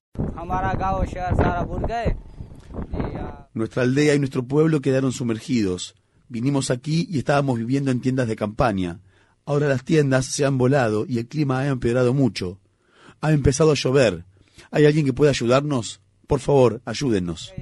[3.53, 5.95] Nuestra aldea y nuestro pueblo quedaron sumergidos.
[6.27, 8.99] Vinimos aquí y estábamos viviendo en tiendas de campaña.
[9.45, 12.59] Ahora las tiendas se han volado y el clima ha empeorado mucho.
[13.21, 14.23] Ha empezado a llover.
[14.71, 16.01] ¿Hay alguien que pueda ayudarnos?
[16.27, 17.53] Por favor, ayúdennos.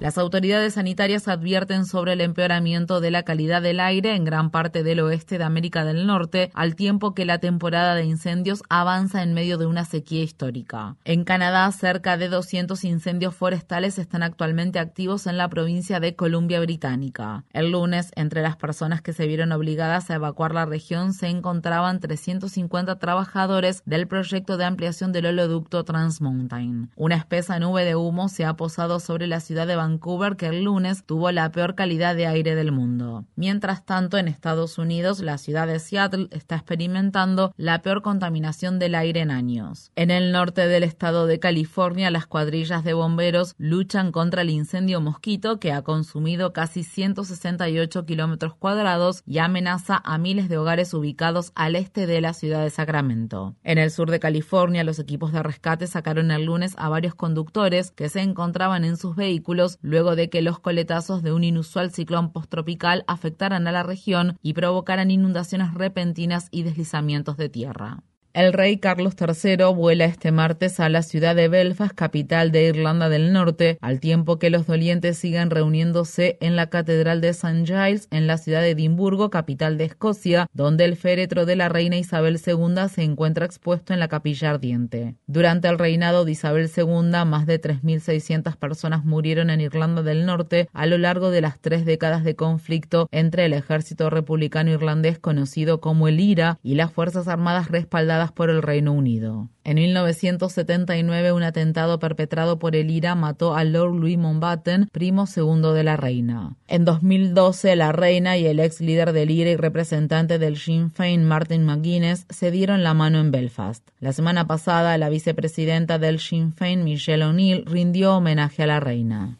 [0.00, 4.82] Las autoridades sanitarias advierten sobre el empeoramiento de la calidad del aire en gran parte
[4.82, 9.34] del oeste de América del Norte, al tiempo que la temporada de incendios avanza en
[9.34, 10.96] medio de una sequía histórica.
[11.04, 16.58] En Canadá, cerca de 200 incendios forestales están actualmente activos en la provincia de Columbia
[16.58, 17.44] Británica.
[17.52, 22.00] El lunes, entre las personas que se vieron obligadas a evacuar la región se encontraban
[22.00, 26.90] 350 trabajadores del proyecto de ampliación del oleoducto Trans Mountain.
[26.96, 30.64] Una espesa nube de humo se ha posado sobre la ciudad de Vancouver que el
[30.64, 33.24] lunes tuvo la peor calidad de aire del mundo.
[33.36, 38.94] Mientras tanto, en Estados Unidos, la ciudad de Seattle está experimentando la peor contaminación del
[38.94, 39.92] aire en años.
[39.96, 45.00] En el norte del estado de California, las cuadrillas de bomberos luchan contra el incendio
[45.00, 51.52] mosquito que ha consumido casi 168 kilómetros cuadrados y amenaza a miles de hogares ubicados
[51.54, 53.54] al este de la ciudad de Sacramento.
[53.62, 57.90] En el sur de California, los equipos de rescate sacaron el lunes a varios conductores
[57.90, 62.32] que se encontraban en sus vehículos luego de que los coletazos de un inusual ciclón
[62.32, 68.02] posttropical afectaran a la región y provocaran inundaciones repentinas y deslizamientos de tierra.
[68.38, 73.08] El rey Carlos III vuela este martes a la ciudad de Belfast, capital de Irlanda
[73.08, 77.64] del Norte, al tiempo que los dolientes siguen reuniéndose en la Catedral de St.
[77.64, 81.96] Giles, en la ciudad de Edimburgo, capital de Escocia, donde el féretro de la reina
[81.96, 85.16] Isabel II se encuentra expuesto en la capilla ardiente.
[85.26, 90.68] Durante el reinado de Isabel II, más de 3.600 personas murieron en Irlanda del Norte
[90.72, 95.80] a lo largo de las tres décadas de conflicto entre el ejército republicano irlandés conocido
[95.80, 99.48] como el IRA y las Fuerzas Armadas respaldadas por el Reino Unido.
[99.64, 105.74] En 1979, un atentado perpetrado por el IRA mató a Lord Louis Mountbatten, primo segundo
[105.74, 106.56] de la reina.
[106.68, 111.24] En 2012, la reina y el ex líder del IRA y representante del Sinn Féin,
[111.24, 113.86] Martin McGuinness, se dieron la mano en Belfast.
[114.00, 119.36] La semana pasada, la vicepresidenta del Sinn Féin, Michelle O'Neill, rindió homenaje a la reina.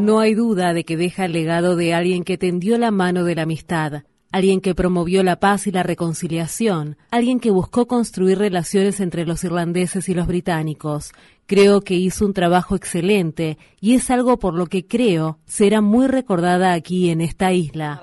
[0.00, 3.34] No hay duda de que deja el legado de alguien que tendió la mano de
[3.34, 4.04] la amistad
[4.34, 9.44] alguien que promovió la paz y la reconciliación, alguien que buscó construir relaciones entre los
[9.44, 11.12] irlandeses y los británicos.
[11.46, 16.08] Creo que hizo un trabajo excelente y es algo por lo que creo será muy
[16.08, 18.00] recordada aquí en esta isla.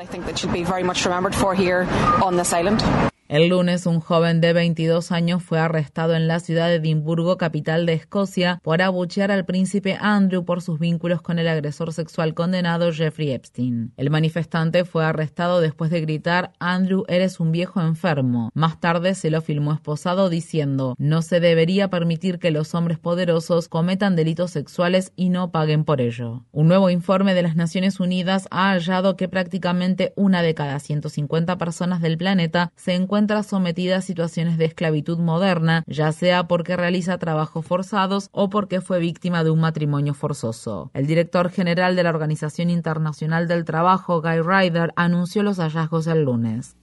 [3.32, 7.86] El lunes, un joven de 22 años fue arrestado en la ciudad de Edimburgo, capital
[7.86, 12.92] de Escocia, por abuchear al príncipe Andrew por sus vínculos con el agresor sexual condenado
[12.92, 13.94] Jeffrey Epstein.
[13.96, 18.52] El manifestante fue arrestado después de gritar Andrew, eres un viejo enfermo.
[18.54, 23.70] Más tarde se lo filmó esposado diciendo no se debería permitir que los hombres poderosos
[23.70, 26.44] cometan delitos sexuales y no paguen por ello.
[26.52, 31.58] Un nuevo informe de las Naciones Unidas ha hallado que prácticamente una de cada 150
[31.58, 37.18] personas del planeta se encuentra sometida a situaciones de esclavitud moderna, ya sea porque realiza
[37.18, 40.92] trabajos forzados o porque fue víctima de un matrimonio forzoso.
[40.94, 46.24] El director general de la Organización Internacional del Trabajo, Guy Ryder, anunció los hallazgos el
[46.24, 46.76] lunes.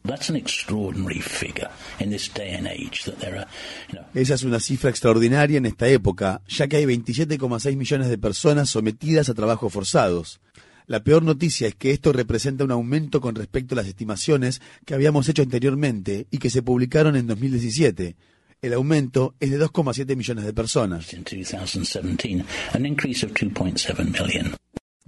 [4.15, 8.71] Esa es una cifra extraordinaria en esta época, ya que hay 27,6 millones de personas
[8.71, 10.41] sometidas a trabajos forzados.
[10.89, 14.95] La peor noticia es que esto representa un aumento con respecto a las estimaciones que
[14.95, 18.17] habíamos hecho anteriormente y que se publicaron en 2017.
[18.63, 21.07] El aumento es de 2,7 millones de personas.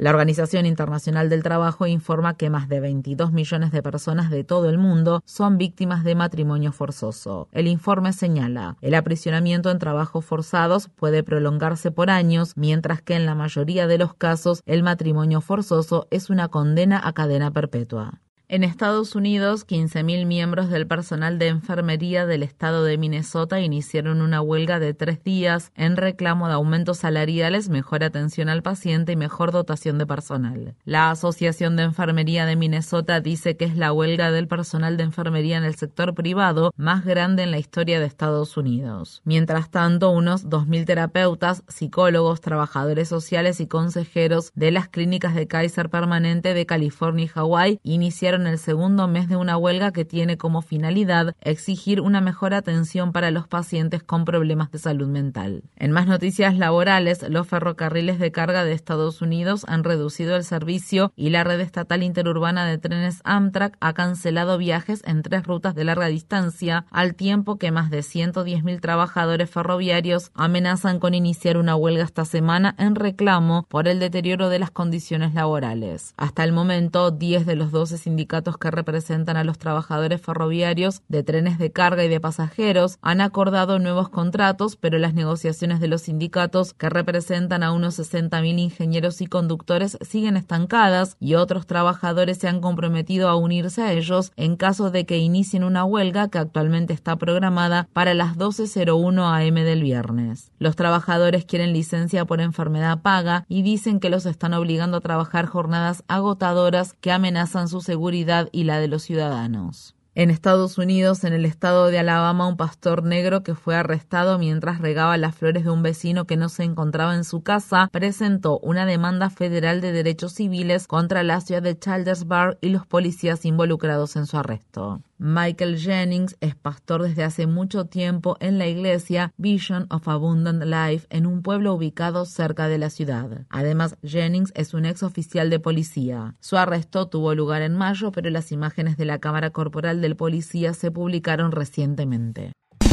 [0.01, 4.71] La Organización Internacional del Trabajo informa que más de 22 millones de personas de todo
[4.71, 7.49] el mundo son víctimas de matrimonio forzoso.
[7.53, 13.27] El informe señala, el aprisionamiento en trabajos forzados puede prolongarse por años, mientras que en
[13.27, 18.23] la mayoría de los casos el matrimonio forzoso es una condena a cadena perpetua.
[18.53, 24.41] En Estados Unidos, 15.000 miembros del personal de enfermería del estado de Minnesota iniciaron una
[24.41, 29.53] huelga de tres días en reclamo de aumentos salariales, mejor atención al paciente y mejor
[29.53, 30.75] dotación de personal.
[30.85, 35.57] La Asociación de Enfermería de Minnesota dice que es la huelga del personal de enfermería
[35.57, 39.23] en el sector privado más grande en la historia de Estados Unidos.
[39.25, 45.89] Mientras tanto, unos 2.000 terapeutas, psicólogos, trabajadores sociales y consejeros de las clínicas de Kaiser
[45.89, 50.37] Permanente de California y Hawái iniciaron en el segundo mes de una huelga que tiene
[50.37, 55.63] como finalidad exigir una mejor atención para los pacientes con problemas de salud mental.
[55.77, 61.13] En más noticias laborales, los ferrocarriles de carga de Estados Unidos han reducido el servicio
[61.17, 65.85] y la red estatal interurbana de trenes Amtrak ha cancelado viajes en tres rutas de
[65.85, 72.05] larga distancia, al tiempo que más de 110.000 trabajadores ferroviarios amenazan con iniciar una huelga
[72.05, 76.15] esta semana en reclamo por el deterioro de las condiciones laborales.
[76.17, 81.25] Hasta el momento, 10 de los 12 sindicatos que representan a los trabajadores ferroviarios de
[81.25, 86.03] trenes de carga y de pasajeros han acordado nuevos contratos, pero las negociaciones de los
[86.03, 92.47] sindicatos que representan a unos 60.000 ingenieros y conductores siguen estancadas y otros trabajadores se
[92.47, 96.93] han comprometido a unirse a ellos en caso de que inicien una huelga que actualmente
[96.93, 100.53] está programada para las 12.01 am del viernes.
[100.59, 105.47] Los trabajadores quieren licencia por enfermedad paga y dicen que los están obligando a trabajar
[105.47, 108.20] jornadas agotadoras que amenazan su seguridad
[108.53, 109.95] y la de los ciudadanos.
[110.17, 114.81] En Estados Unidos, en el estado de Alabama, un pastor negro que fue arrestado mientras
[114.81, 118.87] regaba las flores de un vecino que no se encontraba en su casa presentó una
[118.87, 124.27] demanda federal de derechos civiles contra la ciudad de Childersburg y los policías involucrados en
[124.27, 125.01] su arresto.
[125.23, 131.07] Michael Jennings es pastor desde hace mucho tiempo en la iglesia Vision of Abundant Life
[131.11, 133.45] en un pueblo ubicado cerca de la ciudad.
[133.51, 136.37] Además, Jennings es un ex oficial de policía.
[136.41, 140.73] Su arresto tuvo lugar en mayo, pero las imágenes de la cámara corporal del policía
[140.73, 142.53] se publicaron recientemente.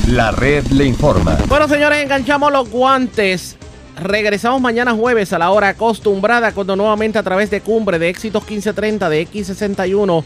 [0.10, 1.38] La red le informa.
[1.48, 3.56] Bueno, señores, enganchamos los guantes.
[3.96, 8.44] Regresamos mañana jueves a la hora acostumbrada cuando nuevamente a través de Cumbre de Éxitos
[8.44, 10.26] 1530 de X61